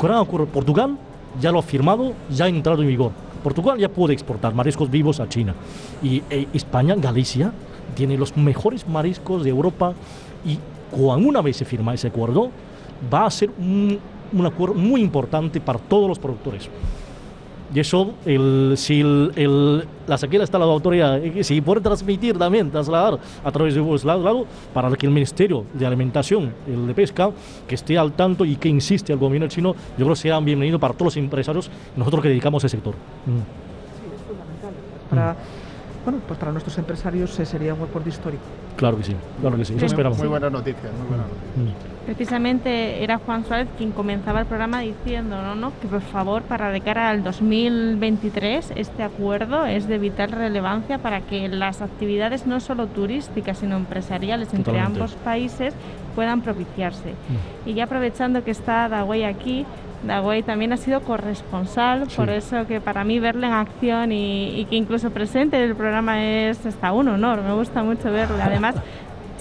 Gran 0.00 0.18
acuerdo. 0.18 0.46
Portugal 0.46 0.96
ya 1.40 1.52
lo 1.52 1.58
ha 1.58 1.62
firmado, 1.62 2.14
ya 2.30 2.46
ha 2.46 2.48
entrado 2.48 2.80
en 2.82 2.88
vigor. 2.88 3.12
Portugal 3.46 3.78
ya 3.78 3.88
puede 3.88 4.12
exportar 4.12 4.54
mariscos 4.54 4.90
vivos 4.90 5.20
a 5.20 5.28
China. 5.28 5.54
Y 6.02 6.20
eh, 6.30 6.48
España, 6.52 6.96
Galicia, 6.96 7.52
tiene 7.94 8.16
los 8.16 8.36
mejores 8.36 8.88
mariscos 8.88 9.44
de 9.44 9.50
Europa 9.50 9.94
y 10.44 10.58
cuando 10.90 11.28
una 11.28 11.42
vez 11.42 11.56
se 11.56 11.64
firma 11.64 11.94
ese 11.94 12.08
acuerdo, 12.08 12.50
va 13.12 13.24
a 13.24 13.30
ser 13.30 13.50
un, 13.56 14.00
un 14.32 14.46
acuerdo 14.46 14.74
muy 14.74 15.00
importante 15.00 15.60
para 15.60 15.78
todos 15.78 16.08
los 16.08 16.18
productores. 16.18 16.68
Y 17.74 17.80
eso, 17.80 18.14
el, 18.24 18.74
si 18.76 19.00
el, 19.00 19.32
el- 19.34 19.84
la 20.06 20.16
sequía 20.16 20.42
está 20.44 20.56
la 20.58 20.66
autoridad, 20.66 21.18
eh, 21.18 21.42
si 21.42 21.60
puede 21.60 21.80
transmitir 21.80 22.38
también, 22.38 22.70
trasladar 22.70 23.18
a 23.44 23.50
través 23.50 23.74
de 23.74 23.80
vos 23.80 24.04
lado, 24.04 24.22
lado, 24.22 24.46
para 24.72 24.88
que 24.92 25.04
el 25.06 25.12
Ministerio 25.12 25.64
de 25.74 25.84
Alimentación, 25.84 26.52
el 26.68 26.86
de 26.86 26.94
Pesca, 26.94 27.30
que 27.66 27.74
esté 27.74 27.98
al 27.98 28.12
tanto 28.12 28.44
y 28.44 28.54
que 28.56 28.68
insiste 28.68 29.12
al 29.12 29.18
gobierno 29.18 29.48
chino, 29.48 29.74
yo 29.98 30.04
creo 30.04 30.10
que 30.10 30.16
será 30.16 30.38
bienvenido 30.38 30.78
para 30.78 30.94
todos 30.94 31.06
los 31.06 31.16
empresarios, 31.16 31.68
nosotros 31.96 32.22
que 32.22 32.28
dedicamos 32.28 32.62
a 32.62 32.68
ese 32.68 32.76
sector. 32.76 32.94
Mm, 33.26 33.40
Para, 35.10 35.36
bueno, 36.04 36.20
pues 36.26 36.38
para 36.38 36.52
nuestros 36.52 36.78
empresarios 36.78 37.38
eh, 37.40 37.46
sería 37.46 37.74
un 37.74 37.82
acuerdo 37.82 38.08
histórico. 38.08 38.42
claro 38.76 38.96
que 38.96 39.02
sí, 39.04 39.14
claro 39.40 39.56
que 39.56 39.64
sí, 39.64 39.72
eso 39.72 39.80
Muy- 39.80 39.86
esperamos. 39.86 40.18
Muy 40.18 40.28
buenas 40.28 40.52
noticias, 40.52 40.92
muy 40.98 41.08
buenas 41.08 41.26
noticias. 41.28 41.92
Mm. 41.92 41.95
Precisamente 42.06 43.02
era 43.02 43.18
Juan 43.18 43.44
Suárez 43.44 43.66
quien 43.76 43.90
comenzaba 43.90 44.40
el 44.40 44.46
programa 44.46 44.80
diciendo 44.80 45.42
¿no? 45.42 45.56
¿no? 45.56 45.72
que 45.82 45.88
por 45.88 46.00
favor 46.00 46.42
para 46.42 46.70
de 46.70 46.80
cara 46.80 47.10
al 47.10 47.24
2023 47.24 48.72
este 48.76 49.02
acuerdo 49.02 49.66
es 49.66 49.88
de 49.88 49.98
vital 49.98 50.30
relevancia 50.30 50.98
para 50.98 51.20
que 51.22 51.48
las 51.48 51.82
actividades 51.82 52.46
no 52.46 52.60
solo 52.60 52.86
turísticas 52.86 53.58
sino 53.58 53.76
empresariales 53.76 54.54
entre 54.54 54.78
ambos 54.78 55.14
países 55.16 55.74
puedan 56.14 56.40
propiciarse. 56.42 57.14
Y 57.66 57.74
ya 57.74 57.84
aprovechando 57.84 58.42
que 58.42 58.50
está 58.52 58.88
Dawei 58.88 59.24
aquí, 59.24 59.66
Dawei 60.06 60.42
también 60.42 60.72
ha 60.72 60.76
sido 60.78 61.00
corresponsal, 61.02 62.08
Sí. 62.08 62.16
por 62.16 62.30
eso 62.30 62.66
que 62.66 62.80
para 62.80 63.04
mí 63.04 63.18
verle 63.18 63.48
en 63.48 63.52
acción 63.52 64.12
y, 64.12 64.58
y 64.60 64.64
que 64.64 64.76
incluso 64.76 65.10
presente 65.10 65.56
en 65.58 65.64
el 65.64 65.74
programa 65.76 66.24
es 66.24 66.64
hasta 66.64 66.92
un 66.92 67.08
honor, 67.08 67.42
me 67.42 67.52
gusta 67.52 67.82
mucho 67.82 68.10
verle. 68.10 68.40
Además, 68.42 68.76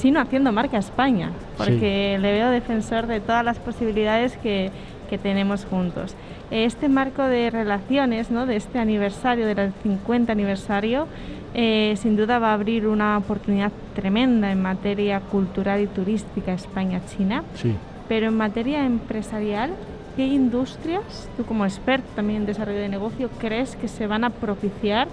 chino 0.06 0.20
haciendo 0.20 0.52
marca 0.52 0.78
España, 0.78 1.32
porque 1.58 2.20
le 2.22 2.32
veo 2.32 2.52
defensor 2.52 3.08
de 3.08 3.20
todas 3.22 3.44
las 3.44 3.58
posibilidades 3.58 4.38
que, 4.38 4.70
que 5.10 5.18
tenemos 5.18 5.66
juntos. 5.66 6.14
Este 6.52 6.90
marco 6.90 7.24
de 7.24 7.50
relaciones, 7.50 8.30
¿no? 8.30 8.46
de 8.46 8.56
este 8.56 8.78
aniversario, 8.78 9.48
del 9.48 9.74
50 9.82 10.32
aniversario, 10.32 11.08
eh, 11.56 11.96
sin 11.98 12.16
duda 12.18 12.38
va 12.38 12.52
a 12.52 12.54
abrir 12.54 12.86
una 12.86 13.18
oportunidad 13.18 13.72
tremenda 13.96 14.52
en 14.52 14.62
materia 14.62 15.22
cultural 15.22 15.82
y 15.82 15.88
turística 15.88 16.54
España-China, 16.54 17.44
Sí. 17.56 17.74
pero 18.08 18.28
en 18.28 18.38
materia 18.38 18.86
empresarial, 18.86 19.72
¿qué 20.16 20.28
industrias, 20.28 21.28
tú 21.36 21.46
como 21.46 21.66
experto 21.66 22.06
también 22.16 22.42
en 22.42 22.46
desarrollo 22.46 22.78
de 22.78 22.90
negocio, 22.90 23.32
crees 23.40 23.76
que 23.76 23.88
se 23.88 24.06
van 24.06 24.24
a 24.24 24.30
propiciar 24.30 25.08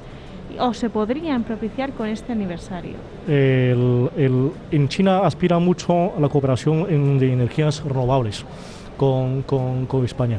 o 0.59 0.73
se 0.75 0.91
podrían 0.91 1.43
propiciar 1.45 1.93
con 1.93 2.07
este 2.09 2.33
aniversario? 2.33 2.95
En 3.29 4.88
China 4.88 5.21
aspira 5.21 5.59
mucho 5.59 6.12
a 6.17 6.21
la 6.21 6.29
cooperación 6.29 6.87
en- 6.88 7.19
de 7.19 7.33
energías 7.33 7.83
renovables 7.85 8.45
con, 8.97 9.43
con- 9.43 9.87
con 9.87 10.05
España. 10.05 10.38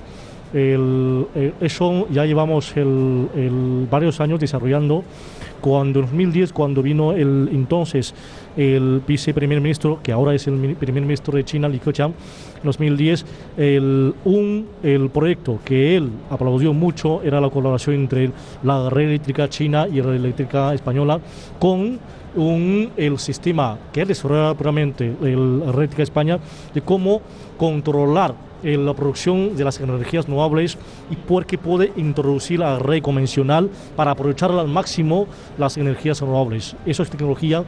Eh, 0.54 1.52
eso 1.60 2.08
ya 2.12 2.26
llevamos 2.26 2.73
varios 3.89 4.19
años 4.21 4.39
desarrollando. 4.39 5.04
Cuando 5.63 6.02
en 6.02 6.08
2010, 6.08 6.52
cuando 6.52 6.82
vino 6.82 7.13
el 7.13 7.47
entonces 7.54 8.13
el 8.58 9.02
viceprimer 9.08 9.62
ministro, 9.62 9.97
que 10.04 10.12
ahora 10.12 10.36
es 10.36 10.45
el 10.45 10.76
primer 10.76 11.04
ministro 11.04 11.38
de 11.38 11.45
China, 11.45 11.69
Li 11.69 11.80
Keqiang, 11.80 12.12
en 12.12 12.63
2010, 12.63 13.26
el, 13.56 14.13
un, 14.26 14.67
el 14.84 15.10
proyecto 15.10 15.60
que 15.63 15.95
él 15.95 16.10
aplaudió 16.30 16.73
mucho 16.73 17.21
era 17.23 17.39
la 17.39 17.49
colaboración 17.49 17.95
entre 17.95 18.30
la 18.62 18.89
red 18.89 19.08
eléctrica 19.08 19.47
china 19.47 19.88
y 19.88 20.02
la 20.02 20.08
red 20.08 20.15
eléctrica 20.15 20.73
española 20.73 21.21
con 21.60 21.97
un, 22.36 22.91
el 22.97 23.17
sistema 23.17 23.78
que 23.93 24.04
desarrolla 24.04 24.56
puramente 24.56 25.15
la 25.21 25.71
red 25.71 25.78
eléctrica 25.78 26.04
España 26.04 26.39
de 26.74 26.82
cómo 26.82 27.22
controlar 27.57 28.36
eh, 28.64 28.78
la 28.78 28.93
producción 28.93 29.55
de 29.55 29.64
las 29.64 29.80
energías 29.80 30.26
renovables 30.26 30.78
y 31.09 31.16
porque 31.16 31.57
puede 31.57 31.91
introducir 31.95 32.59
la 32.59 32.80
red 32.80 33.01
convencional 33.01 33.70
para 33.95 34.11
aprovechar 34.11 34.51
al 34.51 34.68
máximo 34.68 35.28
las 35.57 35.78
energías 35.78 36.22
renovables. 36.22 36.76
Eso 36.86 37.03
es 37.03 37.09
tecnología 37.09 37.64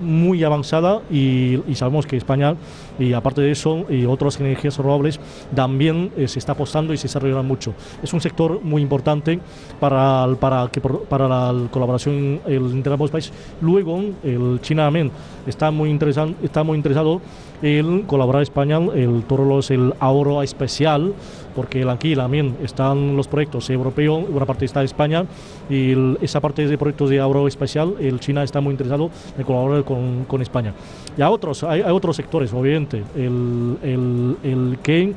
muy 0.00 0.42
avanzada 0.44 1.00
y, 1.10 1.58
sabemos 1.74 2.06
que 2.06 2.16
España, 2.16 2.56
y 2.98 3.12
aparte 3.12 3.40
de 3.40 3.50
eso, 3.50 3.84
y 3.88 4.04
otras 4.06 4.40
energías 4.40 4.76
renovables, 4.78 5.20
también 5.54 6.10
eh, 6.16 6.26
se 6.26 6.38
está 6.38 6.52
apostando 6.52 6.92
y 6.92 6.96
se 6.96 7.04
desarrolla 7.04 7.42
mucho. 7.42 7.74
Es 8.02 8.12
un 8.12 8.20
sector 8.20 8.60
muy 8.62 8.82
importante 8.82 9.38
para, 9.78 10.26
para, 10.40 10.68
que, 10.72 10.80
para 10.80 11.28
la 11.28 11.54
colaboración 11.70 12.40
entre 12.46 12.92
ambos 12.92 13.10
países. 13.10 13.32
Luego, 13.60 14.00
el 14.24 14.58
China 14.62 14.84
también 14.84 15.10
está 15.46 15.70
muy, 15.70 15.90
interesan- 15.90 16.34
está 16.42 16.62
muy 16.62 16.76
interesado 16.76 17.20
en 17.62 18.02
colaborar 18.02 18.42
España, 18.42 18.78
el 18.94 19.22
todo 19.24 19.44
lo 19.44 19.58
es 19.58 19.70
el 19.70 19.92
ahorro 20.00 20.42
especial, 20.42 21.12
porque 21.54 21.82
aquí 21.88 22.14
también 22.14 22.56
están 22.62 23.16
los 23.16 23.28
proyectos 23.28 23.68
europeos, 23.70 24.24
una 24.28 24.46
parte 24.46 24.64
está 24.64 24.82
España, 24.82 25.24
y 25.68 25.92
el- 25.92 26.18
esa 26.20 26.40
parte 26.40 26.66
de 26.66 26.78
proyectos 26.78 27.10
de 27.10 27.20
agro 27.20 27.46
especial, 27.48 27.94
el 28.00 28.20
China 28.20 28.42
está 28.42 28.60
muy 28.60 28.72
interesado 28.72 29.10
en 29.38 29.44
colaborar 29.44 29.84
con, 29.84 30.24
con 30.24 30.42
España. 30.42 30.72
Y 31.16 31.22
a 31.22 31.30
otros, 31.30 31.62
hay, 31.64 31.82
hay 31.82 31.92
otros 31.92 32.16
sectores, 32.16 32.52
obviamente, 32.52 33.02
el, 33.16 33.76
el, 33.82 34.36
el 34.42 34.78
que 34.82 35.12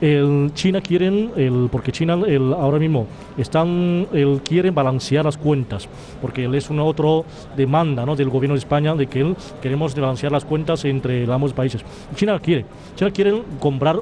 el 0.00 0.52
China 0.54 0.80
quieren, 0.80 1.32
el, 1.36 1.68
porque 1.72 1.90
China 1.90 2.16
el, 2.24 2.52
ahora 2.52 2.78
mismo 2.78 3.06
están, 3.36 4.06
el, 4.12 4.40
quieren 4.44 4.72
balancear 4.72 5.24
las 5.24 5.36
cuentas, 5.36 5.88
porque 6.22 6.44
él 6.44 6.54
es 6.54 6.70
una 6.70 6.84
otra 6.84 7.08
demanda 7.56 8.06
¿no? 8.06 8.14
del 8.14 8.28
gobierno 8.30 8.54
de 8.54 8.60
España 8.60 8.94
de 8.94 9.08
que 9.08 9.20
él, 9.22 9.36
queremos 9.60 9.96
balancear 9.96 10.30
las 10.30 10.44
cuentas 10.44 10.84
entre 10.84 11.24
ambos 11.32 11.52
países. 11.52 11.84
China 12.14 12.38
quiere, 12.38 12.64
China 12.94 13.10
quiere 13.10 13.42
comprar 13.58 14.00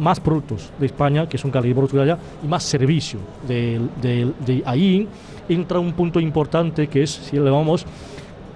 más 0.00 0.18
productos 0.20 0.70
de 0.80 0.86
España, 0.86 1.28
que 1.28 1.38
son 1.38 1.50
calidad 1.50 1.76
de 1.90 2.02
allá, 2.02 2.18
y 2.42 2.46
más 2.48 2.62
servicio. 2.64 3.18
De, 3.46 3.80
de- 4.02 4.32
de 4.44 4.62
ahí 4.66 5.06
entra 5.48 5.78
un 5.78 5.92
punto 5.92 6.18
importante 6.20 6.86
que 6.88 7.02
es, 7.02 7.10
si 7.10 7.36
le 7.36 7.50
vamos, 7.50 7.84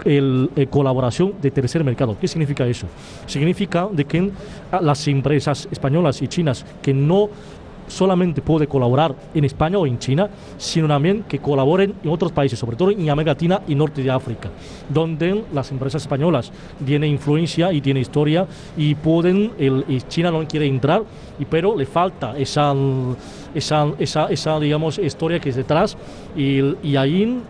el, 0.05 0.51
eh, 0.57 0.67
colaboración 0.67 1.35
de 1.41 1.51
tercer 1.51 1.83
mercado. 1.85 2.17
¿Qué 2.21 2.29
significa 2.29 2.67
eso? 2.67 2.87
Significa 3.27 3.89
de 3.91 4.05
que 4.05 4.31
las 4.81 5.07
empresas 5.09 5.69
españolas 5.71 6.21
y 6.23 6.29
chinas 6.29 6.65
que 6.83 6.93
no 6.93 7.29
solamente 7.87 8.43
puede 8.43 8.67
colaborar 8.67 9.15
en 9.35 9.45
España 9.45 9.79
o 9.79 9.87
en 9.87 9.99
China, 9.99 10.29
sino 10.57 10.89
también 10.89 11.25
que 11.29 11.39
colaboren 11.39 11.95
en 12.03 12.11
otros 12.11 12.33
países, 12.33 12.59
sobre 12.59 12.77
todo 12.77 12.91
en 12.91 13.09
América 13.11 13.33
Latina 13.33 13.63
y 13.67 13.75
norte 13.75 14.03
de 14.03 14.11
África, 14.11 14.51
donde 14.89 15.45
las 15.53 15.71
empresas 15.71 16.03
españolas 16.03 16.53
tienen 16.85 17.11
influencia 17.11 17.73
y 17.73 17.81
tienen 17.81 18.03
historia 18.03 18.47
y 18.77 18.95
pueden, 18.95 19.53
el, 19.59 19.85
China 20.09 20.31
no 20.31 20.47
quiere 20.47 20.67
entrar, 20.67 21.03
y, 21.39 21.45
pero 21.45 21.77
le 21.77 21.87
falta 21.87 22.37
esa, 22.39 22.75
esa, 23.55 23.89
esa, 23.99 24.27
esa 24.27 24.61
digamos, 24.61 24.99
historia 24.99 25.41
que 25.41 25.51
es 25.51 25.57
detrás, 25.57 25.97
y, 26.37 26.97
ahí 26.97 27.43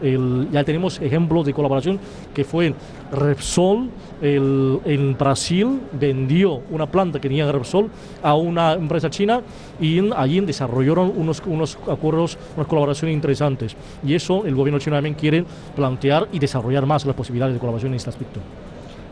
ya 0.50 0.64
tenemos 0.64 1.00
ejemplos 1.00 1.46
de 1.46 1.52
colaboración 1.52 2.00
que 2.32 2.44
fue 2.44 2.74
Repsol, 3.14 3.88
el- 4.22 4.80
en 4.84 5.16
Brasil 5.16 5.80
vendió 5.92 6.60
una 6.70 6.86
planta 6.86 7.20
que 7.20 7.28
tenía 7.28 7.50
Repsol 7.50 7.90
a 8.22 8.34
una 8.34 8.72
empresa 8.74 9.10
china 9.10 9.40
y 9.80 10.00
allí 10.14 10.40
desarrollaron 10.40 11.12
unos, 11.16 11.42
unos 11.46 11.78
acuerdos, 11.90 12.38
unas 12.56 12.66
colaboraciones 12.66 13.14
interesantes. 13.14 13.76
Y 14.04 14.14
eso 14.14 14.44
el 14.46 14.54
gobierno 14.54 14.78
chino 14.78 14.96
también 14.96 15.14
quiere 15.14 15.44
plantear 15.74 16.28
y 16.32 16.38
desarrollar 16.38 16.86
más 16.86 17.04
las 17.06 17.14
posibilidades 17.16 17.54
de 17.54 17.60
colaboración 17.60 17.92
en 17.92 17.96
este 17.96 18.10
aspecto. 18.10 18.40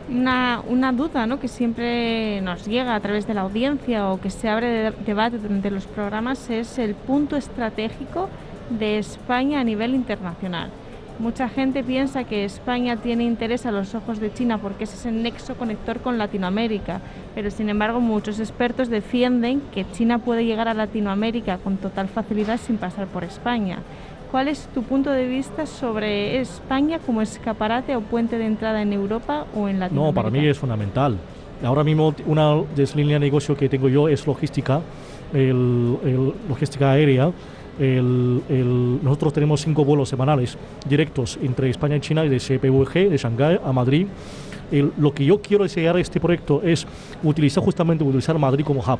Una, 0.09 0.61
una 0.67 0.91
duda 0.91 1.25
¿no? 1.25 1.39
que 1.39 1.47
siempre 1.47 2.41
nos 2.41 2.65
llega 2.67 2.93
a 2.93 2.99
través 2.99 3.25
de 3.25 3.33
la 3.33 3.41
audiencia 3.41 4.09
o 4.11 4.19
que 4.19 4.29
se 4.29 4.49
abre 4.49 4.67
de 4.67 4.91
debate 5.05 5.37
durante 5.37 5.71
los 5.71 5.85
programas 5.85 6.49
es 6.49 6.77
el 6.77 6.93
punto 6.93 7.37
estratégico 7.37 8.27
de 8.69 8.97
España 8.97 9.61
a 9.61 9.63
nivel 9.63 9.95
internacional. 9.95 10.69
Mucha 11.19 11.47
gente 11.47 11.83
piensa 11.83 12.23
que 12.23 12.43
España 12.43 12.97
tiene 12.97 13.23
interés 13.23 13.65
a 13.65 13.71
los 13.71 13.93
ojos 13.95 14.19
de 14.19 14.33
China 14.33 14.57
porque 14.57 14.85
es 14.85 14.93
ese 14.93 15.11
nexo 15.11 15.55
conector 15.55 15.99
con 15.99 16.17
Latinoamérica, 16.17 17.01
pero 17.35 17.51
sin 17.51 17.69
embargo 17.69 17.99
muchos 18.01 18.39
expertos 18.39 18.89
defienden 18.89 19.61
que 19.73 19.85
China 19.91 20.17
puede 20.19 20.43
llegar 20.43 20.67
a 20.67 20.73
Latinoamérica 20.73 21.59
con 21.59 21.77
total 21.77 22.07
facilidad 22.07 22.59
sin 22.59 22.77
pasar 22.77 23.07
por 23.07 23.23
España. 23.23 23.79
¿Cuál 24.31 24.47
es 24.47 24.67
tu 24.73 24.81
punto 24.81 25.11
de 25.11 25.27
vista 25.27 25.67
sobre 25.67 26.39
España 26.41 26.97
como 27.05 27.21
escaparate 27.21 27.95
o 27.95 28.01
puente 28.01 28.39
de 28.39 28.47
entrada 28.47 28.81
en 28.81 28.91
Europa 28.91 29.45
o 29.55 29.69
en 29.69 29.79
Latinoamérica? 29.79 29.93
No, 29.93 30.13
para 30.13 30.31
mí 30.31 30.47
es 30.47 30.57
fundamental. 30.57 31.17
Ahora 31.63 31.83
mismo 31.83 32.13
una 32.25 32.55
de 32.75 32.81
las 32.81 32.95
líneas 32.95 33.21
de 33.21 33.27
negocio 33.27 33.55
que 33.55 33.69
tengo 33.69 33.87
yo 33.87 34.09
es 34.09 34.25
logística, 34.25 34.81
el, 35.31 35.97
el- 36.03 36.33
logística 36.49 36.91
aérea. 36.91 37.31
El- 37.79 38.41
el- 38.49 38.99
nosotros 39.03 39.33
tenemos 39.33 39.61
cinco 39.61 39.83
vuelos 39.83 40.09
semanales 40.09 40.57
directos 40.87 41.37
entre 41.41 41.69
España 41.69 41.95
y 41.95 41.99
China, 42.01 42.23
de 42.23 42.39
CPVG, 42.39 43.09
de 43.09 43.17
Shanghái 43.17 43.59
a 43.65 43.71
Madrid. 43.73 44.07
El- 44.71 44.91
lo 44.97 45.13
que 45.13 45.25
yo 45.25 45.39
quiero 45.41 45.63
enseñar 45.65 45.95
a 45.95 45.99
este 45.99 46.19
proyecto 46.19 46.61
es 46.63 46.87
utilizar 47.21 47.63
justamente 47.63 48.03
utilizar 48.03 48.37
Madrid 48.39 48.63
como 48.65 48.79
hub, 48.79 48.99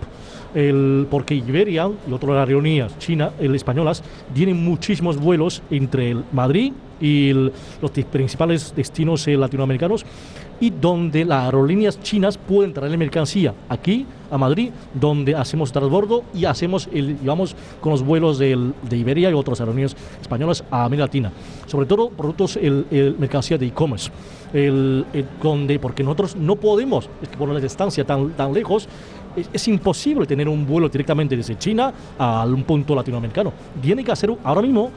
el, 0.54 1.08
porque 1.10 1.34
Iberia 1.36 1.90
y 2.08 2.12
otras 2.14 2.36
aerolíneas 2.38 2.98
china, 3.00 3.32
el, 3.40 3.56
españolas 3.56 4.04
tienen 4.34 4.64
muchísimos 4.64 5.18
vuelos 5.18 5.64
entre 5.72 6.12
el 6.12 6.24
Madrid 6.32 6.74
y 7.04 7.30
el- 7.30 7.51
los 7.82 7.91
principales 7.91 8.74
destinos 8.76 9.28
eh, 9.28 9.36
latinoamericanos 9.38 10.06
y 10.60 10.70
donde 10.70 11.26
las 11.26 11.43
aerolíneas 11.45 11.99
chinas 12.01 12.38
pueden 12.38 12.74
traer 12.74 12.97
mercancía 12.97 13.54
aquí 13.68 14.06
a 14.32 14.38
Madrid, 14.38 14.72
donde 14.93 15.36
hacemos 15.36 15.72
transbordo 15.72 16.24
y 16.34 16.45
hacemos 16.45 16.88
el, 16.93 17.20
llevamos 17.20 17.56
con 17.82 17.91
los 17.91 18.01
vuelos 18.04 18.39
de 18.39 18.72
Iberia 18.91 19.30
y 19.30 19.34
otras 19.34 19.60
aerolíneas 19.60 19.95
españolas 20.22 20.64
a 20.72 20.86
América 20.86 21.06
Latina. 21.06 21.32
Sobre 21.68 21.86
todo 21.86 22.10
productos, 22.10 22.56
el, 22.56 22.86
el 22.91 23.16
mercancía 23.20 23.58
de 23.58 23.68
e-commerce, 23.68 24.10
el, 24.54 25.06
el- 25.14 25.26
donde, 25.41 25.80
porque 25.80 26.04
nosotros 26.04 26.36
no 26.38 26.56
podemos, 26.56 27.10
es 27.22 27.28
que 27.30 27.36
por 27.38 27.49
la 27.49 27.60
distancia 27.60 28.06
tan, 28.06 28.30
tan 28.32 28.54
lejos, 28.54 28.88
es, 29.36 29.49
es 29.51 29.68
imposible 29.68 30.26
tener 30.26 30.47
un 30.47 30.66
vuelo 30.66 30.88
directamente 30.88 31.36
desde 31.36 31.58
China 31.58 31.91
a 32.18 32.45
un 32.45 32.64
punto 32.64 32.95
latinoamericano. 32.95 33.51
Tiene 33.82 34.04
que 34.04 34.12
hacer 34.14 34.34
ahora 34.43 34.62
mismo 34.62 34.91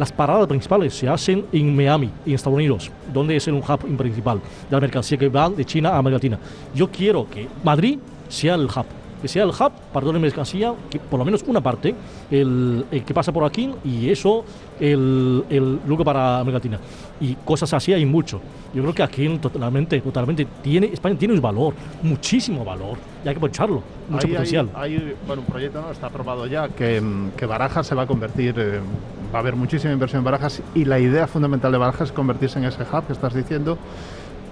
las 0.00 0.12
paradas 0.12 0.46
principales 0.46 0.94
se 0.94 1.06
hacen 1.06 1.44
en 1.52 1.76
Miami, 1.76 2.10
en 2.24 2.32
Estados 2.32 2.56
Unidos, 2.56 2.90
donde 3.12 3.36
es 3.36 3.46
un 3.48 3.58
hub 3.58 3.96
principal 3.98 4.38
de 4.38 4.74
la 4.74 4.80
mercancía 4.80 5.18
que 5.18 5.28
va 5.28 5.50
de 5.50 5.62
China 5.62 5.90
a 5.90 5.98
América 5.98 6.16
Latina. 6.16 6.38
Yo 6.74 6.90
quiero 6.90 7.28
que 7.28 7.46
Madrid 7.62 7.98
sea 8.26 8.54
el 8.54 8.64
hub, 8.64 8.86
que 9.20 9.28
sea 9.28 9.44
el 9.44 9.50
hub 9.50 9.72
para 9.92 10.00
toda 10.00 10.12
la 10.14 10.18
mercancía, 10.18 10.72
que 10.90 10.98
por 10.98 11.18
lo 11.18 11.24
menos 11.24 11.42
una 11.46 11.60
parte, 11.60 11.94
el, 12.30 12.84
el 12.90 13.04
que 13.04 13.14
pasa 13.14 13.32
por 13.32 13.44
aquí 13.44 13.70
y 13.84 14.08
eso, 14.10 14.44
el, 14.78 15.44
el 15.50 15.78
luego 15.86 16.04
para 16.04 16.38
América 16.40 16.58
Latina. 16.58 16.78
Y 17.20 17.34
cosas 17.44 17.72
así 17.74 17.92
hay 17.92 18.06
mucho. 18.06 18.40
Yo 18.72 18.82
creo 18.82 18.94
que 18.94 19.02
aquí 19.02 19.28
totalmente, 19.38 20.00
totalmente 20.00 20.46
tiene, 20.62 20.86
España 20.86 21.16
tiene 21.18 21.34
un 21.34 21.40
valor, 21.40 21.74
muchísimo 22.02 22.64
valor, 22.64 22.96
y 23.24 23.28
hay 23.28 23.34
que 23.34 23.38
aprovecharlo, 23.38 23.82
mucho 24.08 24.26
hay- 24.26 24.32
potencial. 24.32 24.70
Hay, 24.74 25.14
bueno, 25.26 25.42
un 25.42 25.48
proyecto 25.48 25.80
¿no? 25.82 25.90
está 25.90 26.06
aprobado 26.06 26.46
ya 26.46 26.68
que, 26.68 27.02
que 27.36 27.46
Barajas 27.46 27.86
se 27.86 27.94
va 27.94 28.02
a 28.02 28.06
convertir, 28.06 28.54
eh, 28.56 28.80
va 29.34 29.38
a 29.38 29.40
haber 29.42 29.54
muchísima 29.56 29.92
inversión 29.92 30.20
en 30.20 30.24
Barajas 30.24 30.62
y 30.74 30.84
la 30.84 30.98
idea 30.98 31.26
fundamental 31.26 31.70
de 31.72 31.78
Barajas 31.78 32.08
es 32.08 32.12
convertirse 32.12 32.58
en 32.58 32.64
ese 32.64 32.82
hub 32.82 33.06
que 33.06 33.12
estás 33.12 33.34
diciendo 33.34 33.76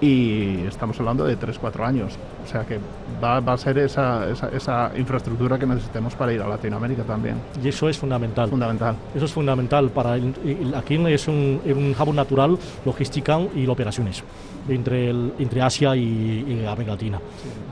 y 0.01 0.65
estamos 0.67 0.99
hablando 1.01 1.25
de 1.25 1.37
3-4 1.39 1.85
años. 1.85 2.17
O 2.45 2.47
sea 2.49 2.65
que 2.65 2.79
va, 3.23 3.41
va 3.41 3.55
a 3.55 3.59
ser 3.59 3.79
esa, 3.79 4.29
esa, 4.31 4.49
esa 4.51 4.91
infraestructura 4.97 5.59
que 5.59 5.67
necesitemos 5.67 6.15
para 6.15 6.33
ir 6.33 6.41
a 6.41 6.49
Latinoamérica 6.49 7.03
también. 7.03 7.37
Y 7.63 7.69
eso 7.69 7.89
es 7.89 7.99
fundamental. 7.99 8.49
Fundamental. 8.49 8.95
Eso 9.15 9.25
es 9.25 9.33
fundamental 9.33 9.91
para 9.91 10.15
el, 10.17 10.35
el- 10.45 10.75
aquí 10.75 10.95
es 11.09 11.29
un, 11.29 11.61
es 11.65 11.77
un 11.77 11.95
hub 11.99 12.15
natural 12.15 12.57
logística 12.85 13.39
y 13.55 13.67
operaciones 13.67 14.23
entre, 14.69 15.11
el- 15.11 15.33
entre 15.39 15.63
Asia 15.63 15.97
y, 15.97 16.01
y 16.49 16.65
América 16.67 16.93
Latina. 16.93 17.19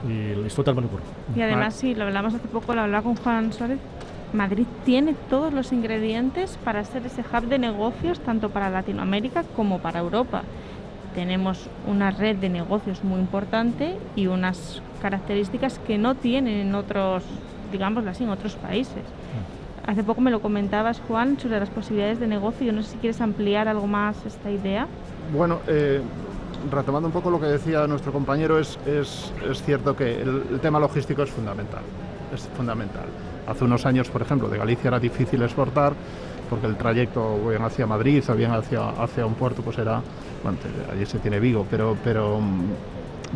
Y 0.07 0.45
estoy 0.45 0.65
totalmente. 0.65 0.95
Y 1.35 1.41
además, 1.41 1.75
sí, 1.75 1.95
lo 1.95 2.03
hablamos 2.03 2.33
hace 2.33 2.47
poco, 2.47 2.73
lo 2.75 2.81
hablaba 2.81 3.03
con 3.03 3.15
Juan 3.15 3.53
Suárez, 3.53 3.79
Madrid 4.33 4.65
tiene 4.85 5.15
todos 5.29 5.53
los 5.53 5.71
ingredientes 5.71 6.57
para 6.65 6.83
ser 6.83 7.05
ese 7.05 7.21
hub 7.21 7.47
de 7.47 7.57
negocios 7.57 8.19
tanto 8.19 8.49
para 8.49 8.69
Latinoamérica 8.69 9.43
como 9.55 9.79
para 9.79 9.99
Europa. 10.01 10.43
Tenemos 11.17 11.67
una 11.87 12.11
red 12.11 12.35
de 12.35 12.47
negocios 12.47 13.03
muy 13.03 13.19
importante 13.19 13.97
y 14.15 14.27
unas 14.27 14.83
características 15.01 15.79
que 15.79 15.97
no 15.97 16.13
tienen 16.13 16.67
en 16.67 16.75
otros, 16.75 17.23
digámoslo 17.71 18.11
así, 18.11 18.23
en 18.23 18.29
otros 18.29 18.53
países. 18.53 19.01
Hace 19.87 20.03
poco 20.03 20.21
me 20.21 20.29
lo 20.29 20.41
comentabas, 20.41 21.01
Juan, 21.07 21.39
sobre 21.39 21.59
las 21.59 21.71
posibilidades 21.71 22.19
de 22.19 22.27
negocio. 22.27 22.67
Yo 22.67 22.71
no 22.71 22.83
sé 22.83 22.91
si 22.91 22.97
quieres 22.99 23.19
ampliar 23.19 23.67
algo 23.67 23.87
más 23.87 24.15
esta 24.27 24.51
idea. 24.51 24.85
Bueno, 25.35 25.57
eh, 25.65 26.01
retomando 26.71 27.07
un 27.07 27.13
poco 27.13 27.31
lo 27.31 27.39
que 27.39 27.47
decía 27.47 27.87
nuestro 27.87 28.11
compañero, 28.11 28.59
es, 28.59 28.77
es, 28.85 29.33
es 29.49 29.63
cierto 29.63 29.95
que 29.95 30.21
el, 30.21 30.43
el 30.51 30.59
tema 30.59 30.79
logístico 30.79 31.23
es 31.23 31.31
fundamental. 31.31 31.81
Es 32.31 32.47
fundamental. 32.55 33.05
Hace 33.47 33.63
unos 33.63 33.87
años, 33.87 34.07
por 34.11 34.21
ejemplo, 34.21 34.49
de 34.49 34.59
Galicia 34.59 34.89
era 34.89 34.99
difícil 34.99 35.41
exportar 35.41 35.93
porque 36.49 36.67
el 36.67 36.75
trayecto 36.75 37.21
o 37.35 37.49
bien 37.49 37.63
hacia 37.63 37.85
Madrid 37.85 38.23
o 38.29 38.33
bien 38.35 38.51
hacia, 38.51 38.89
hacia 38.89 39.25
un 39.25 39.33
puerto, 39.35 39.61
pues 39.61 39.77
era, 39.77 40.01
bueno, 40.43 40.57
allí 40.91 41.05
se 41.05 41.19
tiene 41.19 41.39
Vigo, 41.39 41.65
pero, 41.69 41.95
pero, 42.03 42.39
mm, 42.39 42.63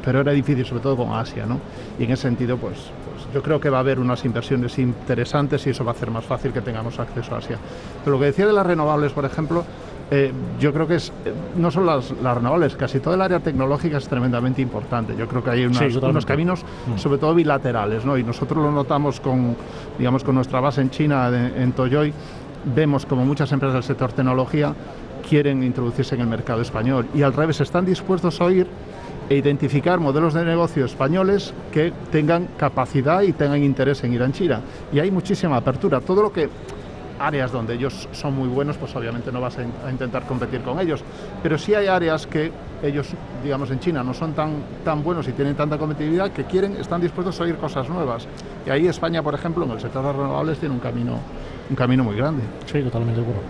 pero 0.04 0.22
era 0.22 0.32
difícil, 0.32 0.66
sobre 0.66 0.82
todo 0.82 0.98
con 0.98 1.14
Asia, 1.14 1.46
¿no? 1.46 1.60
Y 2.00 2.06
en 2.06 2.12
ese 2.12 2.24
sentido, 2.24 2.58
pues, 2.58 2.76
pues 3.12 3.34
yo 3.34 3.42
creo 3.44 3.60
que 3.60 3.70
va 3.70 3.78
a 3.78 3.82
haber 3.82 4.00
unas 4.00 4.24
inversiones 4.26 4.78
interesantes 4.80 5.66
y 5.68 5.72
eso 5.72 5.84
va 5.84 5.92
a 5.92 5.94
hacer 5.96 6.10
más 6.12 6.26
fácil 6.26 6.54
que 6.54 6.62
tengamos 6.62 7.00
acceso 7.00 7.36
a 7.36 7.40
Asia. 7.40 7.58
Pero 8.04 8.16
lo 8.16 8.20
que 8.20 8.28
decía 8.28 8.48
de 8.48 8.54
las 8.54 8.66
renovables, 8.66 9.12
por 9.12 9.26
ejemplo, 9.26 9.64
eh, 10.14 10.32
yo 10.60 10.74
creo 10.74 10.88
que 10.88 10.96
es 10.96 11.10
eh, 11.26 11.32
no 11.58 11.72
solo 11.72 11.86
las, 11.96 12.12
las 12.22 12.36
renovables, 12.36 12.76
casi 12.76 13.00
todo 13.00 13.14
el 13.14 13.22
área 13.22 13.40
tecnológica 13.40 13.98
es 13.98 14.08
tremendamente 14.10 14.62
importante. 14.62 15.16
Yo 15.18 15.26
creo 15.28 15.42
que 15.44 15.50
hay 15.52 15.66
unas- 15.66 15.78
Sí, 15.78 15.86
totalmente. 15.86 16.10
unos 16.12 16.26
caminos, 16.26 16.66
Mm. 16.88 16.98
sobre 16.98 17.18
todo 17.18 17.34
bilaterales, 17.34 18.04
¿no? 18.06 18.18
Y 18.18 18.24
nosotros 18.24 18.62
lo 18.62 18.72
notamos 18.72 19.20
con, 19.22 19.56
digamos, 19.98 20.24
con 20.26 20.36
nuestra 20.36 20.60
base 20.60 20.82
en 20.82 20.90
China, 20.90 21.32
de- 21.32 21.64
en 21.64 21.72
Toyoy, 21.74 22.14
vemos 22.76 23.06
como 23.06 23.26
muchas 23.26 23.52
empresas 23.52 23.74
del 23.76 23.84
sector 23.84 24.12
tecnología 24.14 24.74
quieren 25.28 25.64
introducirse 25.64 26.16
en 26.16 26.22
el 26.22 26.28
mercado 26.28 26.62
español 26.62 27.08
y 27.14 27.22
al 27.22 27.34
revés 27.34 27.62
están 27.62 27.86
dispuestos 27.86 28.42
a 28.42 28.46
oír 28.46 28.68
e 29.30 29.36
identificar 29.36 30.00
modelos 30.00 30.34
de 30.34 30.44
negocio 30.44 30.84
españoles 30.86 31.54
que 31.72 31.94
tengan 32.12 32.48
capacidad 32.58 33.22
y 33.22 33.32
tengan 33.34 33.64
interés 33.64 34.04
en 34.04 34.14
ir 34.14 34.22
a 34.24 34.32
China. 34.32 34.60
Y 34.92 35.00
hay 35.00 35.10
muchísima 35.10 35.56
apertura. 35.58 36.02
Todo 36.02 36.22
lo 36.24 36.34
que 36.34 36.50
áreas 37.18 37.52
donde 37.52 37.76
ellos 37.76 38.10
son 38.12 38.36
muy 38.36 38.50
buenos, 38.50 38.78
pues 38.78 38.94
obviamente 38.96 39.32
no 39.32 39.40
vas 39.40 39.58
a, 39.58 39.64
in- 39.64 39.72
a 39.86 39.92
intentar 39.92 40.24
competir 40.24 40.62
con 40.62 40.80
ellos. 40.80 41.02
Pero 41.42 41.58
sí 41.58 41.74
hay 41.74 41.88
áreas 41.88 42.28
que 42.28 42.52
ellos, 42.84 43.08
digamos, 43.44 43.70
en 43.72 43.80
China 43.80 44.04
no 44.04 44.14
son 44.14 44.34
tan, 44.34 44.56
tan 44.84 45.02
buenos 45.04 45.28
y 45.28 45.32
tienen 45.32 45.56
tanta 45.56 45.78
competitividad 45.78 46.32
que 46.32 46.44
quieren, 46.46 46.76
están 46.76 47.00
dispuestos 47.00 47.40
a 47.40 47.44
oír 47.44 47.56
cosas 47.56 47.88
nuevas. 47.88 48.28
Y 48.66 48.70
ahí 48.72 48.88
España, 48.88 49.22
por 49.24 49.36
ejemplo, 49.36 49.64
en 49.64 49.72
el 49.72 49.80
sector 49.80 50.04
de 50.04 50.12
renovables 50.12 50.58
tiene 50.58 50.74
un 50.74 50.82
camino, 50.82 51.20
un 51.72 51.76
camino 51.76 52.04
muy 52.04 52.18
grande. 52.18 52.44
Sí, 52.66 52.82
totalmente 52.82 53.22
de 53.22 53.28
acuerdo. 53.28 53.42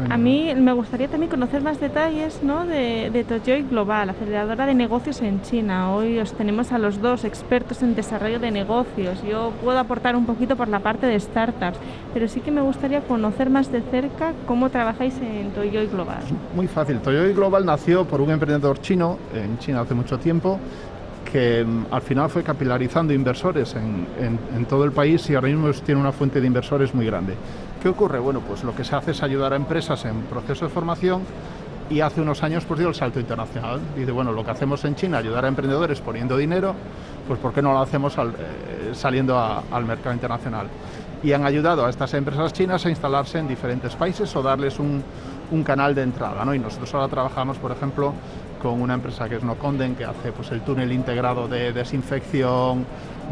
Ujú. 0.00 0.12
A 0.12 0.16
mí 0.16 0.54
me 0.56 0.72
gustaría 0.72 1.06
también 1.06 1.30
conocer 1.30 1.60
más 1.60 1.78
detalles 1.78 2.42
¿no? 2.42 2.64
de, 2.64 3.10
de 3.12 3.24
Toyoy 3.24 3.62
Global, 3.62 4.08
aceleradora 4.08 4.64
de 4.64 4.74
negocios 4.74 5.20
en 5.20 5.42
China. 5.42 5.92
Hoy 5.92 6.18
os 6.18 6.32
tenemos 6.32 6.72
a 6.72 6.78
los 6.78 7.02
dos 7.02 7.24
expertos 7.24 7.82
en 7.82 7.94
desarrollo 7.94 8.40
de 8.40 8.50
negocios. 8.50 9.22
Yo 9.22 9.52
puedo 9.62 9.78
aportar 9.78 10.16
un 10.16 10.24
poquito 10.24 10.56
por 10.56 10.68
la 10.68 10.80
parte 10.80 11.06
de 11.06 11.20
startups, 11.20 11.78
pero 12.14 12.26
sí 12.26 12.40
que 12.40 12.50
me 12.50 12.62
gustaría 12.62 13.02
conocer 13.02 13.50
más 13.50 13.70
de 13.70 13.82
cerca 13.82 14.32
cómo 14.46 14.70
trabajáis 14.70 15.20
en 15.20 15.50
Toyoy 15.50 15.88
Global. 15.88 16.20
Muy 16.56 16.68
fácil. 16.68 17.00
Toyota 17.00 17.28
Global 17.34 17.66
nació 17.66 18.06
por 18.06 18.22
un 18.22 18.30
emprendedor 18.30 18.80
chino, 18.80 19.18
en 19.34 19.58
China 19.58 19.82
hace 19.82 19.92
mucho 19.94 20.18
tiempo, 20.18 20.58
que 21.30 21.64
mm, 21.64 21.86
al 21.90 22.02
final 22.02 22.30
fue 22.30 22.42
capilarizando 22.42 23.12
inversores 23.12 23.74
en, 23.74 24.66
todo 24.68 24.84
el 24.84 24.92
país 24.92 25.28
y 25.30 25.34
ahora 25.34 25.48
mismo 25.48 25.70
tiene 25.84 26.00
una 26.00 26.12
fuente 26.12 26.40
de 26.40 26.46
inversores 26.46 26.94
muy 26.94 27.06
grande. 27.06 27.34
¿Qué 27.82 27.88
ocurre? 27.88 28.18
Bueno, 28.18 28.40
pues 28.40 28.64
lo 28.64 28.74
que 28.74 28.84
se 28.84 28.96
hace 28.96 29.12
es 29.12 29.22
ayudar 29.22 29.52
a 29.52 29.56
empresas 29.56 30.04
en 30.04 30.22
proceso 30.22 30.66
de 30.66 30.70
formación 30.70 31.22
y 31.88 32.00
hace 32.00 32.20
unos 32.20 32.42
años 32.42 32.64
pues 32.66 32.80
dio 32.80 32.88
el 32.88 32.94
salto 32.94 33.20
internacional. 33.20 33.80
Dice, 33.96 34.10
bueno, 34.10 34.32
lo 34.32 34.44
que 34.44 34.50
hacemos 34.50 34.84
en 34.84 34.94
China, 34.94 35.18
ayudar 35.18 35.44
a 35.44 35.48
emprendedores 35.48 36.00
poniendo 36.00 36.36
dinero, 36.36 36.74
pues 37.26 37.38
¿por 37.38 37.52
qué 37.52 37.62
no 37.62 37.72
lo 37.72 37.80
hacemos 37.80 38.16
eh, 38.18 38.90
saliendo 38.92 39.38
al 39.38 39.84
mercado 39.84 40.14
internacional? 40.14 40.66
Y 41.22 41.32
han 41.32 41.44
ayudado 41.44 41.86
a 41.86 41.90
estas 41.90 42.12
empresas 42.14 42.52
chinas 42.52 42.84
a 42.84 42.90
instalarse 42.90 43.38
en 43.38 43.48
diferentes 43.48 43.94
países 43.96 44.34
o 44.36 44.42
darles 44.42 44.78
un, 44.78 45.02
un 45.50 45.62
canal 45.62 45.94
de 45.94 46.02
entrada. 46.02 46.44
¿no? 46.44 46.54
Y 46.54 46.58
nosotros 46.58 46.92
ahora 46.94 47.08
trabajamos, 47.08 47.58
por 47.58 47.72
ejemplo, 47.72 48.12
con 48.62 48.80
una 48.80 48.94
empresa 48.94 49.28
que 49.28 49.36
es 49.36 49.42
Noconden, 49.42 49.94
que 49.94 50.04
hace 50.04 50.32
pues, 50.32 50.50
el 50.50 50.60
túnel 50.62 50.92
integrado 50.92 51.48
de 51.48 51.72
desinfección, 51.72 52.84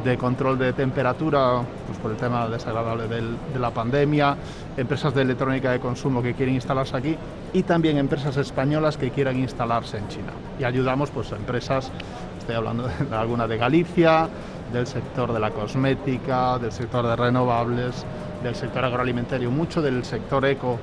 de 0.05 0.17
control 0.19 0.59
de 0.59 0.73
temperatura, 0.73 1.63
pues 1.87 1.99
por 1.99 2.11
el 2.11 2.17
tema 2.17 2.49
desagradable 2.49 3.09
del- 3.09 3.37
de 3.53 3.59
la 3.59 3.71
pandemia, 3.71 4.37
empresas 4.77 5.15
de 5.15 5.23
electrónica 5.23 5.71
de 5.73 5.81
consumo 5.81 6.23
que 6.23 6.35
quieren 6.35 6.55
instalarse 6.55 6.97
aquí 6.97 7.17
y 7.53 7.63
también 7.63 7.97
empresas 7.97 8.37
españolas 8.37 8.97
que 8.97 9.11
quieran 9.11 9.39
instalarse 9.39 9.99
en 9.99 10.09
China. 10.09 10.33
Y 10.59 10.65
ayudamos 10.65 11.11
pues, 11.11 11.33
a 11.33 11.37
empresas, 11.37 11.91
estoy 12.39 12.55
hablando 12.57 12.87
de 12.89 13.17
alguna 13.17 13.47
de 13.47 13.57
Galicia, 13.57 14.29
del 14.73 14.87
sector 14.87 15.33
de 15.33 15.41
la 15.41 15.51
cosmética, 15.51 16.59
del 16.59 16.73
sector 16.73 17.07
de 17.07 17.17
renovables, 17.17 18.05
del 18.43 18.55
sector 18.55 18.85
agroalimentario, 18.85 19.51
mucho 19.51 19.81
del 19.81 20.05
sector 20.05 20.45
eco 20.45 20.79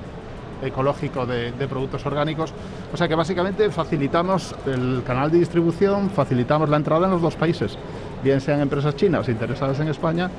ecológico 0.65 1.25
de, 1.25 1.51
de 1.51 1.67
productos 1.67 2.05
orgánicos. 2.05 2.53
O 2.93 2.97
sea 2.97 3.07
que 3.07 3.15
básicamente 3.15 3.69
facilitamos 3.69 4.55
el 4.65 5.03
canal 5.05 5.31
de 5.31 5.39
distribución, 5.39 6.09
facilitamos 6.09 6.69
la 6.69 6.77
entrada 6.77 7.05
en 7.05 7.11
los 7.13 7.21
dos 7.21 7.35
países, 7.35 7.77
bien 8.23 8.39
sean 8.41 8.61
empresas 8.61 8.95
chinas 8.95 9.27
interesadas 9.29 9.79
en 9.79 9.87
España 9.89 10.29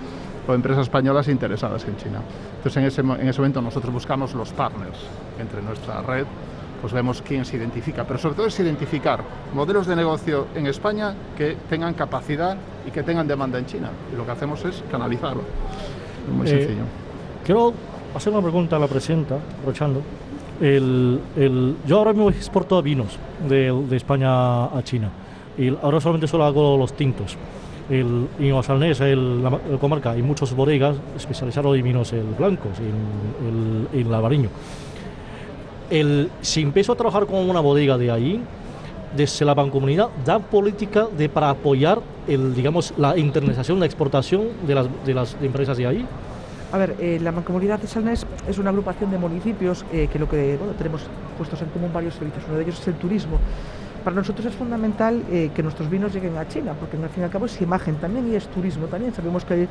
o 0.47 0.53
empresas 0.53 0.83
españolas 0.83 1.29
interesadas 1.29 1.85
en 1.87 1.97
China. 1.97 2.21
Entonces 2.57 2.77
en 2.77 2.85
ese, 2.85 3.01
en 3.01 3.29
ese 3.29 3.41
momento 3.41 3.63
nosotros 3.63 3.93
buscamos 3.93 4.35
los 4.35 4.53
partners 4.53 4.99
entre 5.41 5.63
nuestra 5.63 6.03
red, 6.03 6.27
pues 6.81 6.93
vemos 6.93 7.23
quién 7.23 7.47
se 7.47 7.57
identifica, 7.57 8.05
pero 8.05 8.19
sobre 8.19 8.35
todo 8.35 8.47
es 8.49 8.61
identificar 8.61 9.21
modelos 9.55 9.87
de 9.87 9.97
negocio 9.97 10.49
en 10.55 10.67
España 10.67 11.15
que 11.35 11.57
tengan 11.71 11.95
capacidad 11.95 12.59
y 12.87 12.91
que 12.91 13.03
tengan 13.03 13.27
demanda 13.27 13.59
en 13.59 13.65
China. 13.65 13.89
Y 14.13 14.17
lo 14.17 14.27
que 14.27 14.33
hacemos 14.33 14.63
es 14.67 14.83
canalizarlo. 14.91 15.43
Muy 16.31 16.47
Eh, 16.47 16.51
sencillo. 16.51 16.83
Hacer 18.15 18.33
una 18.33 18.43
pregunta 18.43 18.77
a 18.77 18.79
la 18.79 18.87
presidenta, 18.89 19.37
aprovechando. 19.59 20.03
El, 20.61 21.21
el- 21.37 21.77
yo 21.87 21.99
ahora 21.99 22.13
mismo 22.13 22.31
exporto 22.31 22.81
vinos 22.83 23.19
de, 23.49 23.73
de 23.89 23.97
España 23.97 24.67
a 24.67 24.83
China 24.85 25.11
y 25.59 25.69
ahora 25.83 26.01
solamente 26.01 26.27
solo 26.29 26.45
hago 26.45 26.77
los 26.77 26.93
tintos. 26.95 27.37
El, 27.91 28.29
en 28.39 28.53
Osalnés, 28.53 29.01
el, 29.01 29.43
la, 29.43 29.51
la 29.51 29.79
comarca, 29.79 30.13
hay 30.13 30.23
muchos 30.23 30.55
bodegas 30.55 30.97
especializados 31.17 31.77
en 31.77 31.83
vinos 31.85 32.13
el 32.13 32.23
blancos, 32.39 32.73
en, 32.79 33.89
el, 33.95 34.01
en 34.01 34.11
Lavariño. 34.11 34.49
El, 35.91 36.31
si 36.41 36.63
empiezo 36.63 36.93
a 36.93 36.97
trabajar 36.97 37.27
con 37.27 37.49
una 37.49 37.61
bodega 37.61 37.99
de 37.99 38.11
ahí, 38.11 38.41
desde 39.15 39.45
la 39.45 39.55
Bancomunidad, 39.55 40.09
da 40.25 40.39
política 40.39 41.07
de, 41.17 41.29
para 41.29 41.51
apoyar 41.51 42.01
el, 42.27 42.55
digamos, 42.55 42.95
la 42.97 43.17
internalización, 43.19 43.79
la 43.79 43.87
exportación 43.87 44.43
de 44.67 44.75
las, 44.75 44.87
de 45.05 45.15
las 45.15 45.37
empresas 45.43 45.77
de 45.77 45.87
ahí. 45.87 46.07
A 46.75 46.77
ver, 46.77 46.97
eh, 46.99 47.21
la 47.23 47.31
Mancomunidad 47.31 47.79
de 47.79 47.87
Salnés 47.87 48.27
es 48.49 48.59
una 48.59 48.71
agrupación 48.71 49.09
de 49.13 49.17
municipios 49.17 49.87
eh, 49.93 50.09
que 50.13 50.19
lo 50.19 50.29
que 50.29 50.57
bueno, 50.57 50.73
tenemos 50.73 51.03
puestos 51.37 51.63
en 51.63 51.69
común 51.69 51.93
varios 51.93 52.15
servicios. 52.15 52.43
Uno 52.49 52.57
de 52.57 52.65
ellos 52.65 52.81
es 52.81 52.89
el 52.89 52.95
turismo. 52.95 53.39
Para 54.03 54.17
nosotros 54.17 54.45
es 54.47 54.55
fundamental 54.57 55.23
eh, 55.31 55.53
que 55.55 55.63
nuestros 55.63 55.89
vinos 55.89 56.13
lleguen 56.13 56.37
a 56.37 56.49
China, 56.49 56.73
porque 56.81 56.97
al 56.97 57.09
fin 57.11 57.23
y 57.23 57.25
al 57.27 57.31
cabo 57.31 57.47
es 57.47 57.61
imagen 57.61 57.95
también 57.99 58.29
y 58.29 58.35
es 58.35 58.49
turismo 58.49 58.87
también. 58.87 59.15
Sabemos 59.15 59.45
que, 59.45 59.69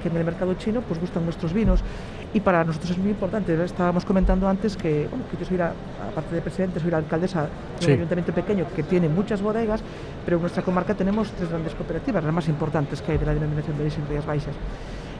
que 0.00 0.08
en 0.08 0.16
el 0.16 0.24
mercado 0.24 0.54
chino 0.54 0.82
pues 0.82 1.00
gustan 1.00 1.24
nuestros 1.24 1.52
vinos 1.52 1.80
y 2.32 2.38
para 2.38 2.62
nosotros 2.62 2.92
es 2.92 2.98
muy 2.98 3.10
importante. 3.10 3.60
Estábamos 3.64 4.04
comentando 4.04 4.48
antes 4.48 4.76
que, 4.76 5.08
bueno, 5.10 5.24
que 5.28 5.36
yo 5.38 5.44
soy 5.46 5.56
la, 5.56 5.72
aparte 6.12 6.32
de 6.32 6.42
presidente, 6.42 6.78
soy 6.78 6.92
la 6.92 6.98
alcaldesa 6.98 7.42
de 7.42 7.48
Sí. 7.80 7.86
un 7.86 7.94
ayuntamiento 7.94 8.32
pequeño 8.32 8.66
que 8.76 8.84
tiene 8.84 9.08
muchas 9.08 9.42
bodegas, 9.42 9.80
pero 10.24 10.36
en 10.36 10.42
nuestra 10.42 10.62
comarca 10.62 10.94
tenemos 10.94 11.28
tres 11.32 11.50
grandes 11.50 11.74
cooperativas, 11.74 12.22
las 12.22 12.32
más 12.32 12.46
importantes 12.48 13.02
que 13.02 13.10
hay 13.10 13.18
de 13.18 13.26
la 13.26 13.34
denominación 13.34 13.76
de 13.76 13.90
Rías 14.08 14.24
Baixas. 14.24 14.54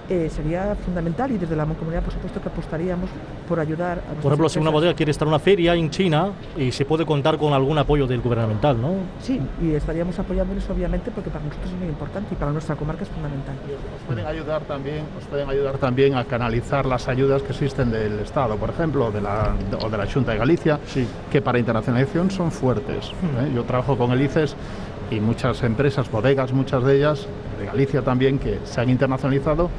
Eh, 0.09 0.31
sería 0.31 0.77
fundamental 0.85 1.33
y 1.33 1.39
desde 1.39 1.57
la 1.57 1.67
mancomunidad 1.67 2.01
por 2.05 2.13
supuesto 2.13 2.41
que 2.41 2.49
apostaríamos 2.49 3.11
por 3.49 3.59
ayudar 3.59 3.99
a 3.99 4.15
Por 4.23 4.27
ejemplo, 4.33 4.49
si 4.49 4.61
una 4.61 4.71
bodega 4.71 4.95
quiere 4.95 5.11
estar 5.11 5.27
en 5.27 5.31
una 5.31 5.41
feria 5.41 5.75
en 5.75 5.91
China 5.91 6.31
y 6.57 6.71
se 6.71 6.85
puede 6.85 7.05
contar 7.05 7.37
con 7.39 7.53
algún 7.53 7.77
apoyo 7.77 8.07
del 8.07 8.21
gubernamental, 8.21 8.81
¿no? 8.81 8.91
Sí, 9.21 9.41
y 9.61 9.73
estaríamos 9.73 10.17
apoyándoles 10.17 10.69
obviamente 10.71 11.11
porque 11.11 11.29
para 11.31 11.45
nosotros 11.45 11.73
es 11.73 11.79
muy 11.79 11.89
importante 11.89 12.29
y 12.33 12.37
para 12.37 12.53
nuestra 12.53 12.77
comarca 12.77 13.03
es 13.03 13.09
fundamental. 13.09 13.57
Os 13.97 14.03
pueden 14.07 14.27
ayudar 14.27 14.63
también, 14.63 15.03
os 15.19 15.25
pueden 15.25 15.51
ayudar 15.51 15.79
también 15.79 16.15
a 16.15 16.25
canalizar 16.25 16.87
las 16.87 17.09
ayudas 17.09 17.43
que 17.43 17.51
existen 17.51 17.91
del 17.91 18.21
Estado, 18.21 18.57
por 18.57 18.71
ejemplo, 18.71 19.11
de 19.11 19.21
la, 19.21 19.55
o 19.85 19.91
de 19.91 19.99
la 19.99 20.07
Junta 20.07 20.33
de 20.33 20.39
Galicia, 20.39 20.79
Sí. 20.87 21.05
que 21.33 21.43
para 21.43 21.59
internacionalización 21.59 22.31
son 22.31 22.53
fuertes. 22.53 23.07
¿eh? 23.09 23.51
Yo 23.53 23.65
trabajo 23.65 23.97
con 23.99 24.13
el 24.13 24.23
ICES 24.23 24.55
y 25.11 25.21
muchas 25.21 25.63
empresas, 25.63 26.11
bodegas, 26.11 26.53
muchas 26.53 26.83
de 26.85 26.97
ellas, 26.97 27.27
de 27.59 27.67
Galicia 27.67 28.03
también, 28.03 28.39
que 28.39 28.59
se 28.65 28.81
han 28.81 28.91
internacionalizado 28.91 29.71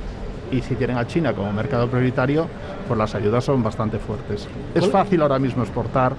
y 0.51 0.61
si 0.61 0.75
tienen 0.75 0.97
a 0.97 1.05
China 1.05 1.34
como 1.34 1.51
mercado 1.51 1.88
prioritario, 1.88 2.47
pues 2.88 2.97
las 2.97 3.13
ayudas 3.15 3.43
son 3.43 3.61
bastante 3.61 3.97
fuertes. 3.99 4.47
Es 4.73 4.82
¿Cuál- 4.82 4.91
fácil 4.91 5.21
ahora 5.21 5.39
mismo 5.39 5.63
exportar, 5.63 6.13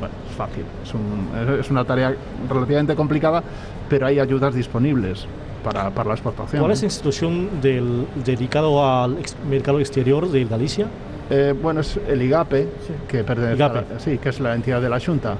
bueno, 0.00 0.14
es 0.28 0.34
fácil, 0.36 0.64
es, 0.82 0.94
un- 0.94 1.58
es 1.60 1.70
una 1.70 1.84
tarea 1.84 2.14
relativamente 2.48 2.94
complicada, 2.96 3.42
pero 3.88 4.06
hay 4.06 4.18
ayudas 4.18 4.54
disponibles 4.54 5.26
para, 5.62 5.90
para 5.90 6.08
la 6.08 6.14
exportación. 6.14 6.60
¿Cuál 6.60 6.72
es 6.72 6.80
la 6.82 6.86
institución 6.86 7.60
del, 7.60 8.06
dedicado 8.24 8.84
al 8.84 9.18
ex- 9.18 9.36
mercado 9.48 9.78
exterior 9.78 10.28
de 10.28 10.44
Galicia? 10.44 10.86
Eh, 11.30 11.54
bueno, 11.60 11.80
es 11.80 11.98
el 12.08 12.22
IGAPE, 12.22 12.62
Sí. 12.86 12.92
que 13.06 13.22
pertenece 13.22 13.54
IGAPE. 13.56 13.78
a 13.78 13.84
la- 13.94 14.00
sí, 14.00 14.18
que 14.18 14.30
es 14.30 14.40
la 14.40 14.54
entidad 14.54 14.80
de 14.80 14.88
la 14.88 14.98
Junta, 14.98 15.36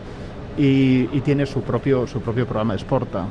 y, 0.59 1.09
y 1.13 1.21
tiene 1.25 1.47
su 1.47 1.63
propio, 1.63 2.07
su 2.07 2.21
propio 2.21 2.47
programa 2.47 2.75
de 2.75 2.79
Exporta. 2.81 3.25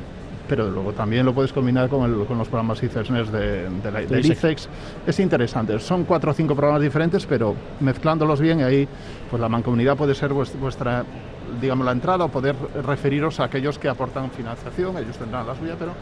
Pero 0.48 0.70
luego 0.70 0.92
también 0.94 1.26
lo 1.26 1.34
puedes 1.34 1.52
combinar 1.52 1.90
con, 1.90 2.10
el- 2.10 2.24
con 2.26 2.38
los 2.38 2.48
programas 2.48 2.82
ICESNES 2.82 3.30
de, 3.30 3.68
de 3.68 3.92
la- 3.92 4.02
ISEX. 4.02 4.26
ICEX. 4.30 4.68
Es 5.06 5.20
interesante. 5.20 5.78
Son 5.78 6.04
cuatro 6.04 6.30
o 6.30 6.34
cinco 6.34 6.54
programas 6.54 6.80
diferentes, 6.80 7.26
pero 7.26 7.54
mezclándolos 7.80 8.40
bien, 8.40 8.62
ahí 8.62 8.88
pues 9.28 9.40
la 9.42 9.48
mancomunidad 9.50 9.94
puede 9.98 10.14
ser 10.14 10.32
vues- 10.32 10.58
vuestra, 10.58 11.04
digamos, 11.60 11.84
la 11.84 11.92
entrada 11.92 12.24
o 12.24 12.28
poder 12.30 12.56
referiros 12.82 13.40
a 13.40 13.44
aquellos 13.44 13.78
que 13.78 13.90
aportan 13.90 14.30
financiación. 14.30 14.96
Ellos 14.96 15.18
tendrán 15.18 15.46
la 15.46 15.54
suya, 15.54 15.74
pero 15.78 15.92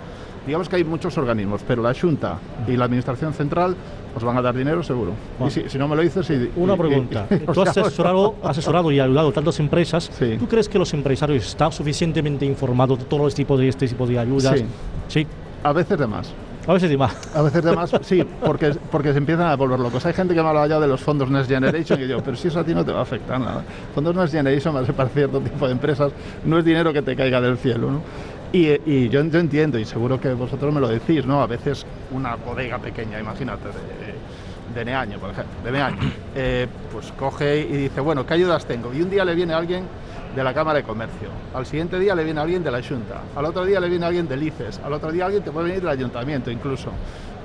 digamos 0.46 0.68
que 0.68 0.76
hay 0.76 0.84
muchos 0.84 1.16
organismos, 1.18 1.62
pero 1.66 1.82
la 1.82 1.92
Junta 1.94 2.38
y 2.66 2.76
la 2.76 2.84
Administración 2.84 3.34
Central 3.34 3.76
os 4.14 4.24
van 4.24 4.36
a 4.38 4.42
dar 4.42 4.54
dinero 4.56 4.82
seguro. 4.82 5.12
Bueno. 5.38 5.48
Y 5.48 5.50
si, 5.50 5.68
si 5.68 5.76
no 5.78 5.88
me 5.88 5.96
lo 5.96 6.02
dices... 6.02 6.28
y- 6.30 6.50
Una 6.56 6.74
y- 6.74 6.78
pregunta. 6.78 7.26
y- 7.30 7.38
Tú 7.52 7.62
has 7.62 7.76
asesorado, 7.76 8.36
asesorado 8.42 8.90
y 8.92 9.00
ayudado 9.00 9.28
a 9.28 9.32
tantas 9.32 9.58
empresas. 9.60 10.10
Sí. 10.18 10.36
¿Tú 10.38 10.46
crees 10.46 10.68
que 10.68 10.78
los 10.78 10.92
empresarios 10.94 11.46
están 11.46 11.72
suficientemente 11.72 12.46
informados 12.46 12.98
de 13.00 13.04
todos 13.04 13.24
los 13.24 13.34
tipos 13.34 13.58
de 13.58 13.68
este 13.68 13.86
tipo 13.88 14.06
de 14.06 14.18
ayudas? 14.18 14.58
Sí. 14.58 14.64
Sí. 15.08 15.26
A 15.62 15.72
veces 15.72 15.98
de 15.98 16.06
más. 16.06 16.32
A 16.68 16.72
veces 16.72 16.90
de 16.90 16.96
más. 16.96 17.36
A 17.36 17.42
veces 17.42 17.62
de 17.62 17.76
más, 17.76 17.92
sí, 18.02 18.24
porque, 18.44 18.74
porque 18.90 19.12
se 19.12 19.18
empiezan 19.18 19.46
a 19.46 19.54
volver 19.54 19.78
locos. 19.78 20.04
Hay 20.04 20.12
gente 20.14 20.34
que 20.34 20.42
me 20.42 20.48
habla 20.48 20.66
ya 20.66 20.80
de 20.80 20.88
los 20.88 21.00
fondos 21.00 21.30
Next 21.30 21.48
Generation 21.48 22.00
y 22.02 22.08
yo, 22.08 22.20
pero 22.24 22.36
si 22.36 22.48
eso 22.48 22.58
a 22.58 22.64
ti 22.64 22.74
no 22.74 22.84
te 22.84 22.90
va 22.90 22.98
a 22.98 23.02
afectar 23.02 23.38
nada. 23.38 23.62
Fondos 23.94 24.16
Next 24.16 24.32
Generation 24.32 24.84
ser 24.84 24.94
para 24.94 25.08
cierto 25.10 25.40
tipo 25.40 25.66
de 25.66 25.72
empresas, 25.72 26.10
no 26.44 26.58
es 26.58 26.64
dinero 26.64 26.92
que 26.92 27.02
te 27.02 27.14
caiga 27.14 27.40
del 27.40 27.56
cielo, 27.56 27.90
¿no? 27.92 28.00
Y, 28.52 28.68
y 28.90 29.08
yo, 29.08 29.22
yo 29.24 29.38
entiendo, 29.38 29.78
y 29.78 29.84
seguro 29.84 30.20
que 30.20 30.32
vosotros 30.32 30.72
me 30.72 30.80
lo 30.80 30.88
decís, 30.88 31.26
¿no? 31.26 31.42
A 31.42 31.46
veces 31.46 31.84
una 32.10 32.36
bodega 32.36 32.78
pequeña, 32.78 33.18
imagínate, 33.20 33.68
de, 33.68 34.74
de 34.74 34.84
Neaño, 34.84 35.18
por 35.18 35.30
ejemplo, 35.30 35.54
de 35.64 35.72
Neaño, 35.72 35.98
eh, 36.34 36.66
pues 36.92 37.12
coge 37.12 37.60
y 37.60 37.76
dice, 37.76 38.00
bueno, 38.00 38.24
¿qué 38.24 38.34
ayudas 38.34 38.64
tengo? 38.66 38.92
Y 38.94 39.02
un 39.02 39.10
día 39.10 39.24
le 39.24 39.34
viene 39.34 39.54
alguien 39.54 39.84
de 40.34 40.44
la 40.44 40.52
Cámara 40.52 40.78
de 40.78 40.84
Comercio. 40.84 41.28
Al 41.54 41.64
siguiente 41.66 41.98
día 41.98 42.14
le 42.14 42.22
viene 42.22 42.40
alguien 42.40 42.62
de 42.62 42.70
la 42.70 42.82
Junta. 42.82 43.22
Al 43.34 43.46
otro 43.46 43.64
día 43.64 43.80
le 43.80 43.88
viene 43.88 44.04
alguien 44.04 44.28
del 44.28 44.42
ICES. 44.42 44.80
Al 44.84 44.92
otro 44.92 45.10
día 45.10 45.24
alguien 45.24 45.42
te 45.42 45.50
puede 45.50 45.68
venir 45.68 45.80
del 45.80 45.90
Ayuntamiento 45.90 46.50
incluso. 46.50 46.90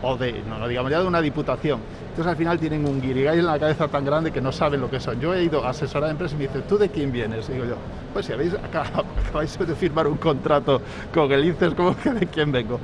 O 0.04 0.18
de, 0.18 0.41
no, 0.47 0.58
no 0.58 0.68
digamos 0.68 0.91
ya 0.91 0.99
de 0.99 1.08
una 1.08 1.22
diputación. 1.22 1.80
Entonces 2.10 2.28
al 2.28 2.36
final 2.36 2.60
tienen 2.60 2.88
un 2.88 2.99
guirigay 3.02 3.39
en 3.39 3.45
la 3.45 3.60
cabeza 3.60 3.88
tan 3.88 4.04
grande 4.04 4.32
que 4.32 4.41
no 4.41 4.52
saben 4.52 4.82
lo 4.82 4.89
que 4.89 4.99
son. 4.99 5.20
Yo 5.20 5.34
he 5.34 5.43
ido 5.43 5.64
a 5.64 5.70
asesorar 5.70 6.10
a 6.10 6.12
empresas 6.12 6.34
y 6.34 6.38
me 6.38 6.47
dicen, 6.47 6.64
¿tú 6.68 6.78
de 6.78 6.89
quién 6.89 7.12
vienes? 7.12 7.47
Y 7.49 7.54
digo 7.54 7.66
yo, 7.66 7.76
pues 8.14 8.26
si 8.26 8.34
habéis, 8.34 8.54
acabáis 8.64 9.58
de 9.58 9.76
firmar 9.76 10.08
un 10.08 10.18
contrato 10.18 10.82
con 11.14 11.32
el 11.32 11.45
ICES, 11.45 11.74
¿cómo 11.76 11.95
que 11.95 12.12
de 12.12 12.28
quién 12.28 12.52
vengo? 12.52 12.80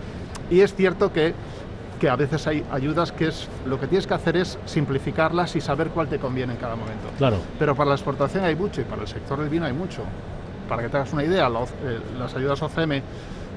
Y 0.49 0.61
es 0.61 0.73
cierto 0.75 1.11
que 1.11 1.33
que 1.97 2.09
a 2.09 2.15
veces 2.15 2.45
hay 2.47 2.63
ayudas 2.71 3.11
que 3.11 3.27
es 3.27 3.47
lo 3.65 3.79
que 3.79 3.87
tienes 3.87 4.07
que 4.07 4.13
hacer 4.13 4.37
es 4.37 4.57
simplificarlas 4.65 5.55
y 5.55 5.61
saber 5.61 5.89
cuál 5.89 6.07
te 6.07 6.19
conviene 6.19 6.53
en 6.53 6.59
cada 6.59 6.75
momento. 6.75 7.07
Claro. 7.17 7.37
Pero 7.57 7.75
para 7.75 7.89
la 7.89 7.95
exportación 7.95 8.43
hay 8.43 8.55
mucho 8.55 8.81
y 8.81 8.83
para 8.83 9.01
el 9.01 9.07
sector 9.07 9.39
del 9.39 9.49
vino 9.49 9.65
hay 9.65 9.73
mucho. 9.73 10.03
Para 10.69 10.83
que 10.83 10.89
te 10.89 10.97
hagas 10.97 11.13
una 11.13 11.23
idea, 11.23 11.47
eh, 11.47 11.99
las 12.19 12.35
ayudas 12.35 12.61
OCM, 12.61 13.01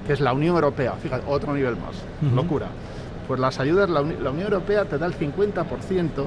que 0.06 0.12
es 0.12 0.20
la 0.20 0.32
Unión 0.32 0.54
Europea, 0.54 0.92
fíjate, 0.92 1.24
otro 1.28 1.54
nivel 1.54 1.76
más, 1.76 1.96
locura. 2.34 2.68
Pues 3.30 3.38
las 3.38 3.60
ayudas, 3.60 3.88
la, 3.88 4.02
la 4.02 4.30
Unión 4.32 4.52
Europea 4.52 4.86
te 4.86 4.98
da 4.98 5.06
el 5.06 5.14
50% 5.14 6.24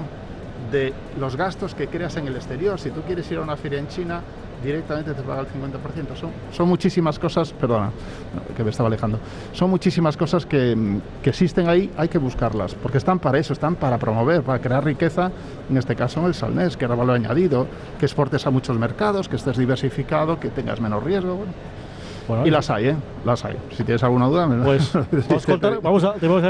de 0.71 0.93
los 1.19 1.35
gastos 1.35 1.75
que 1.75 1.89
creas 1.89 2.15
en 2.15 2.27
el 2.27 2.35
exterior. 2.37 2.79
Si 2.79 2.91
tú 2.91 3.01
quieres 3.01 3.29
ir 3.29 3.39
a 3.39 3.41
una 3.41 3.57
feria 3.57 3.77
en 3.77 3.89
China, 3.89 4.21
directamente 4.63 5.13
te 5.13 5.21
paga 5.21 5.41
el 5.41 5.47
50%. 5.47 6.15
Son, 6.15 6.31
son 6.53 6.69
muchísimas 6.69 7.19
cosas, 7.19 7.51
perdona, 7.51 7.91
que 8.55 8.63
me 8.63 8.69
estaba 8.69 8.87
alejando, 8.87 9.19
son 9.51 9.69
muchísimas 9.69 10.15
cosas 10.15 10.45
que, 10.45 11.01
que 11.21 11.31
existen 11.31 11.67
ahí, 11.67 11.91
hay 11.97 12.07
que 12.07 12.19
buscarlas, 12.19 12.73
porque 12.73 12.99
están 12.99 13.19
para 13.19 13.37
eso, 13.37 13.51
están 13.51 13.75
para 13.75 13.97
promover, 13.97 14.41
para 14.41 14.59
crear 14.59 14.85
riqueza, 14.85 15.29
en 15.69 15.75
este 15.75 15.97
caso 15.97 16.21
en 16.21 16.27
el 16.27 16.33
salnés, 16.33 16.77
que 16.77 16.85
era 16.85 16.95
valor 16.95 17.15
añadido, 17.15 17.67
que 17.99 18.05
exportes 18.05 18.47
a 18.47 18.49
muchos 18.49 18.79
mercados, 18.79 19.27
que 19.27 19.35
estés 19.35 19.57
diversificado, 19.57 20.39
que 20.39 20.47
tengas 20.47 20.79
menos 20.79 21.03
riesgo. 21.03 21.39
Bueno, 22.27 22.45
Y 22.47 22.49
las 22.51 22.69
hay, 22.69 22.87
¿eh? 22.87 22.95
Las 23.25 23.43
hay. 23.45 23.55
Si 23.71 23.83
tienes 23.83 24.03
alguna 24.03 24.27
duda, 24.27 24.47
me 24.47 24.63
Pues 24.63 24.91
vamos 25.29 25.43
a 25.43 25.51
contar, 25.51 25.79
vamos 25.81 26.03
a, 26.03 26.13
te, 26.13 26.27
vamos 26.27 26.43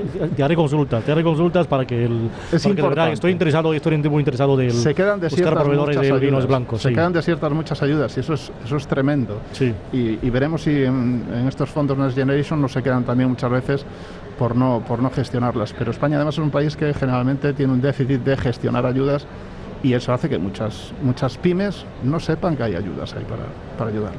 a- 0.00 0.26
te 0.36 0.42
haré 0.42 0.56
consultas, 0.56 1.04
te 1.04 1.12
haré 1.12 1.22
consultas 1.22 1.66
para 1.66 1.86
que 1.86 2.04
el 2.04 2.30
Es 2.52 2.62
para 2.62 2.62
que 2.62 2.68
de 2.68 2.68
verdad 2.74 2.74
importante. 2.82 3.12
estoy 3.14 3.32
interesado, 3.32 3.74
estoy 3.74 3.98
muy 3.98 4.20
interesado 4.20 4.56
del 4.56 4.72
se 4.72 4.94
quedan 4.94 5.20
buscar 5.20 5.54
proveedores 5.54 6.00
de 6.00 6.12
vinos 6.18 6.46
blancos. 6.46 6.82
Se 6.82 6.88
sí. 6.88 6.94
quedan 6.94 7.12
desiertas 7.12 7.52
muchas 7.52 7.82
ayudas 7.82 8.16
y 8.16 8.20
eso 8.20 8.34
es, 8.34 8.50
eso 8.64 8.76
es 8.76 8.86
tremendo. 8.86 9.38
Sí. 9.52 9.74
Y, 9.92 10.18
y 10.26 10.30
veremos 10.30 10.62
si 10.62 10.84
en, 10.84 11.24
en 11.32 11.48
estos 11.48 11.68
fondos 11.70 11.98
Next 11.98 12.16
Generation 12.16 12.60
no 12.60 12.68
se 12.68 12.82
quedan 12.82 13.04
también 13.04 13.28
muchas 13.28 13.50
veces 13.50 13.84
por 14.38 14.54
no, 14.56 14.82
por 14.86 15.00
no 15.02 15.10
gestionarlas. 15.10 15.74
Pero 15.76 15.90
España 15.90 16.16
además 16.16 16.34
es 16.36 16.38
un 16.40 16.50
país 16.50 16.76
que 16.76 16.94
generalmente 16.94 17.52
tiene 17.52 17.72
un 17.72 17.80
déficit 17.80 18.22
de 18.22 18.36
gestionar 18.36 18.86
ayudas 18.86 19.26
y 19.82 19.92
eso 19.92 20.12
hace 20.12 20.28
que 20.28 20.38
muchas, 20.38 20.92
muchas 21.02 21.36
pymes 21.38 21.84
no 22.02 22.18
sepan 22.18 22.56
que 22.56 22.62
hay 22.64 22.74
ayudas 22.76 23.14
ahí 23.14 23.24
para, 23.24 23.42
para 23.76 23.90
ayudar. 23.90 24.12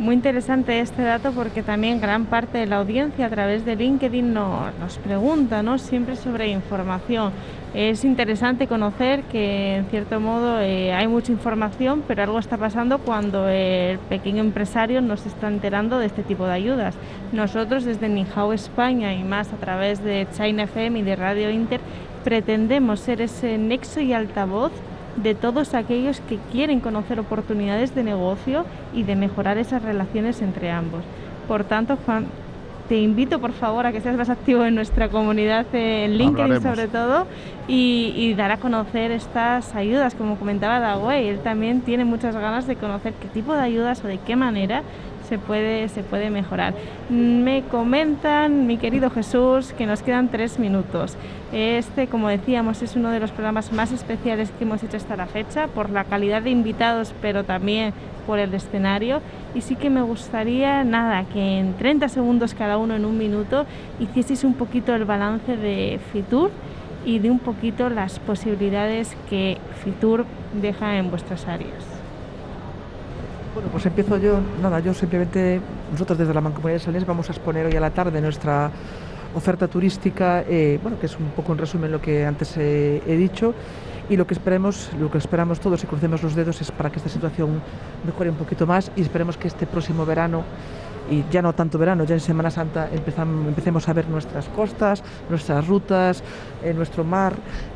Muy 0.00 0.14
interesante 0.14 0.80
este 0.80 1.02
dato 1.02 1.30
porque 1.32 1.62
también 1.62 2.00
gran 2.00 2.24
parte 2.24 2.56
de 2.56 2.66
la 2.66 2.76
audiencia 2.78 3.26
a 3.26 3.28
través 3.28 3.66
de 3.66 3.76
LinkedIn 3.76 4.32
no- 4.32 4.70
nos 4.80 4.96
pregunta 4.96 5.62
¿no? 5.62 5.76
siempre 5.76 6.16
sobre 6.16 6.48
información. 6.48 7.32
Es 7.74 8.02
interesante 8.06 8.66
conocer 8.66 9.24
que 9.24 9.76
en 9.76 9.84
cierto 9.90 10.18
modo 10.18 10.58
eh, 10.58 10.94
hay 10.94 11.06
mucha 11.06 11.32
información, 11.32 12.02
pero 12.08 12.22
algo 12.22 12.38
está 12.38 12.56
pasando 12.56 12.98
cuando 13.00 13.46
el 13.50 13.98
pequeño 13.98 14.40
empresario 14.40 15.02
no 15.02 15.18
se 15.18 15.28
está 15.28 15.48
enterando 15.48 15.98
de 15.98 16.06
este 16.06 16.22
tipo 16.22 16.46
de 16.46 16.54
ayudas. 16.54 16.94
Nosotros 17.32 17.84
desde 17.84 18.08
Nihao 18.08 18.54
España 18.54 19.12
y 19.12 19.22
más 19.22 19.52
a 19.52 19.56
través 19.56 20.02
de 20.02 20.26
China 20.34 20.62
FM 20.62 21.00
y 21.00 21.02
de 21.02 21.14
Radio 21.14 21.50
Inter 21.50 21.80
pretendemos 22.24 23.00
ser 23.00 23.20
ese 23.20 23.58
nexo 23.58 24.00
y 24.00 24.14
altavoz 24.14 24.72
de 25.16 25.34
todos 25.34 25.74
aquellos 25.74 26.20
que 26.20 26.38
quieren 26.52 26.80
conocer 26.80 27.20
oportunidades 27.20 27.94
de 27.94 28.04
negocio 28.04 28.64
y 28.94 29.02
de 29.02 29.16
mejorar 29.16 29.58
esas 29.58 29.82
relaciones 29.82 30.42
entre 30.42 30.70
ambos. 30.70 31.02
Por 31.48 31.64
tanto, 31.64 31.98
Juan, 32.04 32.26
te 32.88 33.00
invito 33.00 33.38
por 33.38 33.52
favor 33.52 33.86
a 33.86 33.92
que 33.92 34.00
seas 34.00 34.16
más 34.16 34.30
activo 34.30 34.64
en 34.64 34.74
nuestra 34.74 35.08
comunidad 35.08 35.64
en 35.72 36.18
LinkedIn 36.18 36.54
Hablaremos. 36.54 36.62
sobre 36.62 36.88
todo 36.88 37.26
y, 37.68 38.12
y 38.16 38.34
dar 38.34 38.50
a 38.50 38.56
conocer 38.56 39.12
estas 39.12 39.76
ayudas, 39.76 40.16
como 40.16 40.36
comentaba 40.36 40.80
Dawei, 40.80 41.28
él 41.28 41.38
también 41.38 41.82
tiene 41.82 42.04
muchas 42.04 42.34
ganas 42.34 42.66
de 42.66 42.74
conocer 42.74 43.12
qué 43.14 43.28
tipo 43.28 43.54
de 43.54 43.60
ayudas 43.60 44.02
o 44.04 44.08
de 44.08 44.18
qué 44.18 44.34
manera 44.34 44.82
se 45.30 45.38
puede, 45.38 45.88
se 45.88 46.02
puede 46.02 46.28
mejorar. 46.28 46.74
Me 47.08 47.62
comentan, 47.62 48.66
mi 48.66 48.78
querido 48.78 49.10
Jesús, 49.10 49.72
que 49.72 49.86
nos 49.86 50.02
quedan 50.02 50.28
tres 50.28 50.58
minutos. 50.58 51.16
Este, 51.52 52.08
como 52.08 52.28
decíamos, 52.28 52.82
es 52.82 52.96
uno 52.96 53.10
de 53.10 53.20
los 53.20 53.30
programas 53.30 53.72
más 53.72 53.92
especiales 53.92 54.50
que 54.50 54.64
hemos 54.64 54.82
hecho 54.82 54.96
hasta 54.96 55.16
la 55.16 55.26
fecha, 55.26 55.68
por 55.68 55.88
la 55.88 56.02
calidad 56.02 56.42
de 56.42 56.50
invitados, 56.50 57.14
pero 57.22 57.44
también 57.44 57.94
por 58.26 58.40
el 58.40 58.52
escenario. 58.52 59.20
Y 59.54 59.60
sí 59.60 59.76
que 59.76 59.88
me 59.88 60.02
gustaría, 60.02 60.82
nada, 60.82 61.24
que 61.32 61.60
en 61.60 61.74
30 61.74 62.08
segundos 62.08 62.54
cada 62.54 62.76
uno, 62.76 62.96
en 62.96 63.04
un 63.04 63.16
minuto, 63.16 63.66
hicieseis 64.00 64.42
un 64.42 64.54
poquito 64.54 64.96
el 64.96 65.04
balance 65.04 65.56
de 65.56 66.00
Fitur 66.12 66.50
y 67.06 67.20
de 67.20 67.30
un 67.30 67.38
poquito 67.38 67.88
las 67.88 68.18
posibilidades 68.18 69.16
que 69.30 69.58
Fitur 69.84 70.26
deja 70.60 70.98
en 70.98 71.08
vuestras 71.08 71.46
áreas. 71.46 71.89
Bueno, 73.54 73.68
pues 73.72 73.84
empiezo 73.86 74.16
yo. 74.16 74.38
Nada, 74.62 74.80
yo 74.80 74.94
simplemente, 74.94 75.60
nosotros 75.90 76.18
desde 76.18 76.32
la 76.32 76.40
Mancomunidad 76.40 76.78
de 76.78 76.84
Salés 76.84 77.04
vamos 77.06 77.28
a 77.28 77.32
exponer 77.32 77.66
hoy 77.66 77.76
a 77.76 77.80
la 77.80 77.90
tarde 77.90 78.20
nuestra 78.20 78.70
oferta 79.34 79.68
turística, 79.68 80.42
eh, 80.48 80.78
bueno, 80.82 80.98
que 80.98 81.06
es 81.06 81.16
un 81.18 81.26
poco 81.30 81.52
en 81.52 81.58
resumen 81.58 81.90
lo 81.92 82.00
que 82.00 82.24
antes 82.24 82.56
eh, 82.56 83.02
he 83.06 83.16
dicho. 83.16 83.54
Y 84.08 84.16
lo 84.16 84.26
que 84.26 84.34
esperemos, 84.34 84.90
lo 84.98 85.08
que 85.08 85.18
esperamos 85.18 85.60
todos 85.60 85.84
y 85.84 85.86
crucemos 85.86 86.22
los 86.22 86.34
dedos 86.34 86.60
es 86.60 86.72
para 86.72 86.90
que 86.90 86.96
esta 86.96 87.08
situación 87.08 87.60
mejore 88.04 88.30
un 88.30 88.36
poquito 88.36 88.66
más 88.66 88.90
y 88.96 89.02
esperemos 89.02 89.36
que 89.36 89.46
este 89.46 89.66
próximo 89.68 90.04
verano 90.04 90.42
y 91.08 91.24
ya 91.30 91.42
no 91.42 91.52
tanto 91.52 91.78
verano, 91.78 92.02
ya 92.04 92.14
en 92.14 92.20
Semana 92.20 92.50
Santa 92.50 92.88
empezam- 92.92 93.46
empecemos 93.46 93.88
a 93.88 93.92
ver 93.92 94.08
nuestras 94.08 94.48
costas, 94.48 95.04
nuestras 95.28 95.64
rutas, 95.68 96.24
eh, 96.64 96.74
nuestro 96.74 97.04
mar 97.04 97.34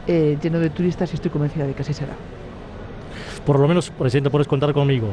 lleno 0.08 0.58
de 0.58 0.70
turistas 0.70 1.12
y 1.12 1.14
estoy 1.14 1.30
convencida 1.30 1.66
de 1.66 1.72
que 1.74 1.82
así 1.82 1.94
será. 1.94 2.14
Por 3.46 3.58
lo 3.60 3.68
menos, 3.68 3.90
presidente, 3.90 4.30
puedes 4.30 4.48
contar 4.48 4.72
conmigo. 4.72 5.08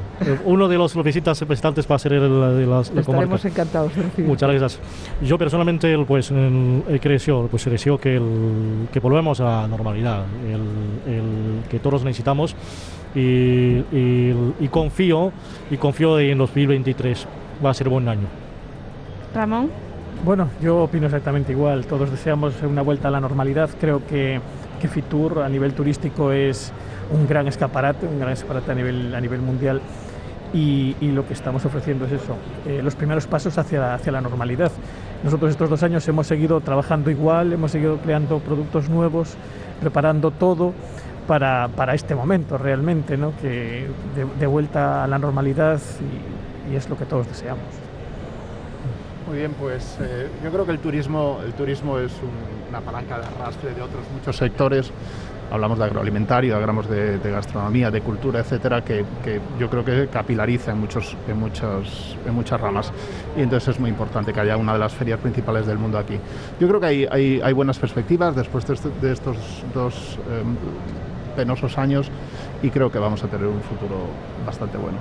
Uno 0.45 0.69
de 0.69 0.77
los 0.77 0.95
visitas 1.03 1.39
representantes 1.41 1.85
va 1.89 1.95
a 1.95 1.99
ser 1.99 2.13
el 2.13 2.21
de 2.21 2.65
las 2.65 2.87
la 2.89 3.03
comarca. 3.03 3.11
Estaremos 3.35 3.45
encantados 3.45 3.95
de 3.95 4.03
recibir. 4.03 4.27
Muchas 4.29 4.49
gracias. 4.49 4.79
Yo 5.21 5.37
personalmente, 5.37 5.97
pues, 6.05 6.31
el, 6.31 6.83
el 6.87 6.99
creció, 7.01 7.47
pues 7.51 7.65
creció 7.65 7.97
que, 7.97 8.15
el, 8.15 8.87
que 8.93 8.99
volvemos 9.01 9.41
a 9.41 9.43
la 9.43 9.67
normalidad, 9.67 10.23
el, 10.47 11.13
el 11.13 11.23
que 11.69 11.79
todos 11.79 12.05
necesitamos 12.05 12.55
y, 13.13 13.19
y- 13.91 14.53
y 14.61 14.67
confío 14.69 15.33
y 15.69 15.75
confío 15.75 16.17
en 16.17 16.37
2023 16.37 17.27
va 17.63 17.71
a 17.71 17.73
ser 17.73 17.89
buen 17.89 18.07
año. 18.07 18.27
Ramón. 19.35 19.69
Bueno, 20.23 20.47
yo 20.61 20.83
opino 20.83 21.07
exactamente 21.07 21.51
igual. 21.51 21.85
Todos 21.85 22.11
deseamos 22.11 22.53
una 22.63 22.81
vuelta 22.81 23.07
a 23.07 23.11
la 23.11 23.19
normalidad. 23.19 23.69
Creo 23.79 24.05
que, 24.05 24.39
que 24.79 24.87
Fitur 24.87 25.39
a 25.39 25.49
nivel 25.49 25.73
turístico 25.73 26.31
es 26.31 26.71
un 27.13 27.27
gran 27.27 27.47
escaparate, 27.47 28.05
un 28.07 28.19
gran 28.19 28.31
escaparate 28.33 28.71
a 28.71 28.75
nivel, 28.75 29.13
a 29.15 29.21
nivel 29.21 29.41
mundial. 29.41 29.81
Y, 30.53 30.97
y 30.99 31.11
lo 31.11 31.25
que 31.25 31.31
estamos 31.33 31.63
ofreciendo 31.65 32.03
es 32.05 32.11
eso, 32.11 32.35
eh, 32.65 32.81
los 32.83 32.93
primeros 32.95 33.25
pasos 33.25 33.57
hacia, 33.57 33.93
hacia 33.93 34.11
la 34.11 34.19
normalidad. 34.19 34.69
Nosotros 35.23 35.51
estos 35.51 35.69
dos 35.69 35.81
años 35.81 36.05
hemos 36.09 36.27
seguido 36.27 36.59
trabajando 36.59 37.09
igual, 37.09 37.53
hemos 37.53 37.71
seguido 37.71 37.97
creando 37.99 38.39
productos 38.39 38.89
nuevos, 38.89 39.35
preparando 39.79 40.31
todo 40.31 40.73
para, 41.25 41.69
para 41.73 41.93
este 41.93 42.15
momento 42.15 42.57
realmente, 42.57 43.15
¿no? 43.15 43.31
que 43.41 43.87
de, 44.39 44.47
vuelta 44.47 45.05
a 45.05 45.07
la 45.07 45.17
normalidad 45.19 45.79
y- 46.67 46.73
y 46.73 46.75
es 46.75 46.89
lo 46.89 46.97
que 46.97 47.05
todos 47.05 47.27
deseamos. 47.29 47.63
Muy 49.27 49.37
bien, 49.37 49.53
pues 49.57 49.97
eh, 50.01 50.27
yo 50.43 50.51
creo 50.51 50.65
que 50.65 50.71
el 50.73 50.79
turismo, 50.79 51.39
el 51.45 51.53
turismo 51.53 51.97
es 51.97 52.11
un- 52.21 52.69
una 52.69 52.81
palanca 52.81 53.19
de 53.19 53.25
arrastre 53.25 53.73
de 53.73 53.81
otros 53.81 54.03
muchos 54.13 54.35
sectores. 54.35 54.91
Hablamos 55.51 55.77
de 55.77 55.85
agroalimentario, 55.85 56.55
hablamos 56.55 56.89
de, 56.89 57.19
de 57.19 57.31
gastronomía, 57.31 57.91
de 57.91 58.01
cultura, 58.01 58.39
etcétera, 58.39 58.83
que, 58.83 59.05
que 59.23 59.41
yo 59.59 59.69
creo 59.69 59.83
que 59.83 60.07
capilariza 60.07 60.71
en, 60.71 60.79
muchos, 60.79 61.15
en, 61.27 61.37
muchos, 61.37 62.17
en 62.25 62.33
muchas 62.33 62.59
ramas. 62.59 62.91
Y 63.37 63.41
entonces 63.41 63.75
es 63.75 63.79
muy 63.79 63.89
importante 63.89 64.31
que 64.31 64.39
haya 64.39 64.57
una 64.57 64.73
de 64.73 64.79
las 64.79 64.93
ferias 64.93 65.19
principales 65.19 65.67
del 65.67 65.77
mundo 65.77 65.97
aquí. 65.97 66.17
Yo 66.59 66.67
creo 66.67 66.79
que 66.79 66.85
hay, 66.85 67.07
hay, 67.11 67.41
hay 67.43 67.53
buenas 67.53 67.77
perspectivas 67.77 68.35
después 68.35 68.65
de, 68.65 68.77
de 69.01 69.13
estos 69.13 69.37
dos 69.73 70.17
em, 70.29 70.55
penosos 71.35 71.77
años 71.77 72.09
y 72.63 72.69
creo 72.69 72.91
que 72.91 72.99
vamos 72.99 73.23
a 73.23 73.27
tener 73.27 73.47
un 73.47 73.61
futuro 73.61 74.07
bastante 74.45 74.77
bueno. 74.77 74.97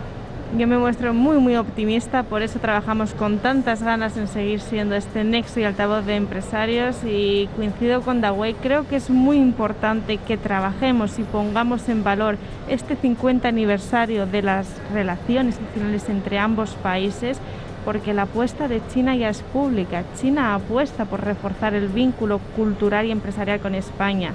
Yo 0.58 0.66
me 0.66 0.78
muestro 0.78 1.14
muy 1.14 1.38
muy 1.38 1.54
optimista, 1.56 2.24
por 2.24 2.42
eso 2.42 2.58
trabajamos 2.58 3.14
con 3.14 3.38
tantas 3.38 3.84
ganas 3.84 4.16
en 4.16 4.26
seguir 4.26 4.60
siendo 4.60 4.96
este 4.96 5.22
nexo 5.22 5.60
y 5.60 5.64
altavoz 5.64 6.04
de 6.06 6.16
empresarios 6.16 6.96
y 7.04 7.48
coincido 7.56 8.00
con 8.02 8.20
Dawei, 8.20 8.54
creo 8.54 8.86
que 8.88 8.96
es 8.96 9.10
muy 9.10 9.36
importante 9.36 10.16
que 10.18 10.36
trabajemos 10.36 11.18
y 11.20 11.22
pongamos 11.22 11.88
en 11.88 12.02
valor 12.02 12.36
este 12.68 12.96
50 12.96 13.46
aniversario 13.46 14.26
de 14.26 14.42
las 14.42 14.66
relaciones 14.92 15.54
institucionales 15.56 16.08
entre 16.08 16.38
ambos 16.38 16.70
países 16.82 17.38
porque 17.84 18.12
la 18.12 18.22
apuesta 18.22 18.66
de 18.66 18.82
China 18.92 19.14
ya 19.16 19.30
es 19.30 19.40
pública. 19.42 20.02
China 20.20 20.54
apuesta 20.54 21.04
por 21.06 21.24
reforzar 21.24 21.74
el 21.74 21.88
vínculo 21.88 22.38
cultural 22.56 23.06
y 23.06 23.10
empresarial 23.12 23.60
con 23.60 23.74
España. 23.74 24.32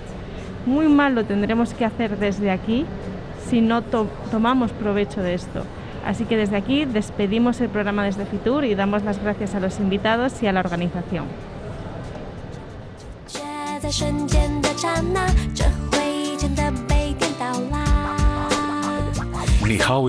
Muy 0.66 0.88
mal 0.88 1.14
lo 1.14 1.26
tendremos 1.26 1.74
que 1.76 1.86
hacer 1.86 2.18
desde 2.18 2.50
aquí 2.50 2.86
si 3.50 3.62
no 3.62 3.82
to- 3.84 4.08
tomamos 4.32 4.72
provecho 4.72 5.22
de 5.22 5.36
esto. 5.36 5.64
Así 6.06 6.26
que 6.26 6.38
desde 6.38 6.56
aquí 6.56 6.86
despedimos 6.86 7.60
el 7.62 7.70
programa 7.70 8.04
desde 8.06 8.26
Fitur 8.26 8.64
y 8.64 8.76
damos 8.76 9.04
las 9.04 9.22
gracias 9.22 9.56
a 9.56 9.60
los 9.60 9.80
invitados 9.80 10.42
y 10.44 10.48
a 10.48 10.54
la 10.54 10.60
organización. 10.60 11.26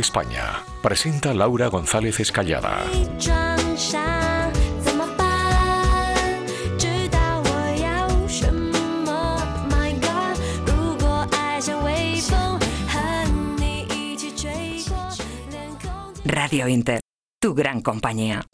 España 0.00 0.62
presenta 0.82 1.32
Laura 1.32 1.68
González 1.68 2.20
Escallada. 2.20 2.84
Radio 16.48 16.68
Inter, 16.68 17.00
tu 17.40 17.54
gran 17.54 17.80
compañía. 17.80 18.46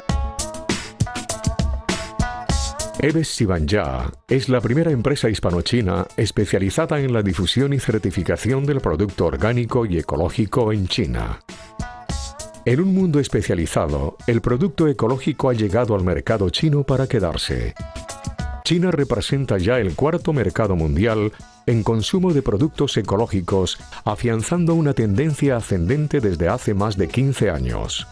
Eves 2.99 3.28
Sibanja 3.28 4.11
es 4.30 4.49
la 4.49 4.62
primera 4.62 4.90
empresa 4.90 5.28
hispano-china 5.28 6.07
especializada 6.16 6.99
en 7.01 7.12
la 7.12 7.22
difusión 7.22 7.74
y 7.74 7.78
certificación 7.78 8.64
del 8.64 8.80
producto 8.80 9.26
orgánico 9.26 9.84
y 9.84 9.99
ecológico 9.99 10.72
en 10.72 10.88
China. 10.88 11.40
En 12.64 12.80
un 12.80 12.95
mundo 12.95 13.20
especializado, 13.20 14.16
el 14.26 14.40
producto 14.40 14.88
ecológico 14.88 15.51
ha 15.51 15.53
llegado 15.53 15.95
al 15.95 16.03
mercado 16.03 16.49
chino 16.49 16.84
para 16.84 17.07
quedarse. 17.07 17.74
China 18.64 18.90
representa 18.90 19.58
ya 19.58 19.78
el 19.78 19.94
cuarto 19.94 20.32
mercado 20.32 20.76
mundial 20.76 21.32
en 21.66 21.82
consumo 21.82 22.32
de 22.32 22.42
productos 22.42 22.96
ecológicos, 22.96 23.78
afianzando 24.04 24.74
una 24.74 24.94
tendencia 24.94 25.56
ascendente 25.56 26.20
desde 26.20 26.48
hace 26.48 26.74
más 26.74 26.96
de 26.96 27.08
15 27.08 27.50
años. 27.50 28.06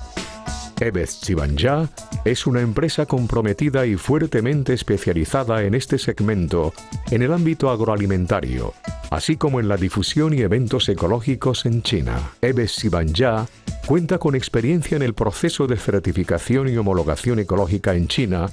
Ebez 0.81 1.21
Chibanja 1.21 1.91
es 2.25 2.47
una 2.47 2.63
empresa 2.63 3.07
comprometida 3.07 3.87
y 3.87 3.97
fuertemente 3.97 4.73
especializada 4.73 5.63
en 5.63 5.75
este 5.75 5.99
segmento 5.99 6.73
en 7.11 7.23
el 7.23 7.33
ámbito 7.33 7.71
agroalimentario, 7.71 8.73
así 9.11 9.37
como 9.37 9.61
en 9.61 9.69
la 9.69 9.77
difusión 9.77 10.33
y 10.33 10.41
eventos 10.41 10.89
ecológicos 10.89 11.67
en 11.67 11.83
China. 11.83 12.33
Ebez 12.41 12.77
Chibanja 12.77 13.47
cuenta 13.87 14.19
con 14.19 14.35
experiencia 14.35 14.97
en 14.97 15.03
el 15.03 15.15
proceso 15.15 15.67
de 15.67 15.77
certificación 15.77 16.69
y 16.69 16.77
homologación 16.77 17.39
ecológica 17.39 17.95
en 17.95 18.09
China, 18.09 18.47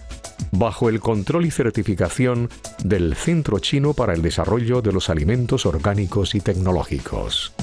bajo 0.52 0.90
el 0.90 1.00
control 1.00 1.46
y 1.46 1.52
certificación 1.52 2.50
del 2.84 3.16
Centro 3.16 3.60
Chino 3.60 3.94
para 3.94 4.14
el 4.14 4.22
Desarrollo 4.22 4.82
de 4.82 4.94
los 4.94 5.10
Alimentos 5.10 5.66
Orgánicos 5.66 6.36
y 6.36 6.42
Tecnológicos. 6.42 7.54